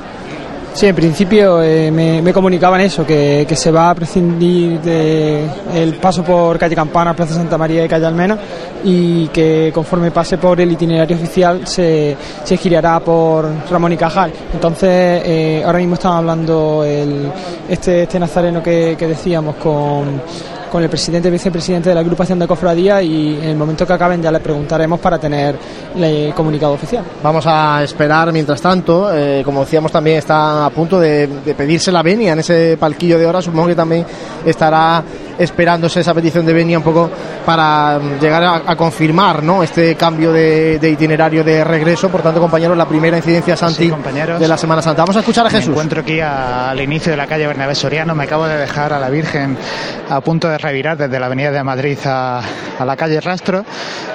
[0.76, 6.58] Sí, en principio eh, me, comunicaban eso, que, se va a prescindir del paso por
[6.58, 8.38] calle Campana, Plaza Santa María y calle Almena
[8.84, 14.30] y que conforme pase por el itinerario oficial se, se girará por Ramón y Cajal.
[14.52, 17.32] Entonces, eh, ahora mismo estamos hablando el,
[17.70, 20.20] este, este nazareno que, que decíamos con
[20.70, 23.93] con el presidente y vicepresidente de la agrupación de cofradía y en el momento que
[23.93, 25.56] acaben ya le preguntaremos para tener
[25.97, 27.05] el comunicado oficial.
[27.22, 32.02] Vamos a esperar mientras tanto, eh, como decíamos también está a punto de, pedirse la
[32.02, 34.05] venia en ese palquillo de horas, supongo que también
[34.44, 35.02] estará
[35.38, 37.10] esperándose esa petición de venia un poco
[37.44, 39.62] para mm, llegar a, confirmar ¿no?
[39.62, 42.09] este cambio de, itinerario de regreso.
[42.09, 43.90] Por tanto, compañeros, la primera incidencia Santi
[44.38, 45.02] de la Semana Santa.
[45.02, 45.68] Vamos a escuchar a Jesús.
[45.68, 48.14] Me encuentro aquí al inicio de la calle Bernabé Soriano.
[48.14, 49.56] Me acabo de dejar a la Virgen
[50.09, 52.42] a punto de revirar desde la Avenida de Madrid a,
[52.84, 53.64] la calle Rastro.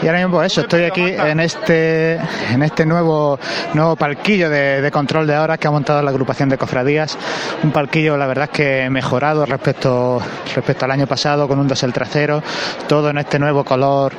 [0.02, 2.16] Y ahora mismo eso, estoy aquí en este
[2.52, 3.40] en este nuevo
[3.74, 7.18] nuevo palquillo de, control de horas que ha montado la agrupación de cofradías.
[7.64, 10.22] Un palquillo, la verdad es que mejorado respecto
[10.56, 12.44] respecto al año pasado con un dosel trasero,
[12.88, 14.14] todo en este nuevo color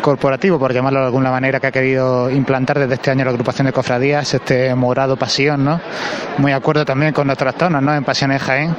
[0.00, 3.66] corporativo, por llamarlo de alguna manera, que ha querido implantar desde este año la agrupación
[3.66, 5.80] de cofradías, este morado pasión, ¿no?
[6.38, 7.94] Muy acuerdo también con nuestras tonos, ¿no?
[7.94, 8.74] En Pasiones Jaén.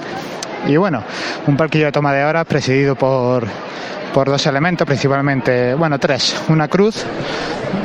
[0.67, 1.03] Y bueno,
[1.47, 3.45] un palquillo de toma de horas presidido por,
[4.13, 6.35] por dos elementos, principalmente, bueno, tres.
[6.49, 7.05] Una cruz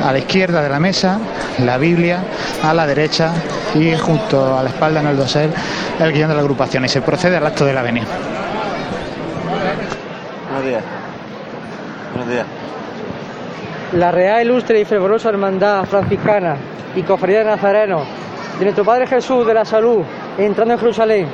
[0.03, 1.19] a la izquierda de la mesa,
[1.65, 2.23] la Biblia
[2.63, 3.33] a la derecha
[3.75, 5.51] y junto a la espalda en el dosel
[6.01, 6.85] el guion de la agrupación.
[6.85, 8.07] Y se procede al acto de la avenida.
[10.51, 10.85] Buenos días.
[12.13, 12.47] Buenos días.
[13.93, 16.57] La Real Ilustre y Fervorosa Hermandad Franciscana
[16.97, 18.05] y Cofradía de Nazareno
[18.59, 20.03] de nuestro Padre Jesús de la Salud,
[20.39, 21.29] entrando en Jerusalén,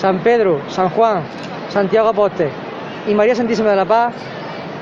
[0.00, 1.22] San Pedro, San Juan,
[1.68, 2.48] Santiago Apóstol
[3.06, 4.14] y María Santísima de la Paz,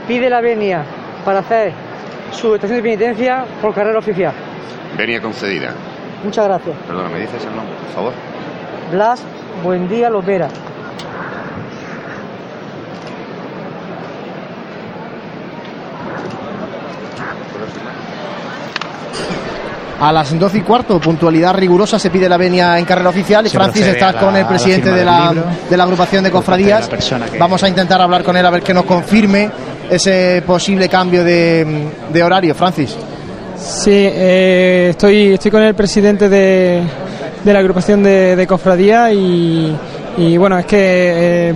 [0.06, 0.84] pide la venia
[1.24, 1.72] para hacer
[2.30, 4.32] su estación de penitencia por carrera oficial.
[4.96, 5.74] Venia concedida.
[6.22, 6.76] Muchas gracias.
[6.86, 8.12] Perdona, ¿me dices el nombre, por favor?
[8.92, 9.24] Blas
[9.64, 10.48] Buendía Lopera.
[20.00, 23.44] A las 12 y cuarto, puntualidad rigurosa, se pide la venia en carrera oficial.
[23.46, 25.34] Y Francis, está con el presidente de la,
[25.68, 26.88] de la agrupación de cofradías.
[27.38, 29.50] Vamos a intentar hablar con él a ver que nos confirme
[29.90, 32.54] ese posible cambio de, de horario.
[32.54, 32.96] Francis.
[33.56, 36.80] Sí, eh, estoy, estoy con el presidente de,
[37.44, 39.76] de la agrupación de, de cofradía y,
[40.16, 40.78] y, bueno, es que
[41.50, 41.54] eh,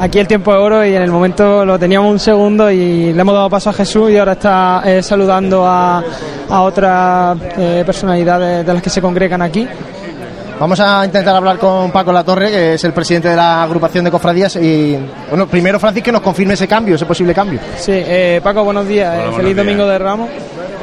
[0.00, 3.20] aquí el tiempo es oro y en el momento lo teníamos un segundo y le
[3.20, 6.02] hemos dado paso a Jesús y ahora está eh, saludando a,
[6.48, 9.68] a otras eh, personalidades de las que se congregan aquí.
[10.58, 14.10] Vamos a intentar hablar con Paco Latorre, que es el presidente de la agrupación de
[14.10, 14.56] cofradías.
[14.56, 14.94] Y
[15.30, 17.60] bueno, primero, Francis, que nos confirme ese cambio, ese posible cambio.
[17.78, 19.34] Sí, eh, Paco, buenos días.
[19.34, 20.28] feliz domingo de Ramos.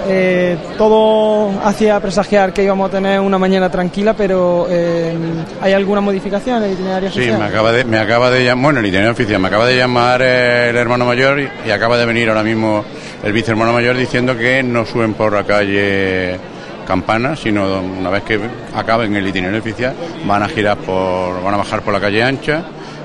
[0.10, 5.14] Eh, todo hacía presagiar que íbamos a tener una mañana tranquila, pero eh,
[5.62, 7.36] ¿hay alguna modificación en el itinerario oficial?
[7.36, 9.76] Sí, me acaba de, me acaba de llamar, bueno, el itinerario oficial, me acaba de
[9.76, 12.86] llamar el hermano mayor y, acaba de venir ahora mismo
[13.22, 16.40] el vicehermano mayor diciendo que no suben por la calle
[16.88, 18.40] Campana, sino una vez que
[18.74, 19.94] acaben el itinerario oficial
[20.26, 22.64] van a girar por, van a bajar por la calle ancha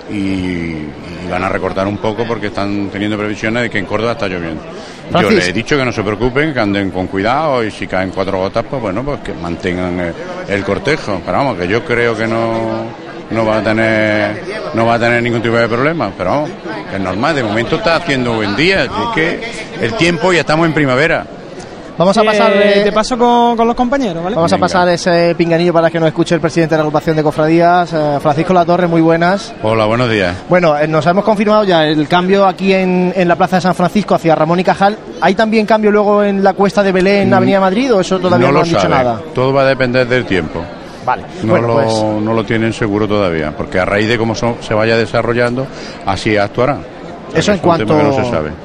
[0.09, 0.87] y
[1.29, 4.63] van a recortar un poco porque están teniendo previsiones de que en Córdoba está lloviendo.
[5.21, 8.11] Yo les he dicho que no se preocupen, que anden con cuidado y si caen
[8.11, 10.13] cuatro gotas, pues bueno, pues que mantengan
[10.49, 11.21] el, cortejo.
[11.25, 12.87] Pero vamos, que yo creo que no,
[13.31, 16.51] no va a tener no va a tener ningún tipo de problema, pero vamos,
[16.93, 19.41] es normal, de momento está haciendo buen día, es que
[19.81, 21.27] el tiempo ya estamos en primavera.
[21.99, 22.53] Vamos a pasar.
[22.55, 24.35] Eh, te paso con, los compañeros, ¿vale?
[24.35, 27.23] Vamos a pasar ese pinganillo para que nos escuche el presidente de la agrupación de
[27.23, 29.55] cofradías, eh, Francisco Latorre, muy buenas.
[29.63, 30.35] Hola, buenos días.
[30.49, 33.75] Bueno, eh, nos hemos confirmado ya el cambio aquí en, en, la plaza de San
[33.75, 34.97] Francisco hacia Ramón y Cajal.
[35.21, 38.47] ¿Hay también cambio luego en la cuesta de Belén, mm, Avenida Madrid, o eso todavía
[38.47, 39.21] no, lo han dicho nada?
[39.35, 40.63] Todo va a depender del tiempo.
[41.05, 41.25] Vale.
[41.43, 44.97] No, lo, pues- no lo tienen seguro todavía, porque a raíz de cómo se vaya
[44.97, 45.67] desarrollando,
[46.07, 46.79] así actuará.
[47.35, 47.99] Eso en cuanto,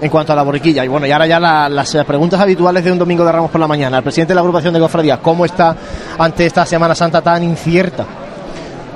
[0.02, 0.84] en cuanto a la borriquilla.
[0.84, 3.68] Y bueno, y ahora ya las preguntas habituales de un domingo de Ramos por la
[3.68, 3.98] mañana.
[3.98, 5.76] El presidente de la agrupación de cofradías, ¿cómo está
[6.18, 8.06] ante esta Semana Santa tan incierta?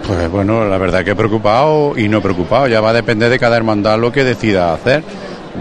[0.05, 2.67] Pues bueno, la verdad que preocupado y no preocupado.
[2.67, 5.03] Ya va a depender de cada hermandad lo que decida hacer.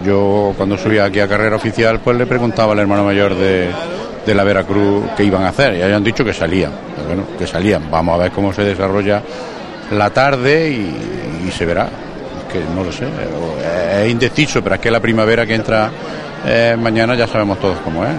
[0.05, 3.69] Yo cuando subí aquí a carrera oficial, pues le preguntaba al hermano mayor de,
[4.27, 5.75] de la Veracruz qué iban a hacer.
[5.77, 6.73] Y hayan dicho que salían.
[6.95, 7.91] Pues bueno, que salían.
[7.91, 9.23] Vamos a ver cómo se desarrolla
[9.93, 11.89] la tarde y se verá
[12.53, 13.07] que no lo sé,
[14.03, 15.91] es indeciso, pero es que la primavera que entra
[16.47, 18.11] eh, mañana ya sabemos todos cómo es.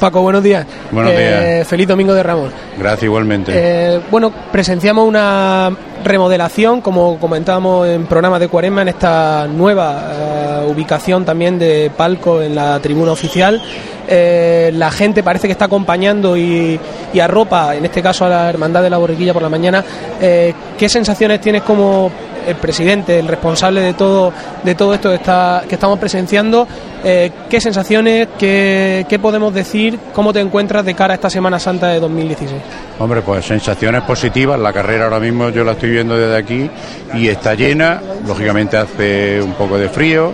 [0.00, 0.66] Paco, buenos días.
[0.90, 1.66] Buenos Eh, días.
[1.68, 2.50] Feliz Domingo de Ramos.
[2.78, 3.52] Gracias igualmente.
[3.54, 5.70] Eh, bueno, presenciamos una
[6.04, 12.42] remodelación, como comentábamos en programas de Cuaresma, en esta nueva eh, ubicación también de palco
[12.42, 13.62] en la tribuna oficial.
[14.06, 16.78] Eh, la gente parece que está acompañando y,
[17.14, 19.82] y arropa, en este caso a la Hermandad de la Borriquilla por la mañana.
[20.20, 22.10] Eh, ¿Qué sensaciones tienes como
[22.46, 24.32] el presidente, el responsable de todo,
[24.62, 26.66] de todo esto que, está, que estamos presenciando?
[27.04, 31.88] Eh, ¿Qué sensaciones, qué, podemos decir, cómo te encuentras de cara a esta Semana Santa
[31.88, 32.60] de 2016?
[32.98, 34.58] Hombre, pues sensaciones positivas.
[34.58, 36.70] La carrera ahora mismo yo la estoy viendo desde aquí
[37.14, 38.00] y está llena.
[38.26, 40.32] Lógicamente hace un poco de frío,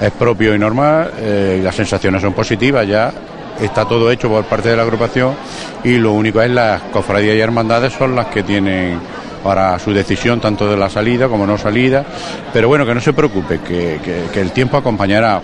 [0.00, 1.10] es propio y normal.
[1.18, 3.12] eh, las sensaciones son positivas ya.
[3.60, 5.34] Está todo hecho por parte de la agrupación
[5.82, 9.00] y lo único es las cofradías y hermandades son las que tienen
[9.46, 12.04] para su decisión tanto de la salida como no salida.
[12.52, 14.00] Pero bueno, que no se preocupe, que,
[14.34, 15.40] el tiempo acompañará.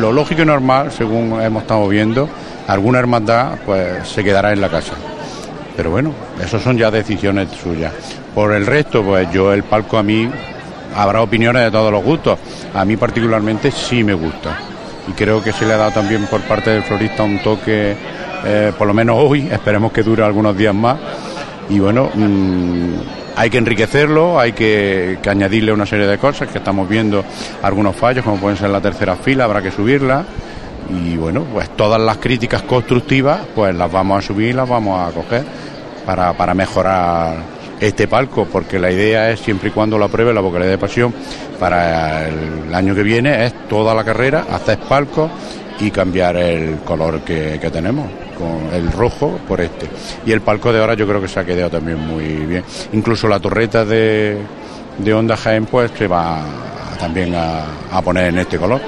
[0.00, 2.28] Lo lógico y normal, según hemos estado viendo,
[2.66, 4.94] alguna hermandad pues se quedará en la casa.
[5.76, 6.12] Pero bueno,
[6.44, 7.92] eso son ya decisiones suyas.
[8.34, 10.28] Por el resto, pues yo el palco a mí,
[10.96, 12.40] habrá opiniones de todos los gustos.
[12.74, 14.58] A mí particularmente sí me gusta.
[15.06, 17.94] Y creo que se le ha dado también por parte del florista un toque,
[18.44, 20.98] eh, por lo menos hoy, esperemos que dure algunos días más.
[21.70, 22.92] Y bueno, mm,
[23.36, 27.24] hay que enriquecerlo, hay que, añadirle una serie de cosas que estamos viendo
[27.62, 30.24] algunos fallos, como pueden ser la tercera fila, habrá que subirla.
[30.90, 35.12] Y bueno, pues todas las críticas constructivas, pues las vamos a subir las vamos a
[35.12, 35.44] coger
[36.06, 37.36] para, para mejorar
[37.78, 41.12] este palco, porque la idea es, siempre y cuando lo apruebe la vocalidad de pasión,
[41.60, 45.30] para el año que viene es toda la carrera, hacer palco
[45.78, 48.06] y cambiar el color que tenemos,
[48.38, 49.86] con el rojo por este.
[50.24, 52.64] Y el palco de ahora yo creo que se ha quedado también muy bien.
[52.92, 54.38] Incluso la torreta de,
[54.98, 56.42] de Onda Jaén pues se va
[56.98, 58.80] también a, a poner en este color.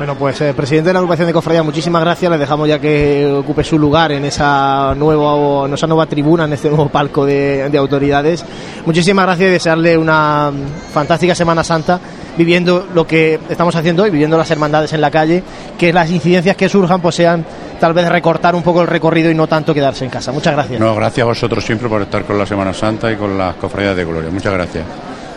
[0.00, 2.30] Bueno, pues eh, presidente de la agrupación de cofradías, muchísimas gracias.
[2.30, 6.54] Les dejamos ya que ocupe su lugar en esa nueva, en esa nueva tribuna, en
[6.54, 8.42] este nuevo palco de, de autoridades.
[8.86, 10.50] Muchísimas gracias y desearle una
[10.94, 12.00] fantástica Semana Santa,
[12.38, 15.42] viviendo lo que estamos haciendo hoy, viviendo las hermandades en la calle,
[15.76, 17.44] que las incidencias que surjan pues sean
[17.78, 20.32] tal vez recortar un poco el recorrido y no tanto quedarse en casa.
[20.32, 20.80] Muchas gracias.
[20.80, 23.94] No, gracias a vosotros siempre por estar con la Semana Santa y con las cofradías
[23.94, 24.30] de Gloria.
[24.30, 24.84] Muchas gracias.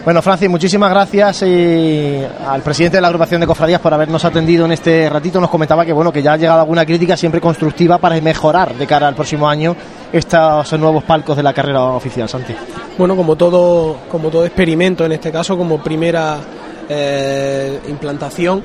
[0.03, 4.65] Bueno, Francis, muchísimas gracias y al presidente de la agrupación de cofradías por habernos atendido
[4.65, 5.39] en este ratito.
[5.39, 8.85] Nos comentaba que bueno que ya ha llegado alguna crítica siempre constructiva para mejorar de
[8.85, 9.77] cara al próximo año
[10.11, 12.53] estos nuevos palcos de la carrera oficial, Santi.
[12.97, 16.37] Bueno, como todo, como todo experimento, en este caso, como primera
[16.89, 18.61] eh, implantación,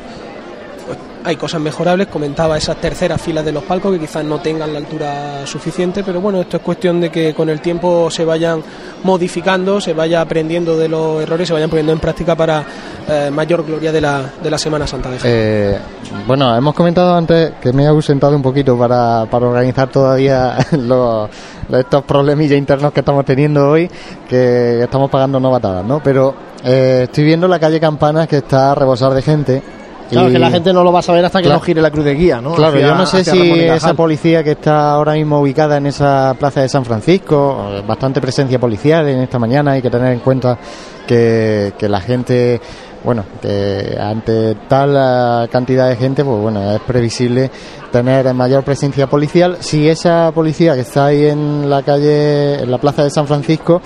[1.29, 2.07] hay cosas mejorables.
[2.09, 6.21] Comentaba esas terceras filas de los palcos que quizás no tengan la altura suficiente, pero
[6.21, 8.63] bueno, esto es cuestión de que con el tiempo se vayan
[9.05, 12.65] modificando, se vaya aprendiendo de los errores, se vayan poniendo en práctica para
[13.09, 15.19] eh, mayor gloria de la, de la Semana Santa de.
[15.25, 15.79] Eh,
[16.27, 21.29] bueno, hemos comentado antes que me he ausentado un poquito para, para organizar todavía los-
[21.73, 23.91] estos problemillas internos que estamos teniendo hoy,
[24.29, 26.01] que estamos pagando novatadas, ¿no?
[26.03, 26.35] Pero
[26.65, 29.63] eh, estoy viendo la calle Campanas que está a rebosar de gente.
[30.11, 31.59] Claro, y- que la gente no lo va a saber hasta que Claro.
[31.61, 32.55] no gire la cruz de guía, ¿no?
[32.55, 36.35] Claro, Hacia- yo no sé si esa policía que está ahora mismo ubicada en esa
[36.39, 40.21] plaza de San Francisco, eh, bastante presencia policial en esta mañana, hay que tener en
[40.21, 40.59] cuenta
[41.07, 42.61] que, que la gente,
[43.05, 47.51] bueno, que ante tal eh, cantidad de gente, pues bueno, es previsible
[47.91, 49.57] tener mayor presencia policial.
[49.61, 53.81] Si esa policía que está ahí en la calle, en la plaza de San Francisco,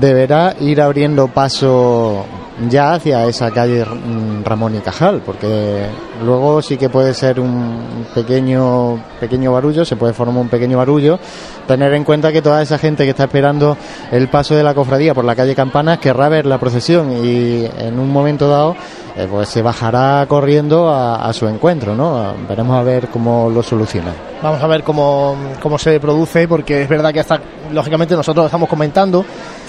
[0.00, 2.24] deberá ir abriendo paso
[2.68, 5.86] ya hacia esa calle mm, Ramón y Cajal, porque
[6.24, 11.18] luego sí que puede ser un pequeño pequeño barullo, se puede formar un pequeño barullo.
[11.66, 13.76] Tener en cuenta que toda esa gente que está esperando
[14.12, 17.98] el paso de la cofradía por la calle Campanas querrá ver la procesión y en
[17.98, 18.76] un momento dado
[19.16, 22.34] eh, pues se bajará corriendo a, su encuentro, ¿no?
[22.48, 24.12] Veremos a ver cómo lo solucionan.
[24.42, 27.40] Vamos a ver cómo, cómo se produce, porque es verdad que hasta,
[27.72, 29.24] lógicamente, nosotros lo estamos comentando.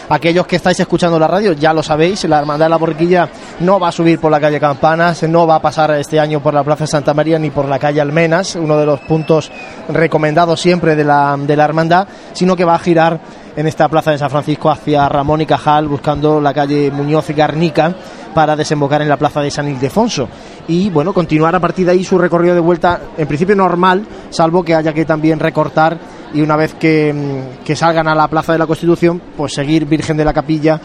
[0.10, 3.28] Aquellos que estáis escuchando la radio ya lo sabéis, la Hermandad de la Borquilla
[3.62, 6.54] no va a subir por la calle Campanas, no va a pasar este año por
[6.54, 9.52] la Plaza Santa María ni por la calle Almenas, uno de los puntos
[9.90, 13.20] recomendados siempre de la, de la Hermandad, sino que va a girar
[13.56, 17.34] en esta Plaza de San Francisco hacia Ramón y Cajal, buscando la calle Muñoz y
[17.34, 17.95] Garnica
[18.34, 20.27] para desembocar en la plaza de San Ildefonso
[20.68, 24.64] y bueno, continuar a partir de ahí su recorrido de vuelta en principio normal, salvo
[24.64, 25.98] que haya que también recortar
[26.34, 29.86] y una vez que, mm, que salgan a la Plaza de la Constitución, pues seguir
[29.86, 30.80] Virgen de la Capilla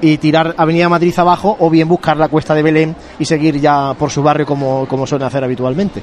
[0.00, 3.94] y tirar Avenida Madrid abajo o bien buscar la Cuesta de Belén y seguir ya
[3.94, 6.02] por su barrio como, como suelen hacer habitualmente.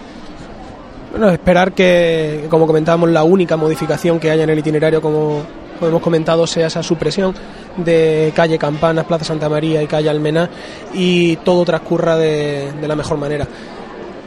[1.12, 5.42] Bueno, esperar que, como comentábamos, la única modificación que haya en el itinerario, como,
[5.80, 7.34] como hemos comentado, sea esa supresión
[7.78, 10.50] de calle Campanas, Plaza Santa María y calle Almená
[10.94, 13.48] y todo transcurra de, la mejor manera.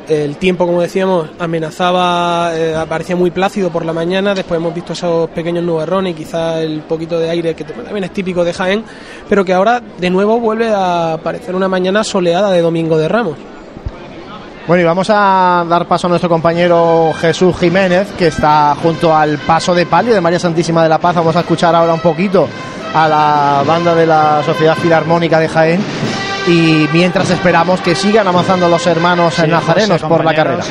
[0.09, 4.95] el tiempo, como decíamos, amenazaba, eh, aparecía muy plácido por la mañana, después hemos visto
[4.95, 8.85] esos pequeños nubarrones y quizá el poquito de aire que también es típico de Jaén,
[9.29, 13.52] pero que ahora de nuevo vuelve a aparecer una mañana soleada de Domingo de Ramos.
[14.67, 19.39] Bueno, y vamos a dar paso a nuestro compañero Jesús Jiménez, que está junto al
[19.39, 21.17] paso de palio de María Santísima de la Paz.
[21.17, 22.49] Vamos a escuchar ahora un poquito
[22.95, 25.81] a la banda de la Sociedad Filarmónica de Jaén
[26.47, 30.63] y mientras esperamos que sigan avanzando los hermanos nazarenos por la carrera.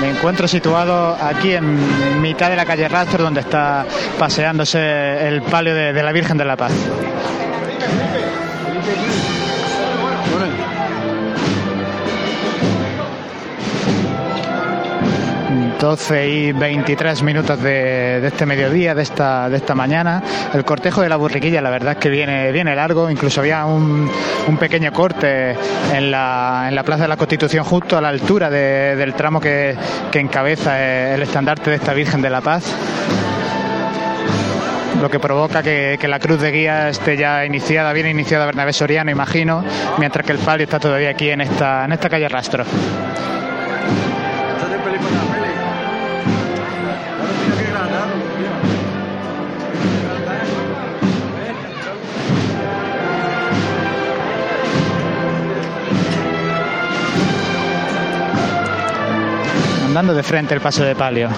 [0.00, 3.84] Me encuentro situado aquí en mitad de la calle Rastro, donde está
[4.18, 6.72] paseándose el palio de, de la Virgen de la Paz.
[15.78, 20.22] 12 y 23 minutos de, este mediodía, de esta, de esta mañana.
[20.54, 23.10] El cortejo de la burriquilla, la verdad es que viene, viene largo.
[23.10, 24.10] Incluso había un,
[24.46, 25.56] un pequeño corte
[25.92, 29.76] en la, en la Plaza de la Constitución, justo a la altura del tramo que,
[30.10, 32.74] que encabeza el estandarte de esta Virgen de la Paz
[35.00, 38.72] lo que provoca que, que, la cruz de guía esté ya iniciada, bien iniciada Bernabé
[38.72, 39.62] Soriano, imagino,
[39.98, 42.64] mientras que el palio está todavía aquí en esta, en esta calle Rastro.
[59.96, 61.30] Andando de frente el paso de palio,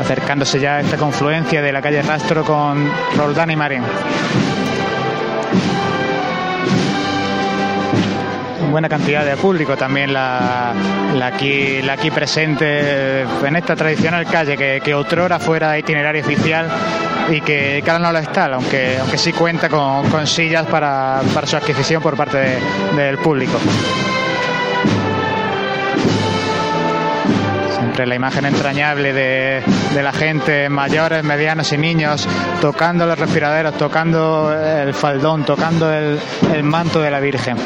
[0.00, 3.82] acercándose ya a esta confluencia de la calle Rastro con Roldán y Marín.
[8.70, 10.72] buena cantidad de público también la,
[11.24, 11.80] aquí,
[12.14, 16.68] presente en esta tradicional calle que, que otrora fuera itinerario oficial
[17.28, 22.00] y que cada no lo está, aunque, aunque sí cuenta con, sillas para, su adquisición
[22.00, 22.60] por parte
[22.94, 23.58] del público.
[28.06, 29.62] La imagen entrañable de,
[30.02, 32.26] la gente, mayores, medianos y niños,
[32.60, 36.18] tocando los respiraderos, tocando el faldón, tocando el,
[36.54, 37.56] el manto de la Virgen.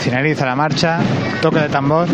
[0.00, 0.98] Finaliza la marcha,
[1.40, 2.08] toque de tambor.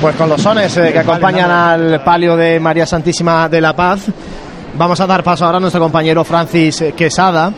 [0.00, 4.06] Pues con los sones eh, que acompañan al palio de María Santísima de la Paz,
[4.74, 7.52] vamos a dar paso ahora a nuestro compañero Francis Quesada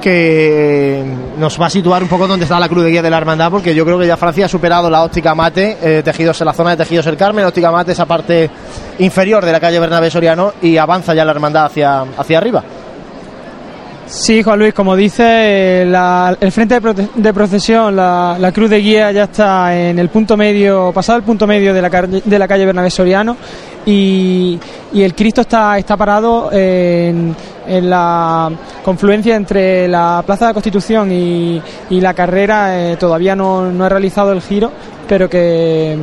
[0.00, 1.04] que
[1.38, 3.50] nos va a situar un poco donde está la cruz de guía de la hermandad,
[3.50, 6.52] porque yo creo que ya Francia ha superado la óptica mate, eh, tejidos en la
[6.52, 8.50] zona de tejidos el Carmen, óptica mate esa parte
[8.98, 12.62] inferior de la calle Bernabé Soriano y avanza ya la hermandad hacia, hacia arriba.
[14.06, 19.76] Sí, Juan Luis, como dice, el frente de, procesión, la, cruz de guía ya está
[19.76, 23.36] en el punto medio, pasado el punto medio de la, de la calle Bernabé Soriano
[23.86, 24.58] y,
[24.92, 27.34] el Cristo está, está parado en,
[27.66, 28.50] en, la
[28.84, 32.92] confluencia entre la Plaza de la Constitución y, la carrera.
[32.92, 34.72] Eh, todavía no, no he realizado el giro,
[35.08, 35.96] pero que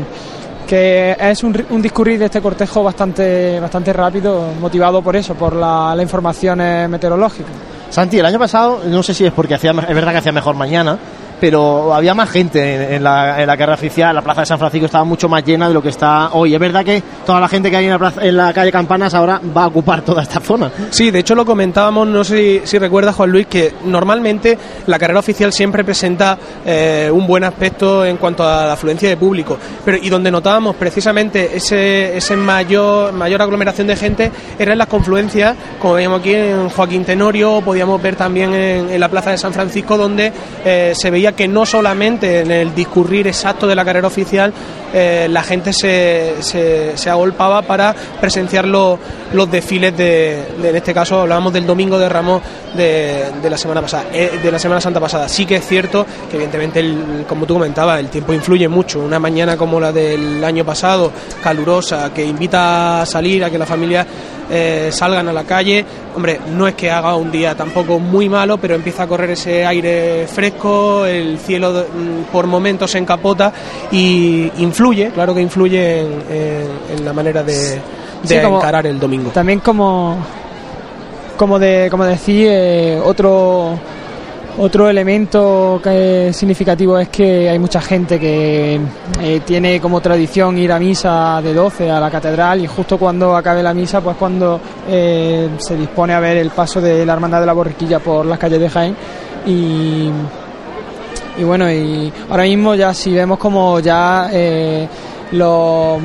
[0.68, 5.54] que es un, un, discurrir de este cortejo bastante, bastante rápido, motivado por eso, por
[5.54, 7.50] la, la información meteorológica.
[7.90, 10.56] Santi, el año pasado, no sé si es porque hacía, es verdad que hacía mejor
[10.56, 10.98] mañana,
[11.44, 14.16] pero había más gente en, la, carrera oficial.
[14.16, 16.54] La plaza de San Francisco estaba mucho más llena de lo que está hoy.
[16.54, 19.42] Es verdad que toda la gente que hay en la, en la calle Campanas ahora
[19.54, 20.72] va a ocupar toda esta zona.
[20.90, 24.58] Sí, de hecho lo comentábamos, no sé si, recuerda Juan Luis, que normalmente
[24.88, 29.18] la carrera oficial siempre presenta eh, un buen aspecto en cuanto a la afluencia de
[29.18, 29.58] público.
[29.84, 34.88] Pero, y donde notábamos precisamente ese, ese mayor, mayor aglomeración de gente era en las
[34.88, 39.52] confluencias, como veíamos aquí en Joaquín Tenorio, podíamos ver también en, la plaza de San
[39.52, 40.32] Francisco, donde
[40.64, 44.54] eh, se veía que no solamente en el discurrir exacto de la carrera oficial
[44.94, 49.00] eh, la gente se, se, agolpaba para presenciar los,
[49.50, 52.44] desfiles de, en este caso hablábamos del domingo de Ramos
[52.76, 55.28] de, la semana pasada, eh, de la Semana Santa pasada.
[55.28, 59.00] Sí que es cierto que evidentemente, el, como tú comentabas, el tiempo influye mucho.
[59.00, 61.12] Una mañana como la del año pasado,
[61.42, 64.06] calurosa, que invita a salir, a que la familia
[64.50, 65.86] eh, salgan a la calle.
[66.16, 69.66] Hombre, no es que haga un día tampoco muy malo, pero empieza a correr ese
[69.66, 73.52] aire fresco, el cielo mm, por momentos se encapota
[73.92, 77.82] y influye, claro que influye en, la manera de,
[78.30, 79.32] encarar el domingo.
[79.32, 80.18] También como,
[81.38, 83.78] como, de, como decía, eh, otro
[84.58, 88.80] otro elemento que es significativo es que hay mucha gente que
[89.20, 93.36] eh, tiene como tradición ir a misa de 12 a la catedral y justo cuando
[93.36, 97.40] acabe la misa, pues cuando eh, se dispone a ver el paso de la Hermandad
[97.40, 98.96] de la Borriquilla por las calles de Jaén
[99.48, 100.12] y,
[101.38, 104.88] y bueno, y ahora mismo ya si vemos como ya eh,
[105.32, 106.02] los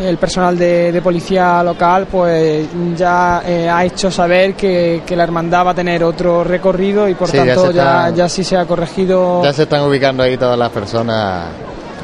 [0.00, 2.66] el personal de, policía local pues
[2.96, 7.30] ya eh, ha hecho saber que, la hermandad va a tener otro recorrido y por
[7.30, 9.42] tanto ya, ya, sí se ha corregido.
[9.42, 11.44] Ya se están ubicando ahí todas las personas.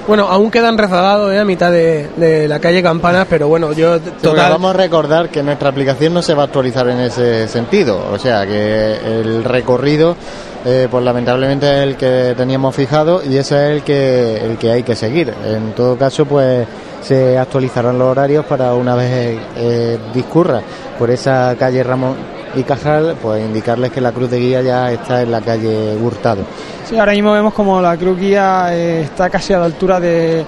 [0.09, 4.52] Bueno, aún quedan rezagados eh, a mitad de, la calle Campanas, pero bueno, yo total...
[4.52, 8.18] vamos a recordar que nuestra aplicación no se va a actualizar en ese sentido, o
[8.18, 10.16] sea que el recorrido
[10.64, 14.70] eh, pues lamentablemente es el que teníamos fijado y ese es el que el que
[14.70, 15.30] hay que seguir.
[15.44, 16.66] En todo caso, pues
[17.02, 20.62] se actualizarán los horarios para una vez eh, discurra
[20.98, 25.22] por esa calle Ramón y Cajal, pues indicarles que la cruz de guía ya está
[25.22, 26.42] en la calle Hurtado.
[26.84, 30.44] Sí, ahora mismo vemos como la cruz guía eh, está casi a la altura de,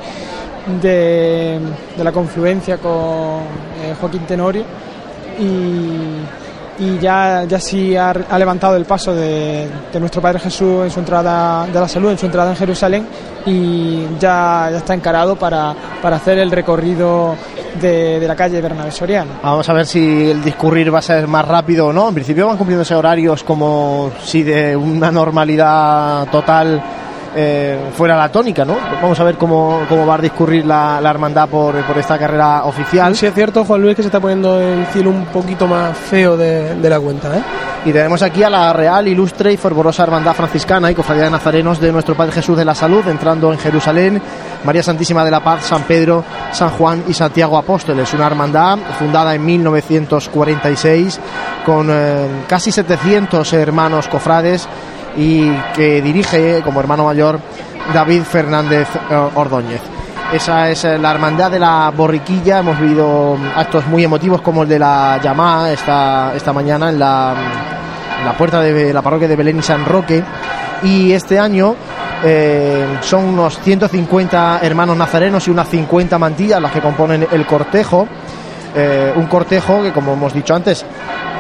[0.81, 1.61] de,
[2.03, 3.43] la confluencia con
[3.83, 4.65] eh, Joaquín Tenorio
[5.39, 6.23] y
[6.81, 9.69] y ya, ya sí ha, levantado el paso de,
[10.01, 13.07] nuestro Padre Jesús en su entrada de la salud, en su entrada en Jerusalén
[13.45, 17.37] y ya, ya está encarado para, para hacer el recorrido
[17.81, 19.33] de, de, la calle Bernabé Soriano.
[19.43, 22.09] Vamos a ver si el discurrir va a ser más rápido o no.
[22.09, 26.83] En principio van cumpliéndose horarios como si de una normalidad total
[27.35, 28.77] eh, fuera la tónica, ¿no?
[29.01, 33.15] Vamos a ver cómo, cómo va a discurrir la, hermandad por, por, esta carrera oficial.
[33.17, 36.37] Sí, es cierto, Juan Luis, que se está poniendo el cielo un poquito más feo
[36.37, 37.43] de, de la cuenta, ¿eh?
[37.83, 41.81] Y tenemos aquí a la Real, Ilustre y Fervorosa Hermandad Franciscana y Cofradía de Nazarenos
[41.81, 44.21] de nuestro Padre Jesús de la Salud, entrando en Jerusalén,
[44.65, 48.13] María Santísima de la Paz, San Pedro, San Juan y Santiago Apóstoles.
[48.13, 51.21] Una hermandad fundada en 1946
[51.65, 54.69] con eh, casi 700 hermanos cofrades
[55.17, 57.41] y que dirige como hermano mayor
[57.93, 59.81] David Fernández eh, Ordóñez.
[60.33, 62.59] Esa es eh, la hermandad de la borriquilla.
[62.59, 67.35] Hemos vivido actos muy emotivos como el de la llamada esta, esta mañana en la,
[68.25, 70.23] la puerta de la parroquia de Belén y San Roque.
[70.83, 71.75] Y este año
[72.25, 78.07] eh, son unos 150 hermanos nazarenos y unas 50 mantillas las que componen el cortejo.
[79.17, 80.87] un cortejo que, como hemos dicho antes,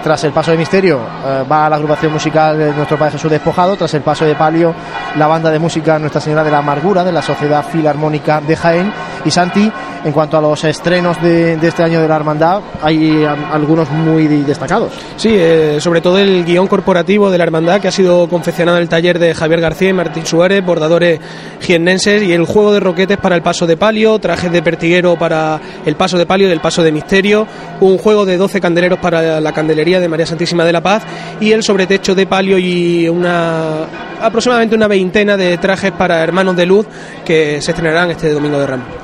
[0.03, 3.31] tras el paso de Misterio eh, va a la agrupación musical de nuestro Padre Jesús
[3.31, 3.77] Despojado.
[3.77, 4.75] Tras el paso de Palio,
[5.17, 8.93] la banda de música Nuestra Señora de la Amargura de la Sociedad Filarmónica de Jaén.
[9.25, 9.71] Y Santi,
[10.05, 14.93] en cuanto a los estrenos de, este año de la Hermandad, hay algunos muy destacados.
[15.17, 18.83] Sí, eh, sobre todo el guion corporativo de la Hermandad que ha sido confeccionado en
[18.83, 21.21] el taller de Javier García y Martín Suárez, bordadores
[21.61, 25.61] jiennenses, y el juego de roquetes para el paso de Palio, trajes de pertiguero para
[25.85, 27.47] el paso de Palio y el paso de Misterio,
[27.81, 31.03] un juego de 12 candeleros para la candelería de María Santísima de la Paz
[31.41, 33.85] y el sobretecho de palio y una
[34.21, 36.87] aproximadamente una veintena de trajes para hermanos de luz
[37.25, 39.00] que se estrenarán este domingo de Ramos.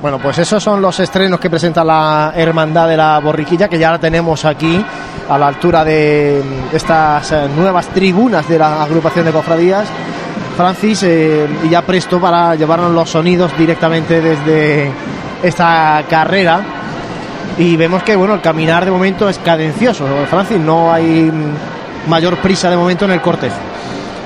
[0.00, 3.90] Bueno, pues esos son los estrenos que presenta la Hermandad de la Borriquilla, que ya
[3.90, 4.82] la tenemos aquí
[5.28, 9.86] a la altura de estas eh, nuevas tribunas de la agrupación de cofradías.
[10.56, 14.90] Francis, eh, y ya presto para llevarnos los sonidos directamente desde
[15.42, 16.62] esta carrera
[17.58, 21.32] y vemos que bueno el caminar de momento es cadencioso Francis no hay
[22.08, 23.56] mayor prisa de momento en el cortejo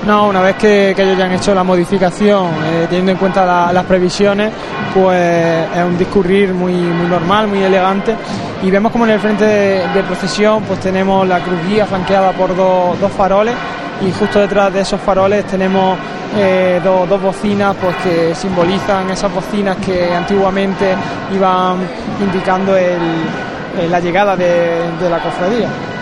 [0.05, 3.85] no, una vez que, ellos ya han hecho la modificación, eh, teniendo en cuenta las
[3.85, 4.51] previsiones,
[4.93, 8.15] pues es un discurrir muy, normal, muy elegante.
[8.61, 12.55] Y vemos como en el frente de, procesión pues tenemos la cruz guía flanqueada por
[12.55, 13.55] dos, faroles
[14.05, 15.97] y justo detrás de esos faroles tenemos
[16.37, 20.93] eh, dos, bocinas pues que simbolizan esas bocinas que antiguamente
[21.33, 21.77] iban
[22.21, 22.75] indicando
[23.89, 25.94] la llegada de, la cofradía.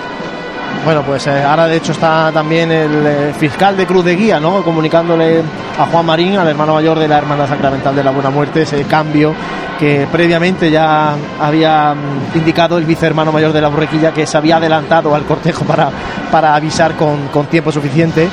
[0.84, 4.62] Bueno, pues eh, ahora de hecho está también el fiscal de Cruz de Guía, ¿no?
[4.64, 5.42] Comunicándole
[5.80, 8.84] a Juan Marín, al hermano mayor de la Hermandad Sacramental de la Buena Muerte, ese
[8.84, 9.34] cambio
[9.80, 14.58] que previamente ya había mm, indicado el vicehermano mayor de la Borrequilla que se había
[14.58, 15.90] adelantado al cortejo para,
[16.30, 18.28] para avisar con, con tiempo suficiente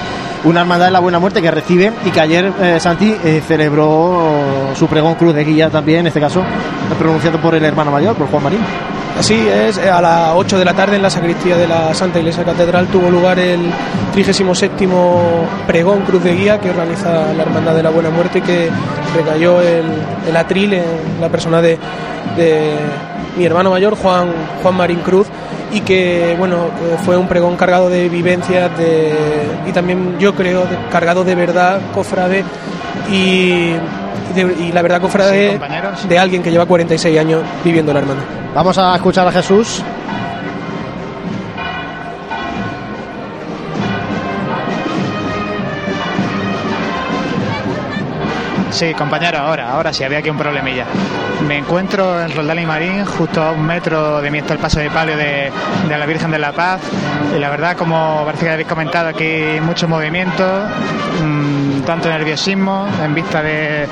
[0.44, 4.70] una hermandad de la buena muerte que recibe y que ayer eh, Santi eh, celebró
[4.74, 6.42] su pregón cruz de guía también, en este caso
[6.98, 8.60] pronunciado por el hermano mayor, por Juan Marín.
[9.18, 12.44] Así es, a las 8 de la tarde en la sacristía de la Santa Iglesia
[12.44, 13.60] Catedral tuvo lugar el
[14.12, 14.88] 37
[15.66, 18.70] pregón Cruz de Guía que organiza la Hermandad de la Buena Muerte y que
[19.14, 19.84] recayó el,
[20.26, 21.78] el atril en la persona de,
[22.36, 22.76] de
[23.36, 25.26] mi hermano mayor, Juan, Juan Marín Cruz,
[25.72, 26.68] y que bueno
[27.04, 29.12] fue un pregón cargado de vivencias de,
[29.66, 32.44] y también yo creo cargado de verdad cofrade
[33.10, 33.74] y,
[34.36, 35.60] y la verdad cofrade
[36.08, 38.20] de alguien que lleva 46 años viviendo la hermana.
[38.54, 39.82] Vamos a escuchar a Jesús
[48.70, 50.86] Sí, compañero, ahora, ahora sí, había aquí un problemilla.
[51.46, 54.78] Me encuentro en Roldán y Marín, justo a un metro de mí está el paso
[54.78, 55.50] de palio de,
[55.88, 56.80] la Virgen de la Paz.
[57.34, 60.44] Y la verdad, como parece que habéis comentado aquí, mucho movimiento,
[61.22, 63.88] mm, tanto nerviosismo, en vista de,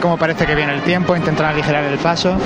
[0.00, 2.36] cómo parece que viene el tiempo, intentar aligerar el paso.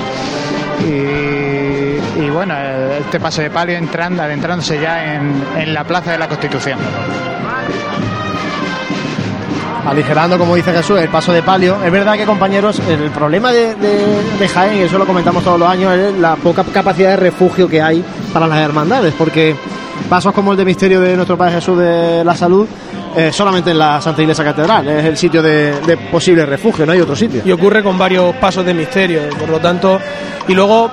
[0.85, 2.55] Y, bueno,
[2.99, 6.79] este paso de palio entrando, adentrándose ya en la Plaza de la Constitución
[9.87, 11.83] aligerando, como dice Jesús, el paso de palio.
[11.83, 15.69] Es verdad que, compañeros, el problema de, de, Jaén, y eso lo comentamos todos los
[15.69, 19.55] años, es la poca capacidad de refugio que hay para las hermandades, porque
[20.09, 22.67] pasos como el de misterio de nuestro Padre Jesús de la Salud,
[23.17, 27.01] eh, solamente en la Santa Iglesia Catedral, es el sitio de, posible refugio, no hay
[27.01, 27.43] otro sitio.
[27.45, 29.99] Y ocurre con varios pasos de misterio, por lo tanto,
[30.49, 30.91] y luego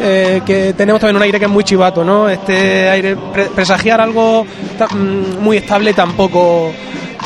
[0.00, 2.28] eh, que tenemos también un aire que es muy chivato, ¿no?
[2.28, 3.16] Este aire,
[3.54, 6.72] presagiar algo mm, muy estable tampoco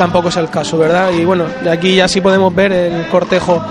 [0.00, 1.10] tampoco es el caso, ¿verdad?
[1.12, 3.62] Y bueno, de aquí ya sí podemos ver el cortejo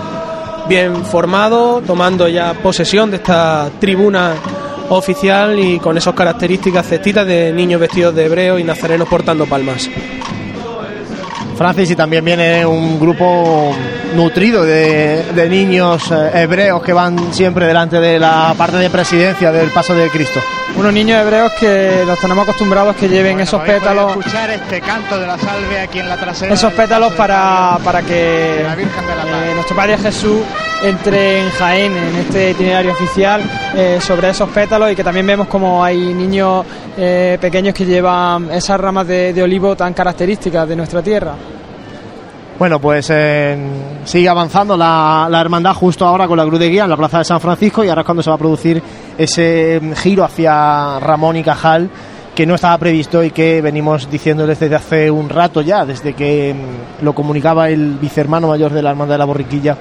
[0.68, 4.34] bien formado, tomando ya posesión de esta tribuna
[4.90, 9.90] oficial y con esas características cestitas de niños vestidos de hebreo y nazarenos portando palmas.
[11.60, 13.76] Francis y también viene un grupo
[14.14, 19.68] nutrido de, niños eh, hebreos que van siempre delante de la parte de presidencia del
[19.68, 20.40] paso de Cristo.
[20.74, 24.16] Unos niños hebreos que los tenemos acostumbrados que lleven esos pétalos.
[24.16, 26.54] escuchar este canto de la salve aquí en la trasera.
[26.54, 30.40] Esos pétalos para, para que eh, nuestro Padre Jesús
[30.82, 33.42] entre en Jaén en este itinerario oficial
[33.76, 36.64] eh, sobre esos pétalos y que también vemos como hay niños
[37.40, 41.34] pequeños que llevan esas ramas de olivo tan características de nuestra tierra.
[42.60, 43.10] Bueno, pues
[44.04, 47.24] sigue avanzando la, hermandad justo ahora con la cruz de guía en la plaza de
[47.24, 48.82] San Francisco y ahora es cuando se va a producir
[49.16, 51.88] ese giro hacia Ramón y Cajal
[52.34, 56.54] que no estaba previsto y que venimos diciéndoles desde hace un rato ya, desde que
[56.54, 59.78] mm, lo comunicaba el vicehermano mayor de la Hermandad de la Borriquilla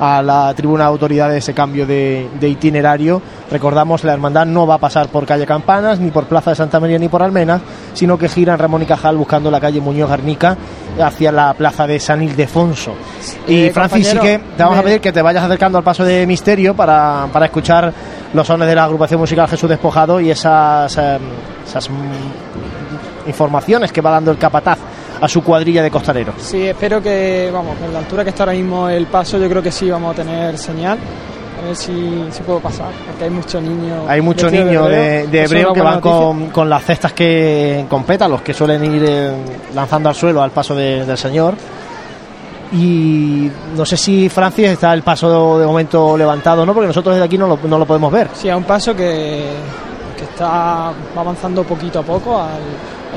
[0.00, 3.20] a la tribuna de autoridades ese cambio de, itinerario.
[3.50, 6.80] Recordamos, la hermandad no va a pasar por calle Campanas, ni por Plaza de Santa
[6.80, 7.60] María, ni por Almenas,
[7.92, 10.56] sino que gira en Ramón y Cajal buscando la calle Muñoz Garnica
[11.00, 12.94] hacia la plaza de San Ildefonso.
[13.46, 16.02] y eh, Francis, sí que te vamos a pedir que te vayas acercando al paso
[16.02, 17.92] de Misterio para, para escuchar
[18.32, 21.20] los sones de la agrupación musical Jesús Despojado y esas, em,
[21.66, 24.78] esas mm, informaciones que va dando el capataz
[25.20, 26.34] a su cuadrilla de costaleros.
[26.38, 29.62] Sí, espero que, vamos, con la altura que está ahora mismo el paso, yo creo
[29.62, 30.98] que sí vamos a tener señal.
[31.58, 34.08] A ver si, si puedo pasar, porque hay muchos niños.
[34.08, 38.54] Hay muchos niños de, hebreo, que van con, con, las cestas que con pétalos que
[38.54, 39.32] suelen ir eh,
[39.74, 41.54] lanzando al suelo al paso del Señor.
[42.72, 47.26] Y no sé si Francis está el paso de momento levantado no, porque nosotros desde
[47.26, 48.28] aquí no lo, no lo podemos ver.
[48.32, 49.44] Sí, a un paso que,
[50.16, 52.60] que está avanzando poquito a poco al,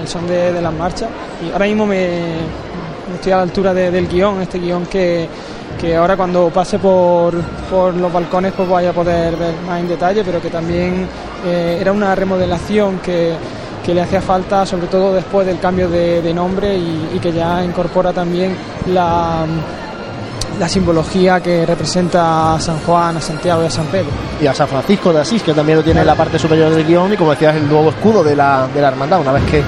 [0.03, 1.09] el son de, las marchas.
[1.45, 2.35] Y ahora mismo me,
[3.13, 5.27] estoy a la altura del guion, este guion que,
[5.97, 7.35] ahora cuando pase por,
[7.69, 11.05] por, los balcones pues vaya a poder ver más en detalle, pero que también
[11.45, 13.35] eh, era una remodelación que,
[13.85, 18.55] le hacía falta, sobre todo después del cambio de, nombre y, que ya incorpora también
[18.87, 19.45] la,
[20.57, 24.07] la simbología que representa a San Juan, a Santiago y a San Pedro.
[24.41, 26.85] Y a San Francisco de Asís, que también lo tiene en la parte superior del
[26.85, 29.61] guion y como decías, el nuevo escudo de la, de la hermandad, una vez que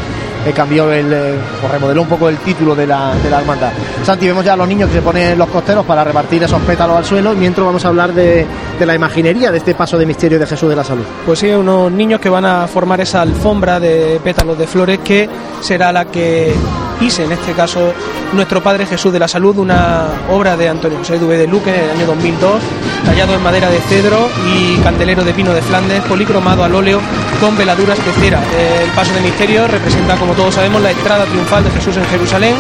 [0.53, 3.72] cambió el, eh, o remodeló un poco el título de la, de la hermandad.
[4.03, 6.97] Santi, vemos ya a los niños que se ponen los costeros para repartir esos pétalos
[6.97, 8.45] al suelo, mientras vamos a hablar de,
[8.77, 11.03] de, la imaginería de este paso de misterio de Jesús de la Salud.
[11.26, 15.30] Pues sí, unos niños que van a formar esa alfombra de pétalos de flores que
[15.61, 16.53] será la que
[16.99, 17.93] pise, en este caso,
[18.34, 21.84] nuestro Padre Jesús de la Salud, una obra de Antonio José Duve de Luque en
[21.84, 22.61] el año 2002,
[23.05, 26.99] tallado en madera de cedro y candelero de pino de Flandes, policromado al óleo
[27.39, 28.41] con veladuras de cera.
[28.84, 32.56] El paso de misterio representa, como todos sabemos, la entrada triunfal de Jesús en Jerusalén,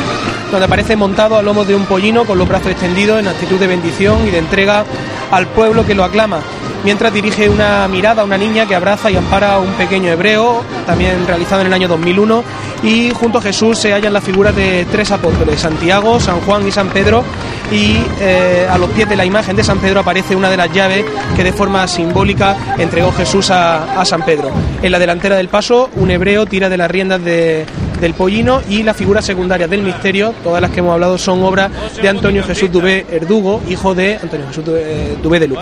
[0.51, 3.67] donde aparece montado a lomo de un pollino con los brazos extendidos en actitud de
[3.67, 4.85] bendición y de entrega
[5.31, 6.39] al pueblo que lo aclama
[6.85, 10.63] mientras dirige una mirada a una niña que abraza y ampara a un pequeño hebreo,
[10.85, 12.43] también realizado en el año 2001,
[12.83, 16.71] y junto a Jesús se hallan las figuras de tres apóstoles, Santiago, San Juan y
[16.71, 17.23] San Pedro,
[17.71, 20.71] y eh, a los pies de la imagen de San Pedro aparece una de las
[20.71, 21.03] llaves
[21.35, 24.51] que de forma simbólica entregó Jesús a, a San Pedro.
[24.83, 27.65] En la delantera del paso, un hebreo tira de las riendas de,
[27.99, 31.71] del pollino y la figura secundaria del misterio, todas las que hemos hablado son obras
[32.01, 35.61] de Antonio Jesús Dubé Erdugo, hijo de Antonio Jesús Dubé de Luque.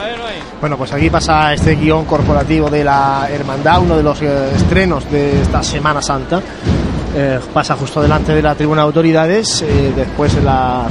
[0.60, 5.12] Bueno, pues aquí pasa este guion corporativo de la Hermandad, uno de los eh, estrenos
[5.12, 6.42] de esta Semana Santa.
[7.16, 10.88] Eh, pasa justo delante de la tribuna de autoridades, eh, después de las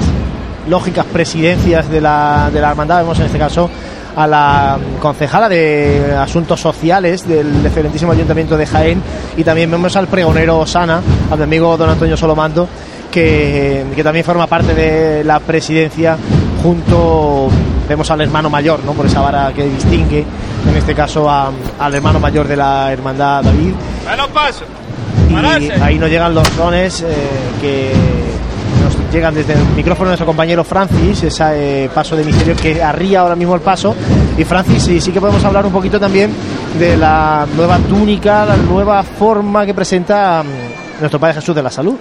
[0.69, 3.71] lógicas presidencias de la, de la hermandad, vemos en este caso
[4.17, 9.03] a la concejala de Asuntos Sociales del excelentísimo Ayuntamiento de Jaén
[9.37, 12.69] y también vemos al pregonero Sana, a mi amigo don Antonio Solomando,
[13.11, 16.17] que, que también forma parte de la presidencia
[16.63, 17.49] junto
[17.89, 18.93] vemos al hermano mayor, ¿no?
[18.93, 20.25] Por esa vara que distingue,
[20.69, 23.75] en este caso al hermano mayor de la hermandad David.
[25.29, 25.35] Y
[25.81, 27.07] ahí nos llegan los dones eh,
[27.61, 27.93] que
[28.83, 33.37] nos llegan desde el micrófono nuestro compañero Francis, ese paso de misterio que arría ahora
[33.37, 33.95] mismo el paso.
[34.37, 36.31] Y Francis, sí, sí que podemos hablar un poquito también
[36.79, 41.71] de la nueva túnica, la nueva forma que presenta mm, nuestro Padre Jesús de la
[41.71, 41.95] Salud.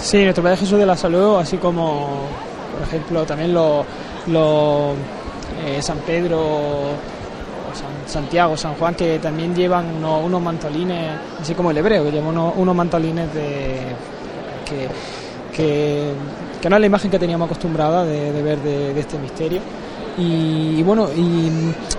[0.00, 2.26] Sí, nuestro Padre Jesús de la Salud, así como,
[2.72, 3.84] por ejemplo, también los,
[5.64, 6.94] eh, San Pedro
[8.06, 12.74] Santiago, San Juan, que también llevan unos, mantolines, así como el hebreo, que lleva unos,
[12.74, 13.78] mantolines de,
[14.64, 14.88] que,
[15.60, 19.60] que, no es la imagen que teníamos acostumbrada de, ver de, este misterio.
[20.18, 21.50] Y, bueno, y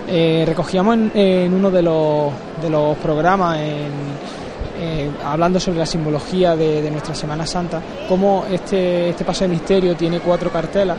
[0.07, 2.31] eh, recogíamos en, uno de los,
[2.61, 9.23] de los programas, eh, hablando sobre la simbología de, nuestra Semana Santa, cómo este, este
[9.23, 10.97] paso de misterio tiene cuatro cartelas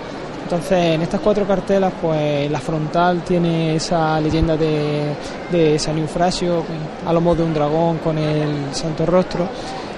[0.53, 6.63] entonces, en estas cuatro cartelas, pues la frontal tiene esa leyenda de, San Eufrasio,
[7.07, 9.49] a de un dragón con el santo rostro.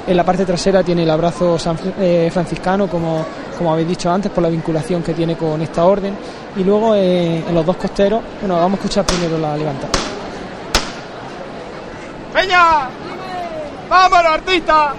[0.07, 1.57] En la parte trasera tiene el abrazo
[1.99, 3.25] eh, franciscano, como,
[3.57, 6.15] como habéis dicho antes, por la vinculación que tiene con esta orden.
[6.57, 9.89] Y luego eh, en los dos costeros, bueno, vamos a escuchar primero la levantada.
[12.35, 12.89] ¡Peña!
[13.89, 14.95] ¡Vámonos, artista!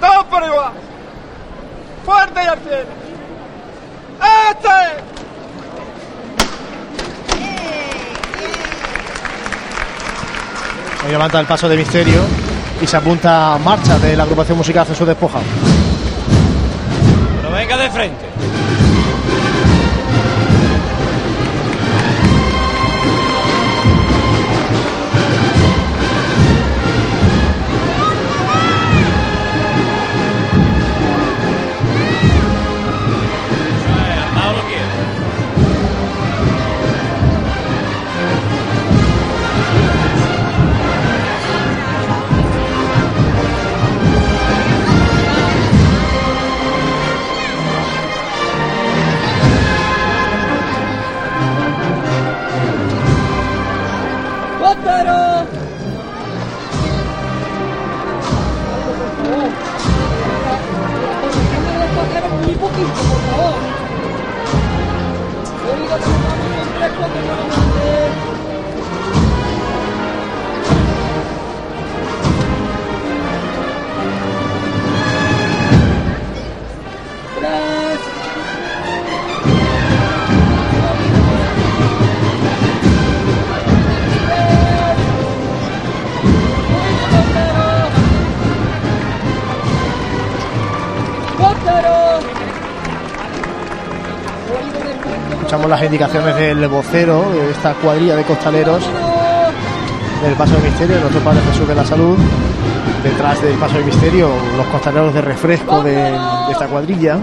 [0.00, 0.72] ¡Todos por igual!
[2.04, 2.88] ¡Fuerte y al cielo!
[4.50, 4.68] ¡Este!
[11.06, 12.20] Hoy levanta el paso de misterio
[12.80, 15.38] y se apunta a marcha de la agrupación musical Jesús Despoja.
[17.40, 18.51] Pero venga de frente.
[95.92, 98.82] Indicaciones del vocero de esta cuadrilla de costaleros
[100.22, 102.16] del Paso de Misterio, nuestro Padre Jesús de la Salud.
[103.04, 107.18] Detrás del Paso de Misterio, los costaleros de refresco de, de esta cuadrilla.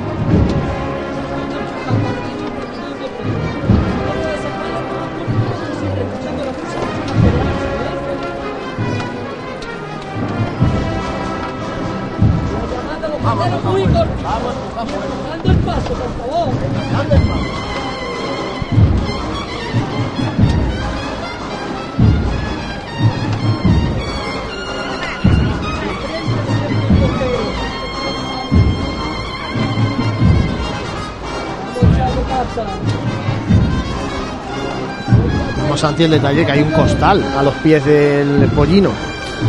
[35.80, 38.90] Santi el detalle que hay un costal a los pies del pollino.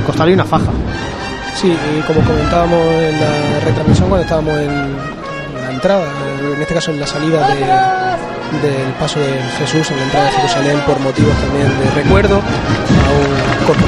[0.07, 0.71] costal y una faja.
[1.57, 4.97] Sí, y como comentábamos en la retransmisión cuando estábamos en
[5.61, 6.05] la entrada,
[6.55, 7.49] en este caso en la salida
[8.63, 13.61] del paso de Jesús, en la entrada de Jerusalén, por motivos también de recuerdo a
[13.61, 13.87] un corpo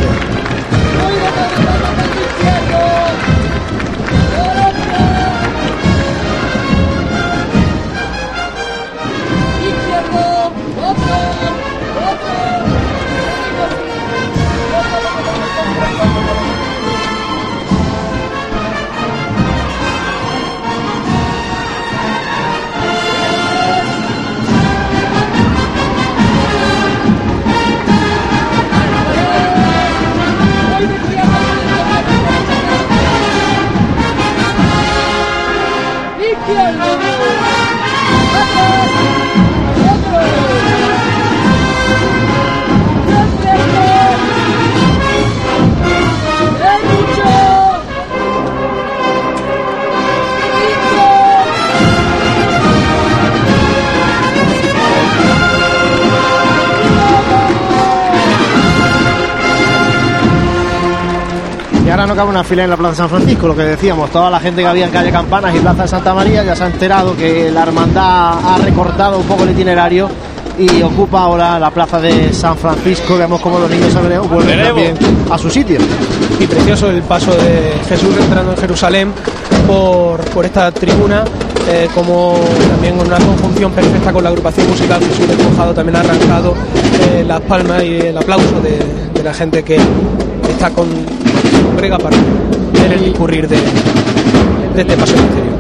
[62.13, 64.61] no cabe una fila en la Plaza San Francisco, lo que decíamos, toda la gente
[64.61, 67.51] que había en calle Campanas y Plaza de Santa María ya se ha enterado que
[67.51, 70.11] la hermandad ha recortado un poco el itinerario
[70.59, 73.17] y ocupa ahora la plaza de San Francisco.
[73.17, 74.95] Veamos cómo los niños hebreos vuelven también
[75.31, 75.79] a su sitio.
[76.39, 79.13] Y precioso el paso de Jesús entrando en Jerusalén
[79.67, 81.25] por, por esta tribuna,
[81.67, 86.55] eh, como también una conjunción perfecta con la agrupación musical Jesús Despojado también ha arrancado
[87.09, 88.81] eh, las palmas y el aplauso de,
[89.15, 89.79] de la gente que
[90.51, 90.89] está con
[91.83, 92.17] brega para
[92.75, 95.53] ver el discurrir de, de este paso misterio.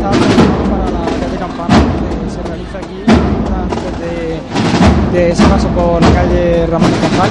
[5.12, 7.30] de ese paso por la calle Ramón y Cajal.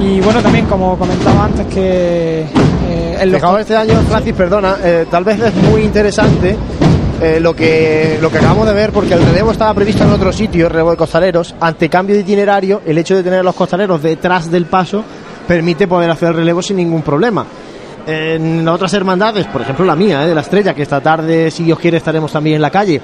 [0.00, 5.24] Y bueno, también como comentaba antes que eh, el este año, Francis, perdona, eh, tal
[5.24, 6.54] vez es muy interesante
[7.22, 10.30] eh, lo, que, lo que acabamos de ver, porque el relevo estaba previsto en otro
[10.30, 11.54] sitio, el relevo de costaleros.
[11.58, 15.02] Ante cambio de itinerario, el hecho de tener a los costaleros detrás del paso
[15.46, 17.46] permite poder hacer el relevo sin ningún problema.
[18.06, 21.78] En otras hermandades, por ejemplo la mía, de la estrella, que esta tarde, si Dios
[21.78, 23.00] quiere, estaremos también en la calle.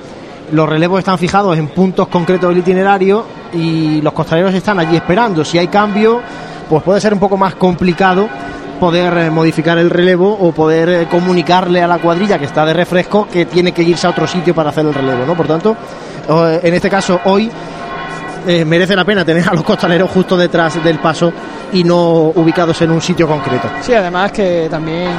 [0.53, 5.45] Los relevos están fijados en puntos concretos del itinerario y los costaleros están allí esperando.
[5.45, 6.21] Si hay cambio,
[6.69, 8.29] pues puede ser un poco más complicado
[8.83, 12.73] poder eh, modificar el relevo o poder eh, comunicarle a la cuadrilla que está de
[12.73, 15.37] refresco que tiene que irse a otro sitio para hacer el relevo, ¿no?
[15.37, 15.77] Por tanto,
[16.29, 17.49] eh, en este caso hoy
[18.45, 21.33] merece la pena tener a los costaleros justo detrás del paso
[21.73, 23.69] y no ubicados en un sitio concreto.
[23.81, 25.11] Sí, además que también,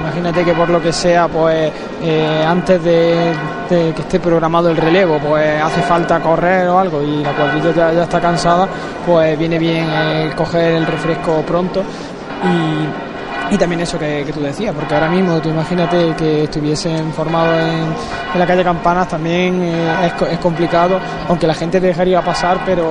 [0.00, 1.70] imagínate que por lo que sea, pues
[2.02, 3.32] eh, antes de,
[3.68, 8.02] que esté programado el relevo, pues hace falta correr o algo y la cuadrilla ya,
[8.02, 8.68] está cansada,
[9.06, 11.82] pues viene bien eh, coger el refresco pronto
[12.42, 13.10] y
[13.50, 18.38] y también eso que, tú decías, porque ahora mismo tú imagínate que estuviesen formados en,
[18.38, 22.84] la calle Campanas, también eh, es, complicado, aunque la gente dejaría pasar, pero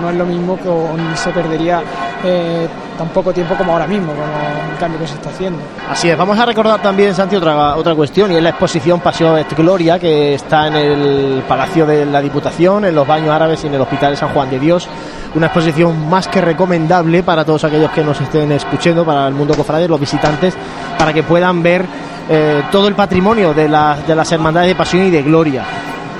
[0.00, 1.82] no, es lo mismo que se perdería
[2.24, 2.66] eh,
[2.96, 5.58] tan poco tiempo como ahora mismo, como el cambio que se está haciendo.
[5.90, 9.34] Así es, vamos a recordar también, Santi, otra, otra cuestión, y es la exposición Paseo
[9.34, 13.68] de Gloria, que está en el Palacio de la Diputación, en los baños árabes y
[13.68, 14.88] en el Hospital de San Juan de Dios
[15.34, 19.54] una exposición más que recomendable para todos aquellos que nos estén escuchando, para el mundo
[19.54, 20.54] cofrade, los visitantes,
[20.98, 21.84] para que puedan ver
[22.28, 25.64] eh, todo el patrimonio de, de, las hermandades de pasión y de gloria.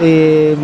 [0.00, 0.56] Eh,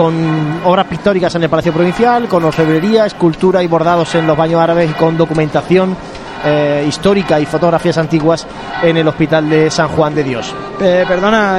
[0.00, 4.58] con obras pictóricas en el Palacio Provincial, con orfebrería, escultura y bordados en los baños
[4.58, 5.94] árabes y con documentación
[6.42, 8.46] eh, histórica y fotografías antiguas
[8.82, 10.54] en el Hospital de San Juan de Dios.
[10.78, 11.58] perdona,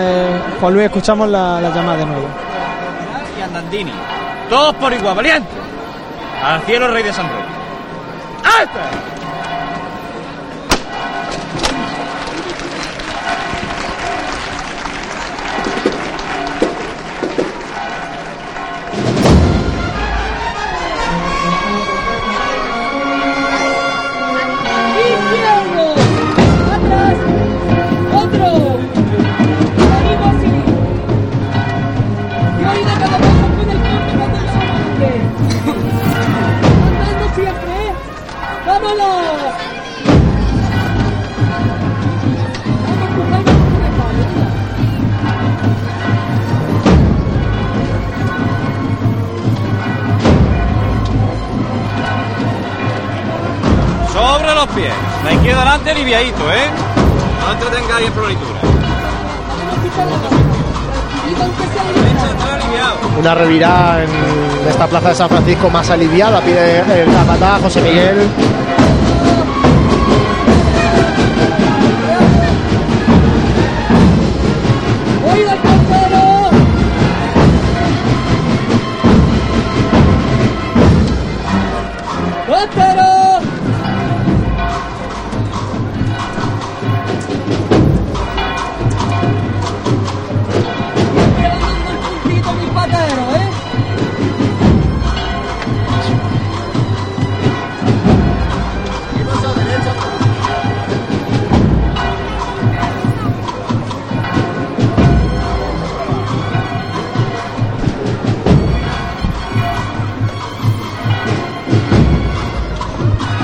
[0.59, 2.25] Juan Luis, escuchamos la, llamada de nuevo.
[3.37, 3.93] Y Andandini,
[4.49, 5.51] todos por igual, valiente.
[6.43, 8.59] Al cielo, rey de San Roque.
[8.59, 9.10] ¡Alta!
[55.23, 56.69] La izquierda adelante, aliviadito, ¿eh?
[57.45, 58.59] No entretengáis en floritura.
[63.17, 64.09] Una revirada en
[64.69, 68.27] esta plaza de San Francisco más aliviada, pide el capataz José Miguel.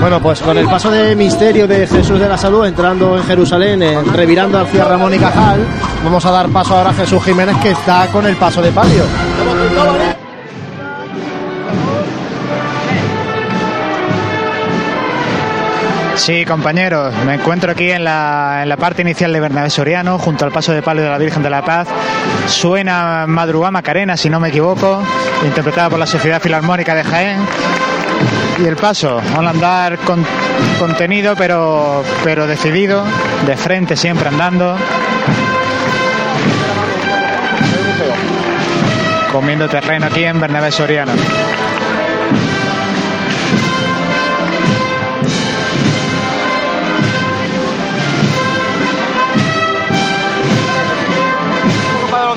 [0.08, 3.84] Bueno, pues con el paso de misterio de Jesús de la Salud entrando en Jerusalén,
[4.14, 5.60] revirando hacia Ramón y Cajal,
[6.02, 9.04] vamos a dar paso ahora a Jesús Jiménez que está con el paso de palio.
[16.16, 20.46] Sí, compañeros, me encuentro aquí en la, en la parte inicial de Bernabé Soriano, junto
[20.46, 21.90] al paso de palio de la Virgen de la Paz.
[22.48, 25.04] Suena Madrugá Macarena, si no me equivoco,
[25.44, 27.40] interpretada por la Sociedad Filarmónica de Jaén
[28.60, 30.26] Y el paso, un andar con,
[30.80, 33.04] contenido pero, pero decidido,
[33.46, 34.76] de frente siempre andando.
[39.32, 41.14] Comiendo terreno aquí en Bernabé Soriano.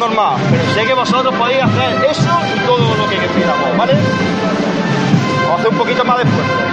[0.00, 3.94] normal, pero sé que vosotros podéis hacer eso y todo lo que queramos, ¿vale?
[5.50, 6.70] A hacer un poquito más de esfuerzo.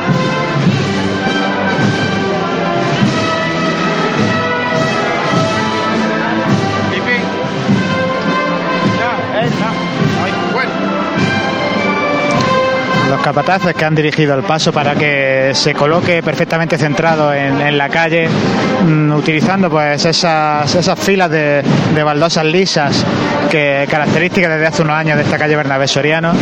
[13.10, 17.90] los capataces que han dirigido el paso para que se coloque perfectamente centrado en, la
[17.90, 21.64] calle, mm, utilizando pues esas, esas filas de,
[21.96, 23.06] de, baldosas lisas
[23.50, 26.34] que características desde hace unos años de esta calle Bernabé Soriano.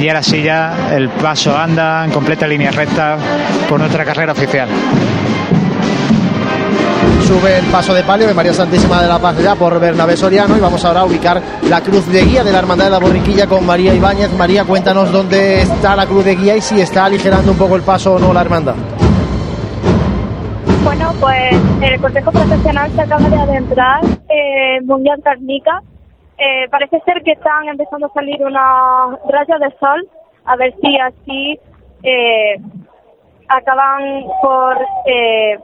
[0.00, 3.16] Y ahora sí ya el paso anda en completa línea recta
[3.68, 4.68] por nuestra carrera oficial
[7.26, 10.56] sube el paso de palio de María Santísima de la Paz ya por Bernabé Soriano
[10.56, 13.48] y vamos ahora a ubicar la cruz de guía de la Hermandad de la Borriquilla
[13.48, 14.32] con María Ibáñez.
[14.38, 17.82] María, cuéntanos dónde está la cruz de guía y si está aligerando un poco el
[17.82, 18.76] paso o no la hermandad.
[20.84, 25.82] Bueno, pues el Consejo Profesional se acaba de adentrar en Mundial Carnica.
[26.38, 30.06] Eh, parece ser que están empezando a salir unas rayas de sol,
[30.44, 31.58] a ver si así
[32.02, 32.56] eh,
[33.48, 35.58] acaban por eh,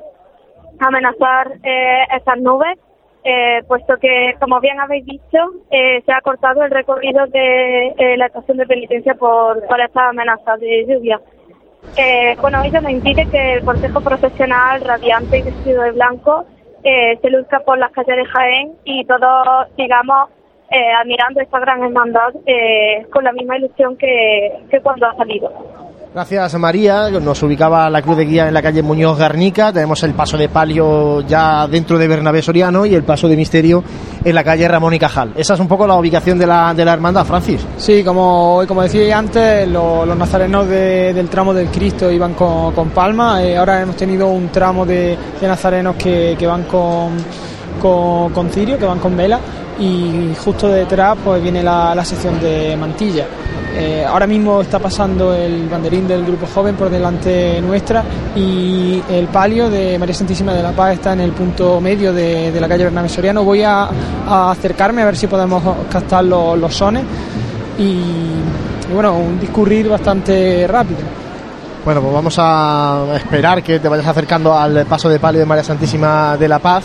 [0.78, 2.78] amenazar eh, estas nubes,
[3.24, 5.38] eh, puesto que, como bien habéis dicho,
[5.70, 10.58] eh, se ha cortado el recorrido de la estación de penitencia por, por estas amenazas
[10.58, 11.20] de lluvia.
[12.40, 16.46] bueno, ello no impide que el Consejo Profesional radiante y vestido de blanco
[16.82, 20.30] se luzca por las calles de Jaén y todos sigamos
[21.00, 22.32] admirando esta gran hermandad
[23.12, 25.50] con la misma ilusión que, que cuando ha salido.
[26.14, 30.12] Gracias María, nos ubicaba la cruz de guía en la calle Muñoz Garnica, tenemos el
[30.12, 33.82] paso de palio ya dentro de Bernabé Soriano y el paso de misterio
[34.22, 35.32] en la calle Ramón y Cajal.
[35.34, 37.66] Esa es un poco la ubicación de la, de la hermandad, Francis.
[37.78, 43.56] Sí, como, como decía antes, los, nazarenos del tramo del Cristo iban con, palma, eh,
[43.56, 47.16] ahora hemos tenido un tramo de, nazarenos que, van con,
[47.80, 49.40] con, cirio, que van con vela
[49.78, 53.26] y justo detrás pues viene la, la sección de mantilla.
[53.74, 58.04] Eh, ahora mismo está pasando el banderín del grupo joven por delante nuestra
[58.36, 62.52] y el palio de María Santísima de la Paz está en el punto medio de,
[62.60, 63.44] la calle Bernabé Soriano.
[63.44, 63.88] Voy a,
[64.50, 67.04] acercarme a ver si podemos captar los, sones
[67.78, 68.02] y,
[68.92, 71.00] bueno, un discurrir bastante rápido.
[71.82, 75.64] Bueno, pues vamos a esperar que te vayas acercando al paso de palio de María
[75.64, 76.84] Santísima de la Paz.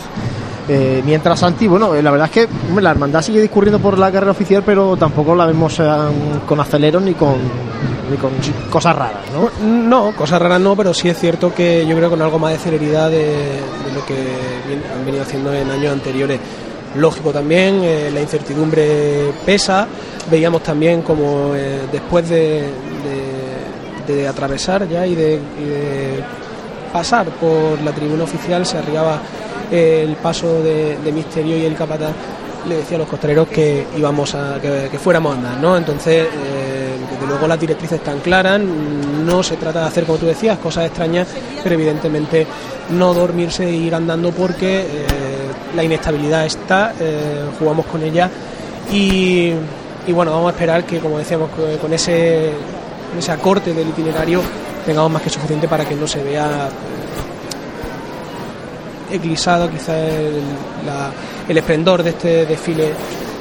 [0.68, 4.12] Eh, mientras Santi, bueno, eh, la verdad es que la hermandad sigue discurriendo por la
[4.12, 5.84] carrera oficial, pero tampoco la vemos eh,
[6.46, 7.36] con aceleros ni con,
[8.70, 9.50] cosas raras, ¿no?
[9.66, 12.58] No, cosas raras no, pero sí es cierto que yo creo con algo más de
[12.58, 13.60] celeridad de,
[13.94, 14.14] lo que
[14.94, 16.38] han venido haciendo en años anteriores.
[16.96, 17.82] Lógico también,
[18.12, 19.86] la incertidumbre pesa.
[20.30, 21.52] Veíamos también como
[21.92, 22.70] después de,
[24.28, 26.24] atravesar ya y de, y de
[26.92, 29.20] pasar por la tribuna oficial se arribaba
[29.70, 32.12] el paso de, Misterio y el Capataz
[32.68, 35.76] le decía a los costaleros que íbamos a que, fuéramos a andar, ¿no?
[35.76, 40.26] Entonces, eh, desde luego las directrices están claras, no se trata de hacer como tú
[40.26, 41.28] decías, cosas extrañas,
[41.62, 42.46] pero evidentemente
[42.90, 44.86] no dormirse e ir andando porque eh,
[45.74, 48.30] la inestabilidad está, eh, jugamos con ella
[48.92, 49.52] y,
[50.12, 52.52] bueno, vamos a esperar que, como decíamos, con ese,
[53.18, 54.40] ese acorte del itinerario
[54.86, 56.70] tengamos más que suficiente para que no se vea
[59.10, 60.42] eclipsado quizás el,
[61.48, 62.92] el, esplendor de este desfile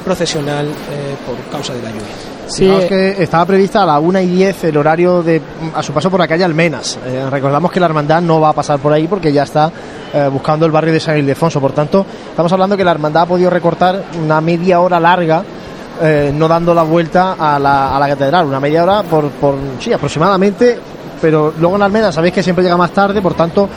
[0.03, 2.05] procesional eh, por causa de la lluvia.
[2.47, 5.41] Sí, que estaba prevista a la 1 y 10 el horario de
[5.75, 6.97] a su paso por la calle Almenas.
[7.05, 9.69] Eh, recordamos que la hermandad no va a pasar por ahí porque ya está
[10.13, 11.59] eh, buscando el barrio de San Ildefonso.
[11.59, 15.43] Por tanto, estamos hablando que la hermandad ha podido recortar una media hora larga
[16.31, 18.45] no dando la vuelta a la, a la catedral.
[18.45, 20.77] Una media hora por, por, sí, aproximadamente,
[21.19, 23.67] pero luego en Almenas sabéis que siempre llega más tarde, por tanto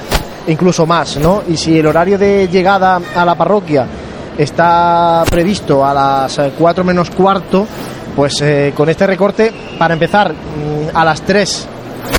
[0.47, 1.43] incluso más, ¿no?
[1.49, 3.87] Y si el horario de llegada a la parroquia
[4.37, 7.67] está previsto a las 4 eh, menos cuarto,
[8.15, 11.69] pues eh, con este recorte, para empezar mm, a las 3,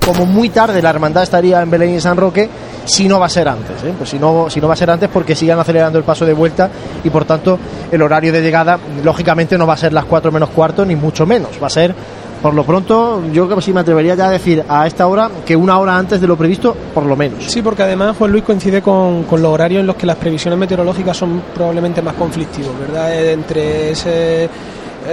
[0.06, 2.50] como muy tarde, la hermandad estaría en Belén y San Roque,
[2.86, 3.94] si no va a ser antes, ¿eh?
[3.98, 6.34] pues si no, si no va a ser antes porque sigan acelerando el paso de
[6.34, 6.70] vuelta
[7.04, 7.60] y por tanto
[7.92, 11.26] el horario de llegada lógicamente no va a ser las 4 menos cuarto ni mucho
[11.26, 11.94] menos, va a ser
[12.42, 15.78] por lo pronto, yo sí me atrevería ya a decir a esta hora que una
[15.78, 17.46] hora antes de lo previsto, por lo menos.
[17.46, 21.16] Sí, porque además Juan Luis coincide con, los horarios en los que las previsiones meteorológicas
[21.16, 23.32] son probablemente más conflictivos, ¿verdad?
[23.32, 24.50] Entre ese eh,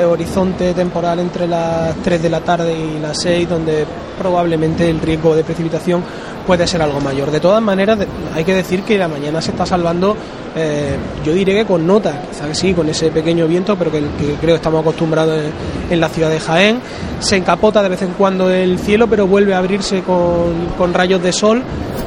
[0.08, 3.86] horizonte temporal entre las 3 de la tarde y las 6, donde
[4.18, 6.02] probablemente el riesgo de precipitación
[6.46, 7.30] puede ser algo mayor.
[7.30, 7.98] De todas maneras,
[8.34, 10.16] hay que decir que la mañana se está salvando,
[10.56, 14.00] eh, yo diré que con nota, quizás sí, con ese pequeño viento, pero que,
[14.40, 15.52] creo que estamos acostumbrados en,
[15.92, 16.80] en la ciudad de Jaén.
[17.20, 21.32] Se encapota de vez en cuando el cielo, pero vuelve a abrirse con, rayos de
[21.32, 21.62] sol.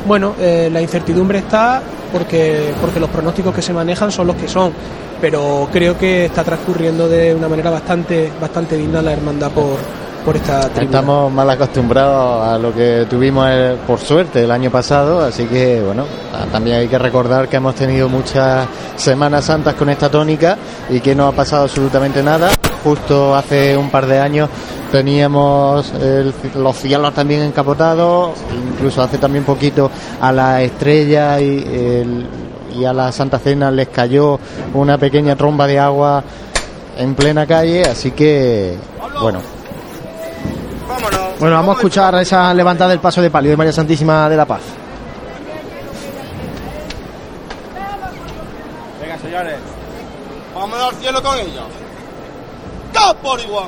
[0.07, 4.47] Bueno, eh, la incertidumbre está porque, porque los pronósticos que se manejan son los que
[4.47, 4.73] son,
[5.21, 9.77] pero creo que está transcurriendo de una manera bastante, bastante digna la hermandad por,
[10.25, 10.83] por esta tribuna.
[10.83, 15.81] Estamos mal acostumbrados a lo que tuvimos eh, por suerte el año pasado, así que
[15.81, 16.05] bueno,
[16.51, 20.57] también hay que recordar que hemos tenido muchas Semanas Santas con esta tónica
[20.89, 22.49] y que no ha pasado absolutamente nada.
[22.83, 24.49] Justo hace un par de años
[24.91, 28.31] teníamos el- los cielos también encapotados,
[28.73, 32.27] incluso hace también poquito a la estrella y, el-
[32.75, 34.39] y a la Santa Cena les cayó
[34.73, 36.23] una pequeña tromba de agua
[36.97, 38.77] en plena calle, así que
[39.21, 39.41] bueno,
[41.39, 44.45] Bueno, vamos a escuchar esa levantada del paso de palio de María Santísima de la
[44.45, 44.61] Paz.
[49.01, 49.55] Venga, señores.
[50.53, 51.63] Vamos al cielo con ellos.
[52.93, 53.67] ¡Todos por igual!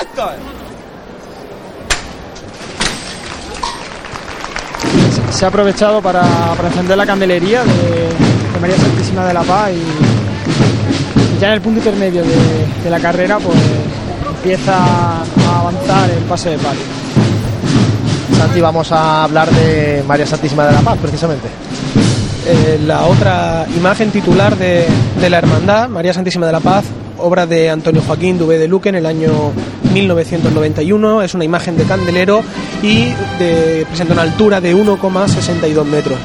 [0.00, 0.61] ¡Esto es!
[5.32, 6.22] Se ha aprovechado para,
[6.56, 11.60] para encender la candelería de, de María Santísima de la Paz y ya en el
[11.60, 13.56] punto intermedio de, de la carrera pues
[14.28, 16.82] empieza a avanzar el pase de palio.
[18.36, 21.48] Santi, vamos a hablar de María Santísima de la Paz, precisamente.
[22.46, 24.86] Eh, la otra imagen titular de,
[25.20, 26.84] de la Hermandad, María Santísima de la Paz,
[27.22, 29.30] obra de Antonio Joaquín Dubé de Luque en el año
[29.94, 31.22] 1991.
[31.22, 32.42] Es una imagen de candelero
[32.82, 33.12] y
[33.86, 36.18] presenta una altura de 1,62 metros.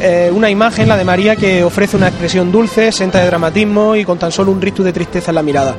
[0.00, 4.04] Eh, una imagen, la de María, que ofrece una expresión dulce, senta de dramatismo y
[4.04, 5.74] con tan solo un rictus de tristeza en la mirada.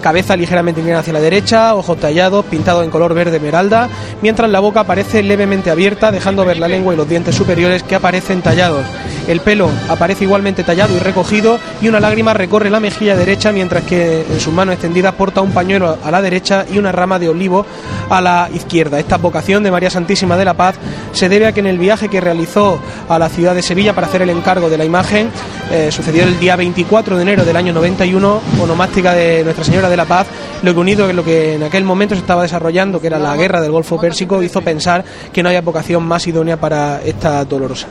[0.00, 3.88] Cabeza ligeramente inclinada hacia la derecha, ojos tallados, pintados en color verde esmeralda,
[4.22, 7.94] mientras la boca aparece levemente abierta, dejando ver la lengua y los dientes superiores que
[7.94, 8.84] aparecen tallados.
[9.28, 13.84] El pelo aparece igualmente tallado y recogido y una lágrima recorre la mejilla derecha, mientras
[13.84, 17.28] que en sus manos extendidas porta un pañuelo a la derecha y una rama de
[17.28, 17.66] olivo
[18.08, 18.98] a la izquierda.
[18.98, 20.76] Esta vocación de María Santísima de la Paz
[21.12, 24.06] se debe a que en el viaje que realizó a la ciudad de Sevilla para
[24.06, 25.30] hacer el encargo de la imagen,
[25.70, 29.96] eh, sucedió el día 24 de enero del año 91, onomástica de Nuestra Señora de
[29.96, 30.26] la Paz,
[30.62, 33.60] lo que unido lo que en aquel momento se estaba desarrollando, que era la guerra
[33.60, 37.88] del Golfo Pérsico, hizo pensar que no había vocación más idónea para esta dolorosa.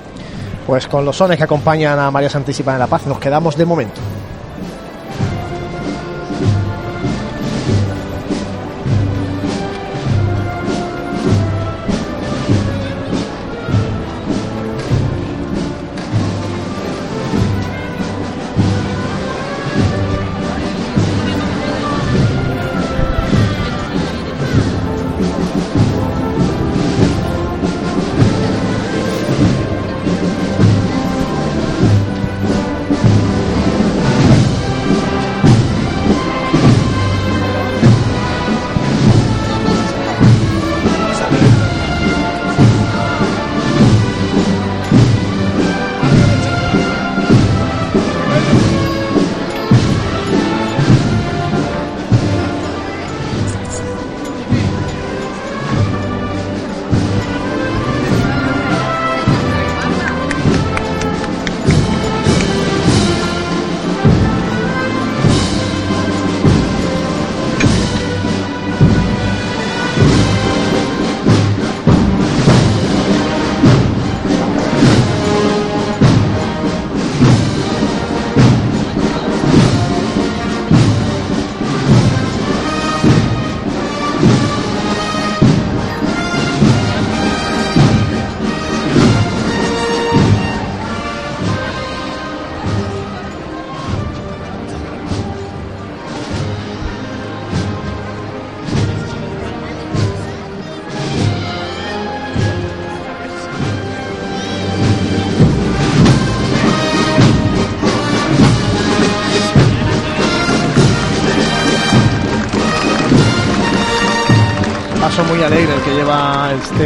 [0.65, 3.65] Pues con los sones que acompañan a María Santísima de la Paz nos quedamos de
[3.65, 3.99] momento.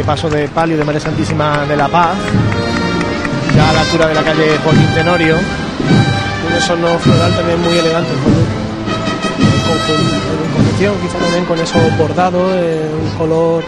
[0.04, 2.16] Paso de palio de María Santísima de la Paz,
[3.56, 5.36] ya a la altura de la calle Joaquín Tenorio.
[5.36, 8.18] Un sonoro floral también muy elegante, en
[9.64, 13.62] conjun- en conjunción quizá también con esos bordados, eh, un color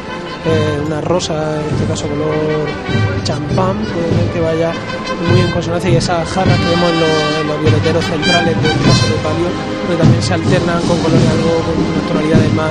[0.47, 2.69] eh, una rosa, en este caso color
[3.25, 3.77] champán,
[4.33, 4.71] que vaya
[5.29, 9.07] muy en consonancia y esas jarras que vemos en los, en violeteros centrales del paso
[9.09, 9.49] de palio,
[9.89, 12.71] donde también se alternan con colores algo con unas tonalidades más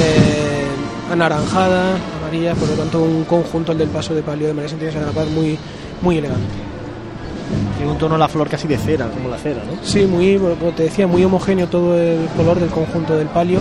[0.00, 0.66] eh,
[1.12, 2.00] anaranjadas,
[2.34, 5.12] por lo tanto un conjunto el del paso de palio de María Santísima de la
[5.12, 5.56] Paz muy,
[6.02, 6.42] muy elegante.
[7.76, 9.86] Tiene un tono la flor casi de cera, como la cera, ¿no?
[9.86, 13.60] Sí, muy, como te decía, muy homogéneo todo el color del conjunto del palio.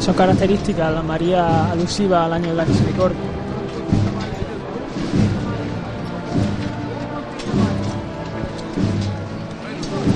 [0.00, 3.18] Son características la María alusiva al año de la misericordia.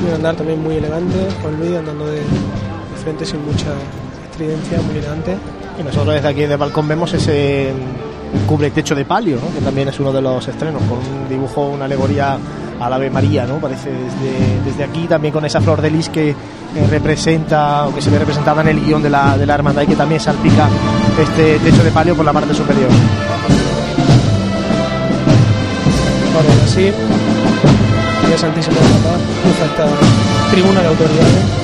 [0.07, 2.25] Un andar también muy elegante, Juan Luis andando de, de
[3.03, 3.69] frente sin mucha
[4.39, 5.37] estridencia, muy elegante.
[5.79, 7.73] Y nosotros desde aquí, desde el balcón, vemos ese
[8.47, 11.87] cubre techo de palio, que también es uno de los estrenos, con un dibujo, una
[11.87, 12.39] alegoría
[12.81, 13.57] al Ave María, ¿no?
[13.57, 16.35] Parece desde, desde aquí, también con esa flor de lis que
[16.89, 19.87] representa, o que se ve representada en el guion de la, de la hermandad y
[19.87, 20.69] que también salpica
[21.21, 22.91] este techo de palio por la parte superior.
[26.37, 26.93] Ahora así,
[28.23, 29.21] María Santísima de la Paz,
[29.65, 31.58] esta tribuna de autoridades.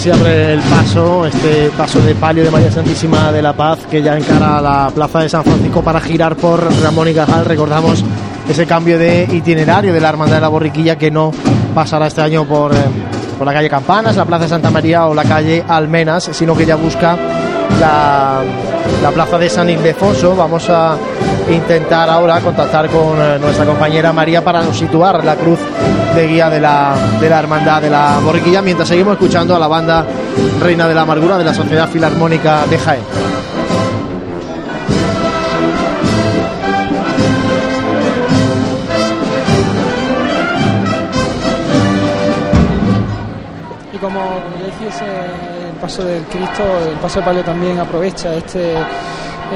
[0.00, 3.80] Ahora sí abre el paso, este paso de palio de María Santísima de la Paz
[3.90, 7.44] que ya encara la plaza de San Francisco para girar por Ramón y Cajal.
[7.44, 8.02] Recordamos
[8.48, 11.32] ese cambio de itinerario de la Hermandad de la Borriquilla que no
[11.74, 12.78] pasará este año por, eh,
[13.36, 16.64] por la calle Campanas, la plaza de Santa María o la calle Almenas, sino que
[16.64, 17.18] ya busca
[17.78, 18.40] la,
[19.02, 20.36] la plaza de San Ildefonso.
[20.36, 20.96] Vamos a
[21.50, 25.58] intentar ahora contactar con eh, nuestra compañera María para situar la cruz
[26.14, 29.68] de guía de la, de la Hermandad de la Borriquilla, mientras seguimos escuchando a la
[29.68, 30.04] banda
[30.60, 33.39] Reina de la Amargura de la Sociedad Filarmónica de Jaén.
[45.90, 48.74] Paso del Cristo, el paso de palio también aprovecha este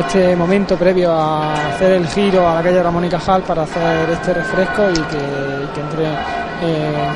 [0.01, 4.11] este momento previo a hacer el giro a la calle Ramón y Cajal para hacer
[4.11, 7.09] este refresco y que, que entre eh,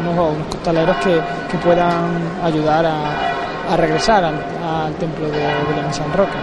[0.00, 1.20] unos, unos costaleros que,
[1.50, 6.38] que puedan ayudar a, a regresar al, al templo de Belén y San Roque.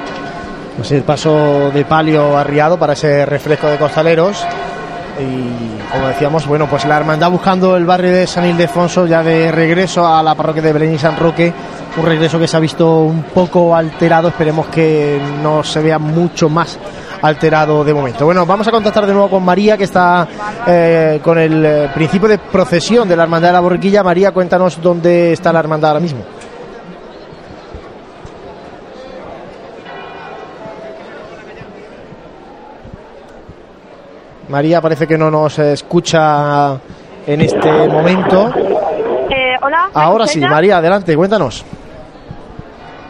[0.78, 4.46] Pues el paso de palio arriado para ese refresco de costaleros.
[5.20, 9.52] Y como decíamos, bueno, pues la hermandad buscando el barrio de San Ildefonso ya de
[9.52, 11.52] regreso a la parroquia de Belén y San Roque.
[11.98, 14.30] Un regreso que se ha visto un poco alterado.
[14.30, 16.80] Esperemos que no se vea mucho más
[17.22, 18.26] alterado de momento.
[18.26, 20.28] Bueno, vamos a contactar de nuevo con María, que está
[20.68, 24.04] eh, con el eh, principio de procesión de la hermandad de la Borriquilla.
[24.04, 26.24] María, cuéntanos dónde está la hermandad ahora mismo.
[34.50, 36.80] María parece que no nos escucha
[37.28, 38.52] en este momento.
[39.30, 39.90] Eh, hola.
[39.94, 40.40] ¿me Ahora sí?
[40.40, 41.64] María, adelante, cuéntanos.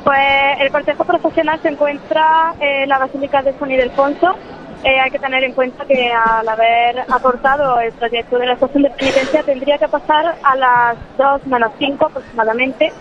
[0.04, 0.20] Pues
[0.60, 4.36] el cortejo procesional se encuentra en la Basílica de San Ildefonso.
[4.84, 8.84] Eh, hay que tener en cuenta que al haber acortado el proyecto de la estación
[8.84, 12.94] de penitencia tendría que pasar a las 2 menos 5 aproximadamente.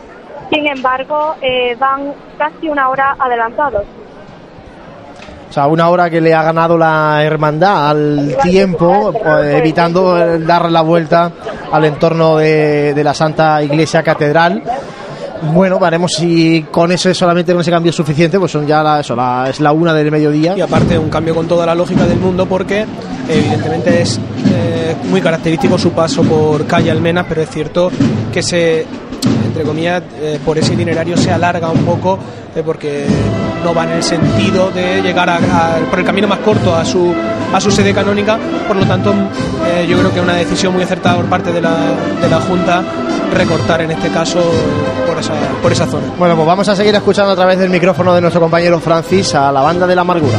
[0.51, 3.85] Sin embargo, eh, van casi una hora adelantados.
[5.49, 10.41] O sea, una hora que le ha ganado la hermandad al tiempo, pues, evitando eh,
[10.41, 11.31] dar la vuelta
[11.71, 14.63] al entorno de, de la Santa Iglesia Catedral.
[15.55, 19.15] Bueno, veremos si con ese solamente con ese cambio es suficiente, pues son ya eso,
[19.15, 20.57] la- es la una del mediodía.
[20.57, 22.85] Y aparte un cambio con toda la lógica del mundo porque
[23.29, 24.19] evidentemente es
[24.53, 27.91] eh, muy característico su paso por calle Almenas, pero es cierto
[28.33, 28.87] que se,
[29.45, 32.19] entre comillas, eh, por ese itinerario se alarga un poco
[32.55, 33.07] eh, porque
[33.65, 35.39] no va en el sentido de llegar a-
[35.91, 37.13] por el camino más corto a su,
[37.53, 39.13] a su sede canónica, por lo tanto
[39.67, 41.75] eh, yo creo que es una decisión muy acertada por parte de la,
[42.21, 42.83] de la Junta
[43.35, 44.41] recortar en este caso
[45.07, 45.33] por esa,
[45.63, 46.07] por esa zona.
[46.19, 49.53] Bueno, pues vamos a seguir escuchando a través del micrófono de nuestro compañero Francis a
[49.53, 50.39] la banda de la amargura.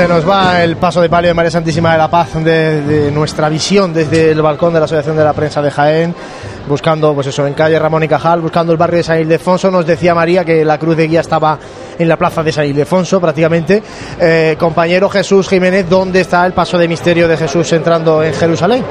[0.00, 3.50] Se nos va el paso de palio de María Santísima de la Paz de, nuestra
[3.50, 6.14] visión desde el balcón de la Asociación de la Prensa de Jaén,
[6.66, 9.70] buscando, pues eso, en calle Ramón y Cajal, buscando el barrio de San Ildefonso.
[9.70, 11.58] Nos decía María que la cruz de guía estaba
[11.98, 13.82] en la plaza de San Ildefonso prácticamente.
[14.18, 18.82] Eh, compañero Jesús Jiménez, ¿dónde está el paso de misterio de Jesús entrando en Jerusalén?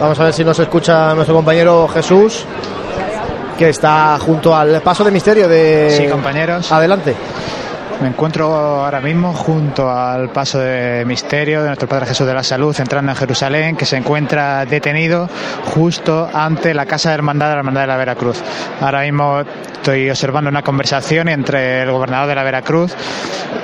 [0.00, 2.44] Vamos a ver si nos escucha nuestro compañero Jesús,
[3.56, 5.90] que está junto al paso de misterio de.
[5.90, 6.70] Sí, compañeros.
[6.70, 7.14] Adelante.
[8.00, 12.42] Me encuentro ahora mismo junto al paso de misterio de nuestro Padre Jesús de la
[12.42, 15.30] Salud entrando en Jerusalén, que se encuentra detenido
[15.74, 18.42] justo ante la Casa de Hermandad de la Hermandad de la Veracruz.
[18.82, 19.40] Ahora mismo
[19.72, 22.94] estoy observando una conversación entre el gobernador de la Veracruz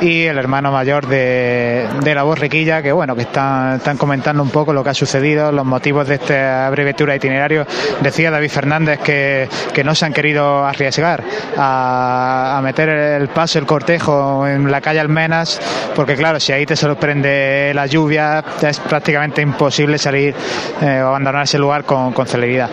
[0.00, 4.50] y el hermano mayor de, de la Borriquilla, que bueno, que están, están comentando un
[4.50, 7.66] poco lo que ha sucedido, los motivos de esta abreviatura de itinerario.
[8.00, 11.22] Decía David Fernández que, que no se han querido arriesgar
[11.56, 15.60] a, a meter el paso, el cortejo en la calle Almenas,
[15.94, 20.34] porque claro, si ahí te sorprende la lluvia, es prácticamente imposible salir
[20.80, 22.70] eh, o abandonar ese lugar con, con celeridad.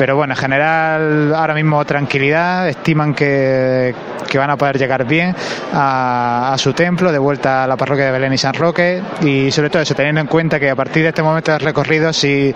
[0.00, 3.94] Pero bueno, en general, ahora mismo tranquilidad, estiman que,
[4.26, 5.36] que van a poder llegar bien
[5.74, 9.68] a, su templo, de vuelta a la parroquia de Belén y San Roque, y sobre
[9.68, 12.54] todo eso, teniendo en cuenta que a partir de este momento del recorrido, si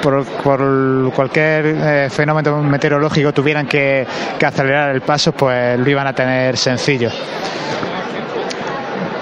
[0.00, 4.06] por, por cualquier eh, fenómeno meteorológico tuvieran que,
[4.38, 7.10] que acelerar el paso, pues lo iban a tener sencillo.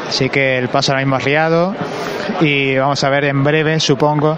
[0.07, 1.75] Así que el paso ahora mismo es riado
[2.41, 4.37] y vamos a ver en breve, supongo,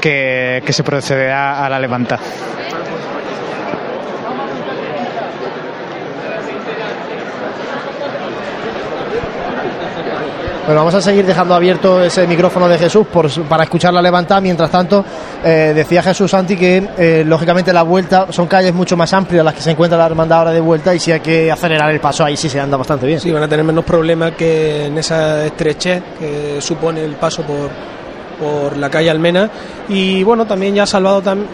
[0.00, 2.22] que, que se procederá a la levantada.
[10.70, 14.40] Bueno, vamos a seguir dejando abierto ese micrófono de Jesús por, para escuchar la levantada.
[14.40, 15.04] Mientras tanto,
[15.42, 19.54] eh, decía Jesús Santi que eh, lógicamente la vuelta son calles mucho más amplias las
[19.54, 22.24] que se encuentra la hermandad ahora de vuelta y si hay que acelerar el paso
[22.24, 23.18] ahí sí se anda bastante bien.
[23.18, 27.70] Sí, van a tener menos problemas que en esa estrechez que supone el paso por,
[28.40, 29.50] por la calle Almena.
[29.88, 31.48] Y bueno también ya ha salvado también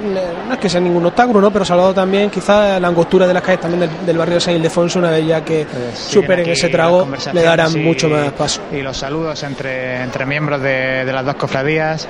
[0.48, 3.34] no es que sea ningún obstáculo no pero ha salvado también quizás la angostura de
[3.34, 6.68] las calles también del, del barrio de San Ildefonso una vez ya que superen ese
[6.68, 8.60] trago le darán y, mucho más paso.
[8.72, 12.08] y los saludos entre, entre miembros de, de, las dos cofradías.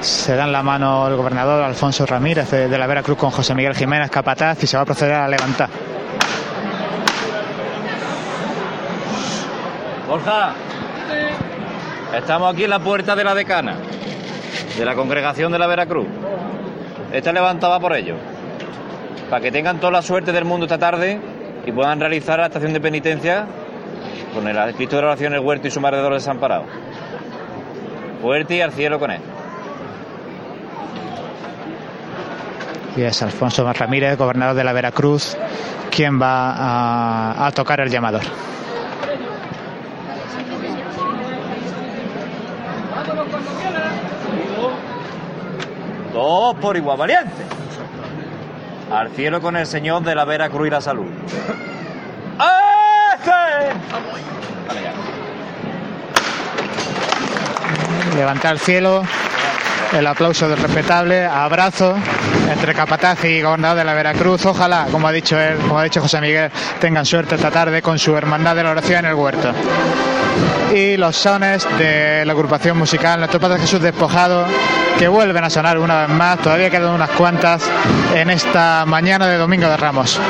[0.00, 3.74] Se dan la mano el gobernador Alfonso Ramírez de, de la Veracruz con José Miguel
[3.74, 5.68] Jiménez Capataz y se va a proceder a levantar.
[10.08, 10.54] Borja
[12.14, 13.76] Estamos aquí en la puerta de la decana,
[14.76, 16.06] de la congregación de la Veracruz.
[17.12, 18.18] Esta levantada por ellos,
[19.28, 21.20] para que tengan toda la suerte del mundo esta tarde
[21.66, 23.46] y puedan realizar la estación de penitencia
[24.34, 26.64] con el Cristo de oración, el huerto y su alrededor desamparado.
[28.22, 29.20] Fuerte y al cielo con él.
[32.96, 35.36] Y es Alfonso Ramírez, gobernador de la Veracruz,
[35.90, 38.22] quien va a tocar el llamador.
[46.12, 47.44] Todos por igual valiente.
[48.92, 51.06] Al cielo con el Señor de la Vera Cruz y la Salud.
[58.16, 59.02] Levanta el cielo.
[59.92, 61.96] El aplauso del respetable, abrazo
[62.50, 64.44] entre capataz y gobernador de la Veracruz.
[64.46, 66.50] Ojalá, como ha dicho él, como ha dicho José Miguel,
[66.80, 69.52] tengan suerte esta tarde con su hermandad de la oración en el huerto
[70.74, 74.44] y los sones de la agrupación musical Nuestro Padre Jesús Despojado
[74.98, 77.62] que vuelven a sonar una vez más, todavía quedan unas cuantas
[78.14, 80.20] en esta mañana de Domingo de Ramos.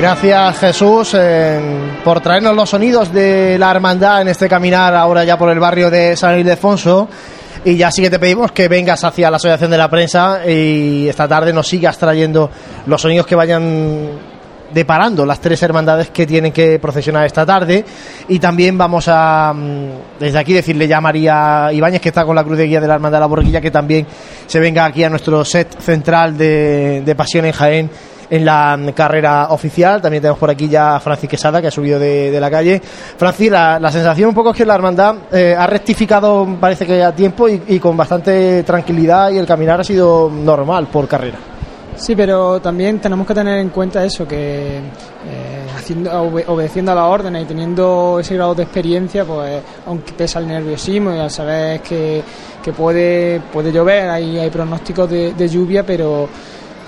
[0.00, 1.14] Gracias Jesús
[2.02, 5.90] por traernos los sonidos de la hermandad en este caminar ahora ya por el barrio
[5.90, 7.06] de San Ildefonso.
[7.66, 11.06] Y ya sí que te pedimos que vengas hacia la Asociación de la Prensa y
[11.06, 12.50] esta tarde nos sigas trayendo
[12.86, 14.08] los sonidos que vayan
[14.72, 17.84] deparando las tres hermandades que tienen que procesionar esta tarde.
[18.26, 19.52] Y también vamos a,
[20.18, 22.88] desde aquí, decirle ya a María Ibáñez, que está con la cruz de guía de
[22.88, 24.06] la Hermandad de la Borriquilla, que también
[24.46, 27.90] se venga aquí a nuestro set central de Pasión en Jaén
[28.30, 30.00] en la carrera oficial.
[30.00, 32.80] También tenemos por aquí ya a Francis Quesada, que ha subido de, de la calle.
[32.80, 37.02] Francis, la, la, sensación un poco es que la hermandad eh, ha rectificado, parece que
[37.02, 41.38] a tiempo y, con bastante tranquilidad, y el caminar ha sido normal por carrera.
[41.96, 47.04] Sí, pero también tenemos que tener en cuenta eso, que eh, haciendo, obedeciendo a las
[47.04, 51.80] órdenes y teniendo ese grado de experiencia, pues aunque pesa el nerviosismo y al saber
[51.80, 52.22] que,
[52.62, 56.28] que puede, puede llover, hay, hay pronósticos de, lluvia, pero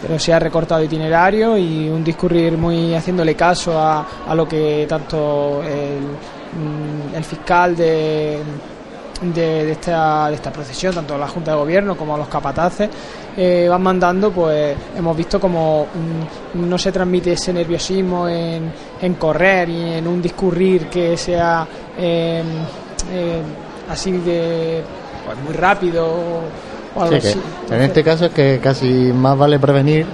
[0.02, 4.84] pero se ha recortado itinerario y un discurrir muy haciéndole caso a, a lo que
[4.88, 6.00] tanto el,
[7.18, 8.40] mm, fiscal de,
[9.22, 12.90] de, esta, de esta procesión, tanto la Junta de Gobierno como los capataces,
[13.36, 15.86] eh, van mandando, pues hemos visto como
[16.54, 18.72] mm, no se transmite ese nerviosismo en,
[19.18, 21.66] correr y en un discurrir que sea
[21.96, 22.46] em,
[23.88, 24.82] así de
[25.24, 26.42] pues, muy rápido
[26.94, 27.40] o, algo así.
[27.70, 30.06] en este caso es que casi más vale prevenir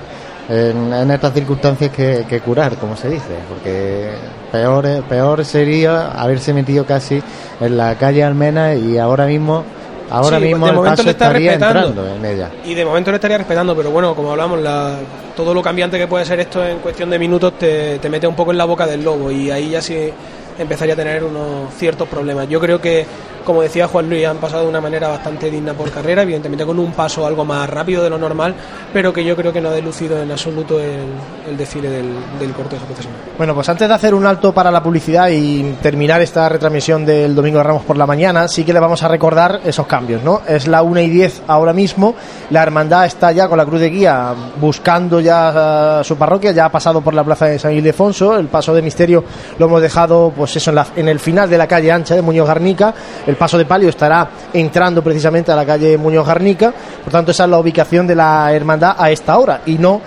[0.49, 4.11] en, estas circunstancias que, curar, como se dice, porque
[4.51, 7.23] peor, peor sería haberse metido casi
[7.61, 9.65] en la calle Almena y ahora mismo
[10.11, 12.51] ahora mismo el paso estaría entrando en ella.
[12.65, 14.97] Y de momento lo estaría respetando, pero bueno, como hablamos, la,
[15.37, 18.35] todo lo cambiante que puede ser esto en cuestión de minutos te, te mete un
[18.35, 20.11] poco en la boca del lobo y ahí ya sí
[20.59, 22.49] empezaría a tener unos ciertos problemas.
[22.49, 23.05] Yo creo que
[23.49, 26.79] como decía Juan Luis, han pasado de una manera bastante digna por carrera, evidentemente con
[26.79, 28.55] un paso algo más rápido de lo normal,
[28.93, 32.85] pero que yo creo que no ha delucido en absoluto el, desfile del, del cortejo
[32.85, 33.19] profesional.
[33.39, 37.35] Bueno, pues antes de hacer un alto para la publicidad y terminar esta retransmisión del
[37.35, 40.43] Domingo de Ramos por la mañana, sí que le vamos a recordar esos cambios, ¿no?
[40.47, 42.17] Es la 1 y 10 ahora mismo,
[42.51, 46.71] la hermandad está ya con la cruz de guía buscando ya su parroquia, ya ha
[46.71, 49.25] pasado por la plaza de San Ildefonso, el paso de misterio
[49.59, 52.47] lo hemos dejado, pues eso, en, en el final de la calle ancha de Muñoz
[52.47, 52.93] Garnica,
[53.27, 57.45] el paso de palio estará entrando precisamente a la calle Muñoz Garnica, por tanto esa
[57.45, 60.01] es la ubicación de la hermandad a esta hora y no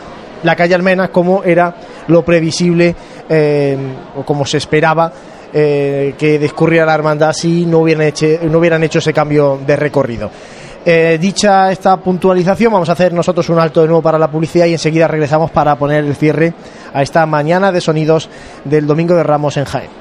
[0.44, 1.74] la calle Almenas como era
[2.08, 2.96] lo previsible
[3.30, 3.78] eh,
[4.16, 5.12] o como se esperaba
[5.54, 9.76] eh, que discurriera la hermandad si no hubieran hecho, no hubieran hecho ese cambio de
[9.76, 10.30] recorrido.
[10.84, 14.66] Eh, dicha esta puntualización, vamos a hacer nosotros un alto de nuevo para la publicidad
[14.66, 16.54] y enseguida regresamos para poner el cierre
[16.92, 18.30] a esta mañana de sonidos
[18.66, 20.01] del Domingo de Ramos en Jaén.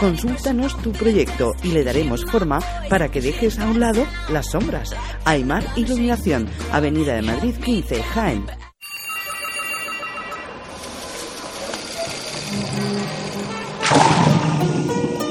[0.00, 4.96] Consúltanos tu proyecto y le daremos forma para que dejes a un lado las sombras.
[5.26, 8.46] Aymar Iluminación, Avenida de Madrid 15, Jaén.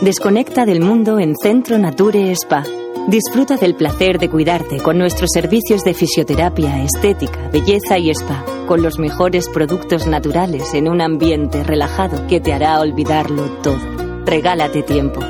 [0.01, 2.63] Desconecta del mundo en Centro Nature Spa.
[3.07, 8.83] Disfruta del placer de cuidarte con nuestros servicios de fisioterapia, estética, belleza y spa, con
[8.83, 14.08] los mejores productos naturales en un ambiente relajado que te hará olvidarlo todo.
[14.25, 15.21] Regálate tiempo.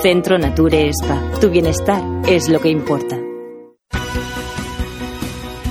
[0.00, 1.38] Centro Nature Spa.
[1.40, 3.18] Tu bienestar es lo que importa.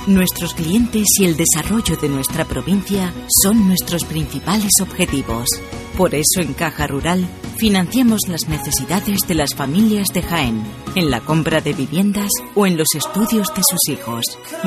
[0.07, 5.49] Nuestros clientes y el desarrollo de nuestra provincia son nuestros principales objetivos.
[5.97, 10.63] Por eso en Caja Rural financiamos las necesidades de las familias de Jaén,
[10.95, 14.23] en la compra de viviendas o en los estudios de sus hijos.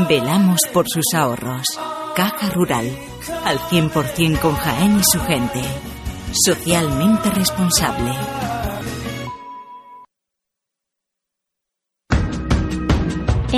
[0.09, 1.65] Velamos por sus ahorros.
[2.15, 2.91] Caja Rural,
[3.45, 5.63] al 100% con Jaén y su gente.
[6.33, 8.60] Socialmente responsable.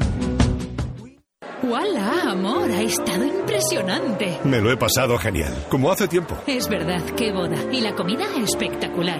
[1.70, 2.72] ¡Hola, amor!
[2.72, 4.40] Ha estado impresionante.
[4.44, 6.36] Me lo he pasado genial, como hace tiempo.
[6.48, 7.58] Es verdad, qué boda.
[7.72, 9.20] Y la comida espectacular.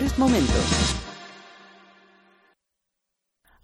[0.17, 0.95] momentos.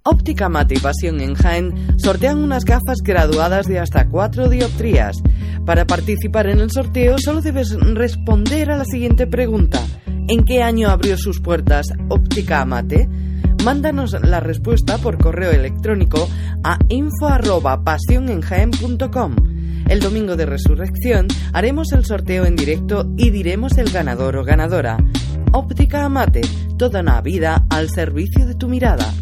[0.04, 5.18] Óptica Mate y Pasión en Jaén sortean unas gafas graduadas de hasta 4 dioptrías.
[5.66, 9.82] Para participar en el sorteo solo debes responder a la siguiente pregunta.
[10.30, 13.10] ¿En qué año abrió sus puertas Óptica Mate?
[13.66, 16.30] Mándanos la respuesta por correo electrónico
[16.64, 19.36] a info@pasionenjaen.com.
[19.90, 24.96] El domingo de resurrección haremos el sorteo en directo y diremos el ganador o ganadora.
[25.52, 26.42] Óptica Amate,
[26.78, 29.14] toda una vida al servicio de tu mirada.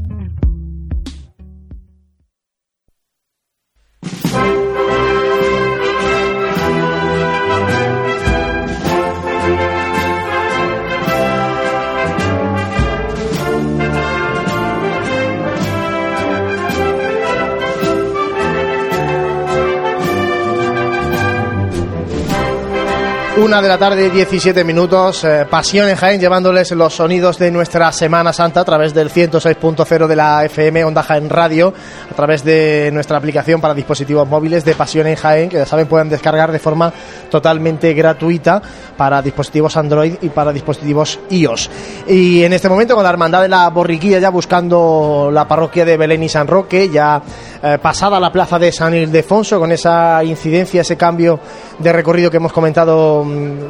[23.38, 25.26] Una de la tarde, 17 minutos.
[25.26, 30.08] Eh, Pasión en Jaén, llevándoles los sonidos de nuestra Semana Santa a través del 106.0
[30.08, 31.74] de la FM Onda Jaén Radio,
[32.10, 35.88] a través de nuestra aplicación para dispositivos móviles de Pasión en Jaén, que ya saben
[35.88, 36.94] pueden descargar de forma
[37.30, 38.62] totalmente gratuita
[38.96, 41.70] para dispositivos Android y para dispositivos iOS.
[42.08, 45.98] Y en este momento con la Hermandad de la Borriquilla ya buscando la parroquia de
[45.98, 47.22] Belén y San Roque, ya
[47.62, 51.38] eh, pasada la plaza de San Ildefonso con esa incidencia, ese cambio
[51.80, 53.25] de recorrido que hemos comentado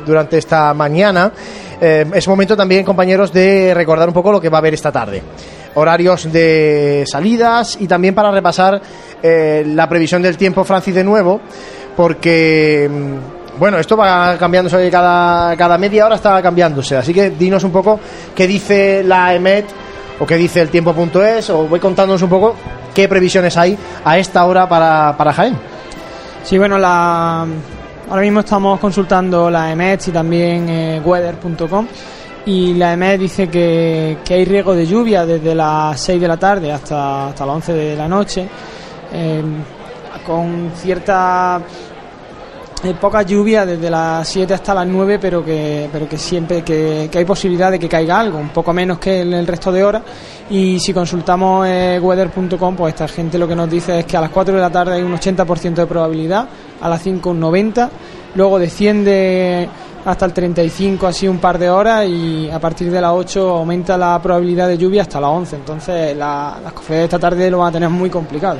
[0.05, 1.31] durante esta mañana.
[1.79, 4.91] Eh, es momento también, compañeros, de recordar un poco lo que va a haber esta
[4.91, 5.21] tarde.
[5.75, 8.81] Horarios de salidas y también para repasar
[9.21, 11.41] eh, la previsión del tiempo, Francis, de nuevo,
[11.95, 16.95] porque, mm, bueno, esto va cambiándose cada, cada media hora, está cambiándose.
[16.95, 17.99] Así que dinos un poco
[18.33, 19.65] qué dice la EMET
[20.19, 22.55] o qué dice el tiempo.es, o voy contándonos un poco
[22.93, 25.57] qué previsiones hay a esta hora para, para Jaén.
[26.43, 27.45] Sí, bueno, la,
[28.09, 31.87] ahora mismo estamos consultando la EMET y también eh, weather.com
[32.45, 36.37] y la EMET dice que, que, hay riesgo de lluvia desde las 6 de la
[36.37, 38.47] tarde hasta, hasta las 11 de la noche,
[39.11, 39.41] eh,
[40.25, 41.59] con cierta
[42.85, 47.09] eh, poca lluvia desde las 7 hasta las 9, pero que, pero que siempre que,
[47.11, 49.83] que, hay posibilidad de que caiga algo, un poco menos que en el resto de
[49.83, 50.03] horas.
[50.49, 54.21] Y si consultamos eh, weather.com, pues esta gente lo que nos dice es que a
[54.21, 56.47] las 4 de la tarde hay un 80% de probabilidad,
[56.81, 57.89] a las 5 un 90%,
[58.35, 59.67] luego desciende
[60.05, 63.97] hasta el 35 así un par de horas y a partir de las 8 aumenta
[63.97, 65.55] la probabilidad de lluvia hasta las 11.
[65.55, 68.59] Entonces la, las cofradías de esta tarde lo van a tener muy complicado.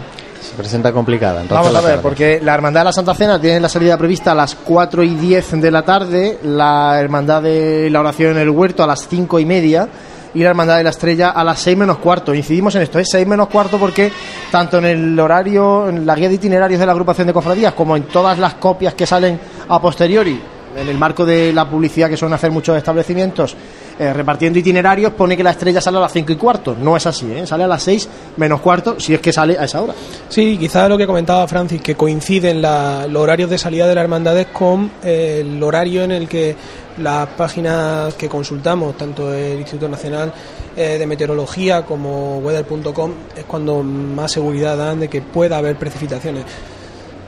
[0.50, 1.42] Se presenta complicada.
[1.42, 4.32] Entonces Vamos a ver, porque la Hermandad de la Santa Cena tiene la salida prevista
[4.32, 8.50] a las 4 y 10 de la tarde, la Hermandad de la Oración en el
[8.50, 9.90] Huerto a las 5 y media
[10.34, 12.34] y la Hermandad de la Estrella a las 6 menos cuarto.
[12.34, 14.12] Incidimos en esto, es 6 menos cuarto porque
[14.52, 17.96] tanto en el horario, en la guía de itinerarios de la agrupación de cofradías, como
[17.98, 20.40] en todas las copias que salen a posteriori,
[20.76, 23.56] en el marco de la publicidad que suelen hacer muchos establecimientos,
[23.98, 26.76] eh, repartiendo itinerarios, pone que la estrella sale a las 5 y cuarto.
[26.78, 27.48] No es así, ¿eh?
[27.48, 29.94] sale a las 6 menos cuarto, si es que sale a esa hora.
[30.28, 34.48] Sí, quizá lo que comentaba Francis, que coinciden los horarios de salida de las hermandades
[34.48, 36.54] con eh, el horario en el que
[36.98, 40.34] las páginas que consultamos, tanto el Instituto Nacional
[40.76, 46.44] de Meteorología como weather.com, es cuando más seguridad dan de que pueda haber precipitaciones.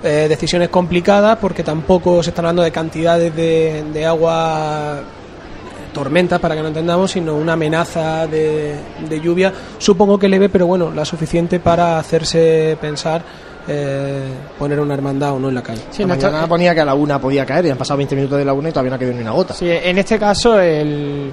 [0.03, 5.01] Decisiones complicadas porque tampoco se está hablando de cantidades de, de agua
[5.97, 8.75] tormentas para que no entendamos, sino una amenaza de,
[9.09, 13.23] de lluvia, supongo que leve, pero bueno, la suficiente para hacerse pensar
[13.67, 14.21] eh,
[14.59, 15.81] poner una hermandad o no en la calle.
[15.89, 18.15] Sí, La en mañana ponía que a la una podía caer y han pasado 20
[18.15, 19.55] minutos de la una y todavía no ha quedado ni una gota.
[19.55, 21.31] Sí, en este caso el,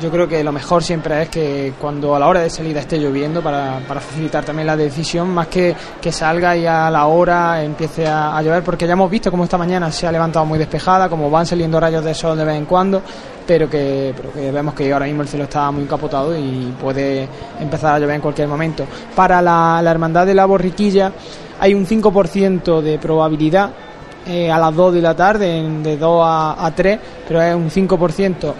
[0.00, 2.98] yo creo que lo mejor siempre es que cuando a la hora de salida esté
[2.98, 7.62] lloviendo para, para facilitar también la decisión, más que que salga y a la hora
[7.62, 10.58] empiece a, a llover, porque ya hemos visto cómo esta mañana se ha levantado muy
[10.58, 13.02] despejada, como van saliendo rayos de sol de vez en cuando,
[13.50, 17.26] pero que, pero que vemos que ahora mismo el cielo está muy encapotado y puede
[17.60, 18.84] empezar a llover en cualquier momento.
[19.16, 21.10] Para la, la hermandad de la borriquilla
[21.58, 23.70] hay un 5% de probabilidad
[24.24, 27.52] eh, a las 2 de la tarde, en- de 2 a, a 3, pero es
[27.56, 28.52] un 5%.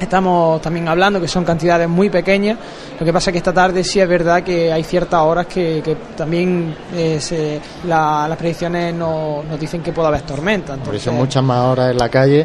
[0.00, 2.58] Estamos también hablando que son cantidades muy pequeñas.
[2.98, 5.80] Lo que pasa es que esta tarde sí es verdad que hay ciertas horas que,
[5.84, 10.74] que también eh, se- la- las predicciones no- nos dicen que puede haber tormenta.
[10.76, 12.44] Por eso muchas más horas en la calle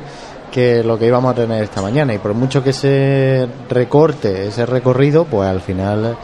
[0.52, 2.14] que lo que íbamos a tener esta mañana.
[2.14, 6.18] Y por mucho que se recorte ese recorrido, pues al final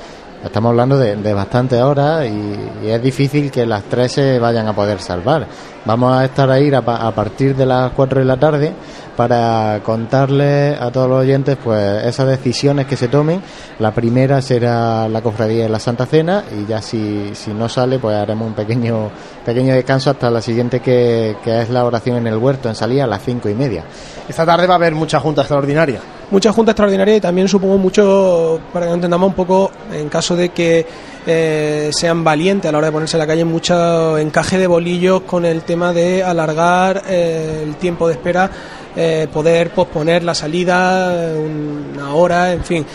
[0.43, 4.73] estamos hablando de, de bastantes horas y, es difícil que las tres se vayan a
[4.73, 5.45] poder salvar.
[5.85, 8.73] Vamos a estar ahí a partir de las 4 de la tarde
[9.15, 13.41] para contarles a todos los oyentes pues esas decisiones que se tomen.
[13.79, 17.99] La primera será la cofradía de la Santa Cena y ya si, si no sale
[17.99, 19.09] pues haremos un pequeño
[19.45, 23.05] pequeño descanso hasta la siguiente que, que es la oración en el huerto en salida
[23.05, 23.83] a las cinco y media.
[24.27, 25.99] Esta tarde va a haber mucha junta extraordinaria.
[26.29, 30.49] Mucha junta extraordinaria y también supongo mucho, para que entendamos un poco, en caso de
[30.49, 30.85] que
[31.25, 35.21] eh, sean valientes a la hora de ponerse en la calle, mucho encaje de bolillos
[35.21, 38.51] con el tema de alargar eh, el tiempo de espera,
[38.93, 42.85] eh, poder posponer la salida una hora, en fin,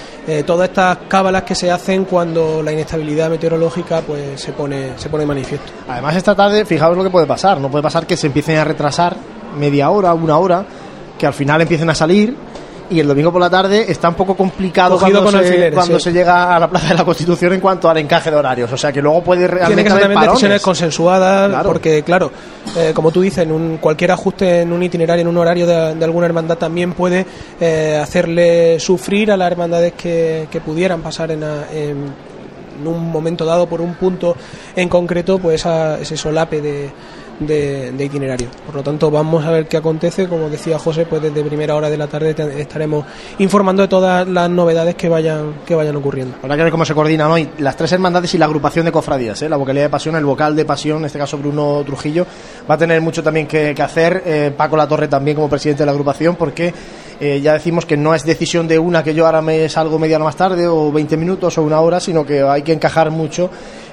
[0.44, 5.24] todas estas cábalas que se hacen cuando la inestabilidad meteorológica pues se pone, se pone
[5.24, 5.72] manifiesto.
[5.88, 7.60] Además, esta tarde, fijaos lo que puede pasar.
[7.60, 9.16] No puede pasar que se empiecen a retrasar
[9.58, 10.66] media hora, una hora,
[11.18, 12.36] que al final empiecen a salir.
[12.92, 15.98] Y el domingo por la tarde está un poco complicado Cogido cuando, se, alfileres, cuando
[15.98, 16.04] sí.
[16.04, 18.70] se llega a la Plaza de la Constitución en cuanto al encaje de horarios.
[18.72, 21.68] O sea que luego puede Tiene realmente que ser haber decisiones consensuadas, Claro.
[21.68, 22.30] porque claro,
[22.76, 25.94] eh, como tú dices, en un, cualquier ajuste en un itinerario, en un horario de,
[25.94, 27.24] de alguna hermandad también puede
[27.60, 32.32] eh, hacerle sufrir a las hermandades que, que pudieran pasar en, a- en-
[32.80, 34.34] en un momento dado por un punto
[34.74, 36.90] en concreto, pues esa- ese solape de,
[37.40, 38.48] de- itinerario.
[38.66, 40.28] Por lo tanto, vamos a ver qué acontece.
[40.28, 43.04] Como decía José, pues desde primera hora de la tarde te- estaremos
[43.38, 46.36] informando de todas las novedades que vayan, que vayan ocurriendo.
[46.42, 49.40] Habrá que ver cómo se coordinan hoy las tres hermandades y la agrupación de cofradías.
[49.42, 49.48] ¿eh?
[49.48, 52.26] La vocalía de pasión, el vocal de pasión, en este caso Bruno Trujillo,
[52.70, 54.22] va a tener mucho también que, que hacer.
[54.26, 56.72] eh, Paco Latorre también como presidente de la agrupación, porque
[57.20, 60.16] eh, ya decimos que no es decisión de una que yo ahora me salgo media
[60.16, 63.48] hora más tarde o 20 minutos o una hora, sino que hay que encajar mucho.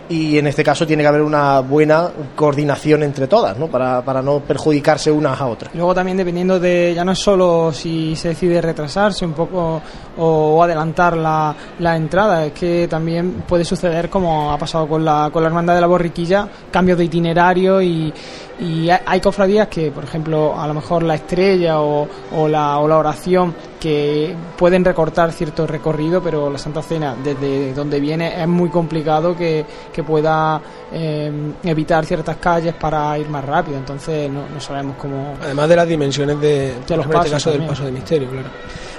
[0.09, 3.67] Y en este caso tiene que haber una buena coordinación entre todas, ¿no?
[3.67, 5.75] Para, para no perjudicarse unas a otras.
[5.75, 9.79] Luego también dependiendo de, ya no es solo si se decide retrasarse un poco
[10.17, 15.29] o, adelantar la, la entrada, es que también puede suceder como ha pasado con la,
[15.31, 18.11] con la Hermandad de la Borriquilla, cambios de itinerario y,
[18.59, 22.88] y hay cofradías que, por ejemplo, a lo mejor la estrella o, o la, o
[22.88, 28.48] la oración que pueden recortar cierto recorrido, pero la Santa Cena, desde donde viene, es
[28.48, 31.32] muy complicado que, que pueda eh,
[31.64, 33.77] evitar ciertas calles para ir más rápido.
[33.77, 35.35] Entonces, no, no sabemos cómo.
[35.41, 38.49] Además de las dimensiones de, los en pasos este caso del paso de misterio, claro.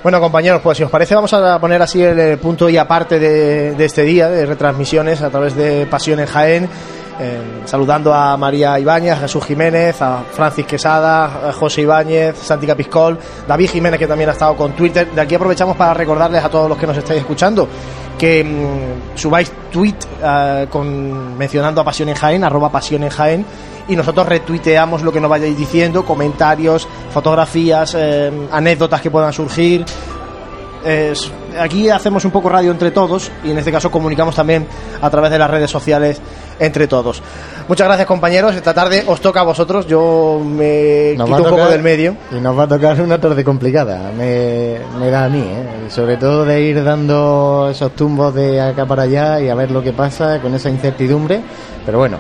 [0.03, 3.75] Bueno, compañeros, pues si os parece, vamos a poner así el punto y aparte de,
[3.75, 6.69] de este día, de retransmisiones a través de Pasión en Jaén.
[7.19, 12.67] Eh, saludando a María Ibáñez, a Jesús Jiménez, a Francis Quesada, a José Ibáñez, Santi
[12.67, 15.11] Capiscol, David Jiménez, que también ha estado con Twitter.
[15.11, 17.69] De aquí aprovechamos para recordarles a todos los que nos estáis escuchando
[18.21, 23.47] que mm, subáis tweet eh, con, mencionando a Pasión Jaén, arroba Pasión Jaén,
[23.89, 29.87] y nosotros retuiteamos lo que nos vayáis diciendo, comentarios, fotografías, eh, anécdotas que puedan surgir.
[30.85, 34.67] Es- aquí hacemos un poco radio entre todos y en este caso comunicamos también
[35.03, 36.21] a través de las redes sociales
[36.59, 37.23] entre todos.
[37.69, 41.69] Muchas gracias compañeros, esta tarde os toca a vosotros, yo me Nos quito un poco
[41.69, 42.17] del medio.
[42.33, 45.91] Y nos va a tocar una tarde complicada, me, me da a mí, ¿eh?
[45.91, 49.83] sobre todo de ir dando esos tumbos de acá para allá y a ver lo
[49.83, 51.41] que pasa con esa incertidumbre,
[51.87, 52.17] pero bueno,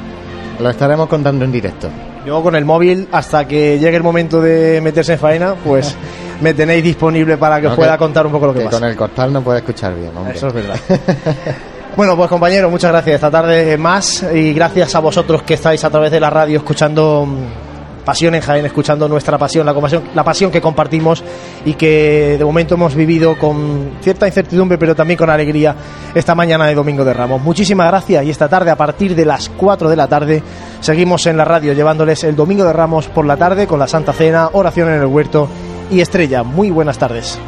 [0.58, 1.88] lo estaremos contando en directo.
[2.26, 5.96] Yo con el móvil, hasta que llegue el momento de meterse en faena, pues
[6.40, 8.64] me tenéis disponible para que os No, pueda que- contar un poco lo que, que
[8.66, 8.78] pasa.
[8.78, 10.34] con el costal no puede escuchar bien, hombre.
[10.36, 10.76] Eso es verdad.
[11.96, 15.90] Bueno, pues compañeros, muchas gracias esta tarde más y gracias a vosotros que estáis a
[15.90, 17.69] través de la radio escuchando mm,
[18.04, 21.22] Pasión en Jaén, escuchando nuestra pasión, la pasión, la pasión que compartimos
[21.64, 25.74] y que de momento hemos vivido con cierta incertidumbre, pero también con alegría
[26.14, 27.42] esta mañana de Domingo de Ramos.
[27.42, 30.42] Muchísimas gracias y esta tarde, a partir de las 4 de la tarde,
[30.80, 34.12] seguimos en la radio llevándoles el Domingo de Ramos por la tarde con la Santa
[34.12, 35.48] Cena, oración en el huerto
[35.90, 36.42] y estrella.
[36.42, 37.38] Muy buenas tardes.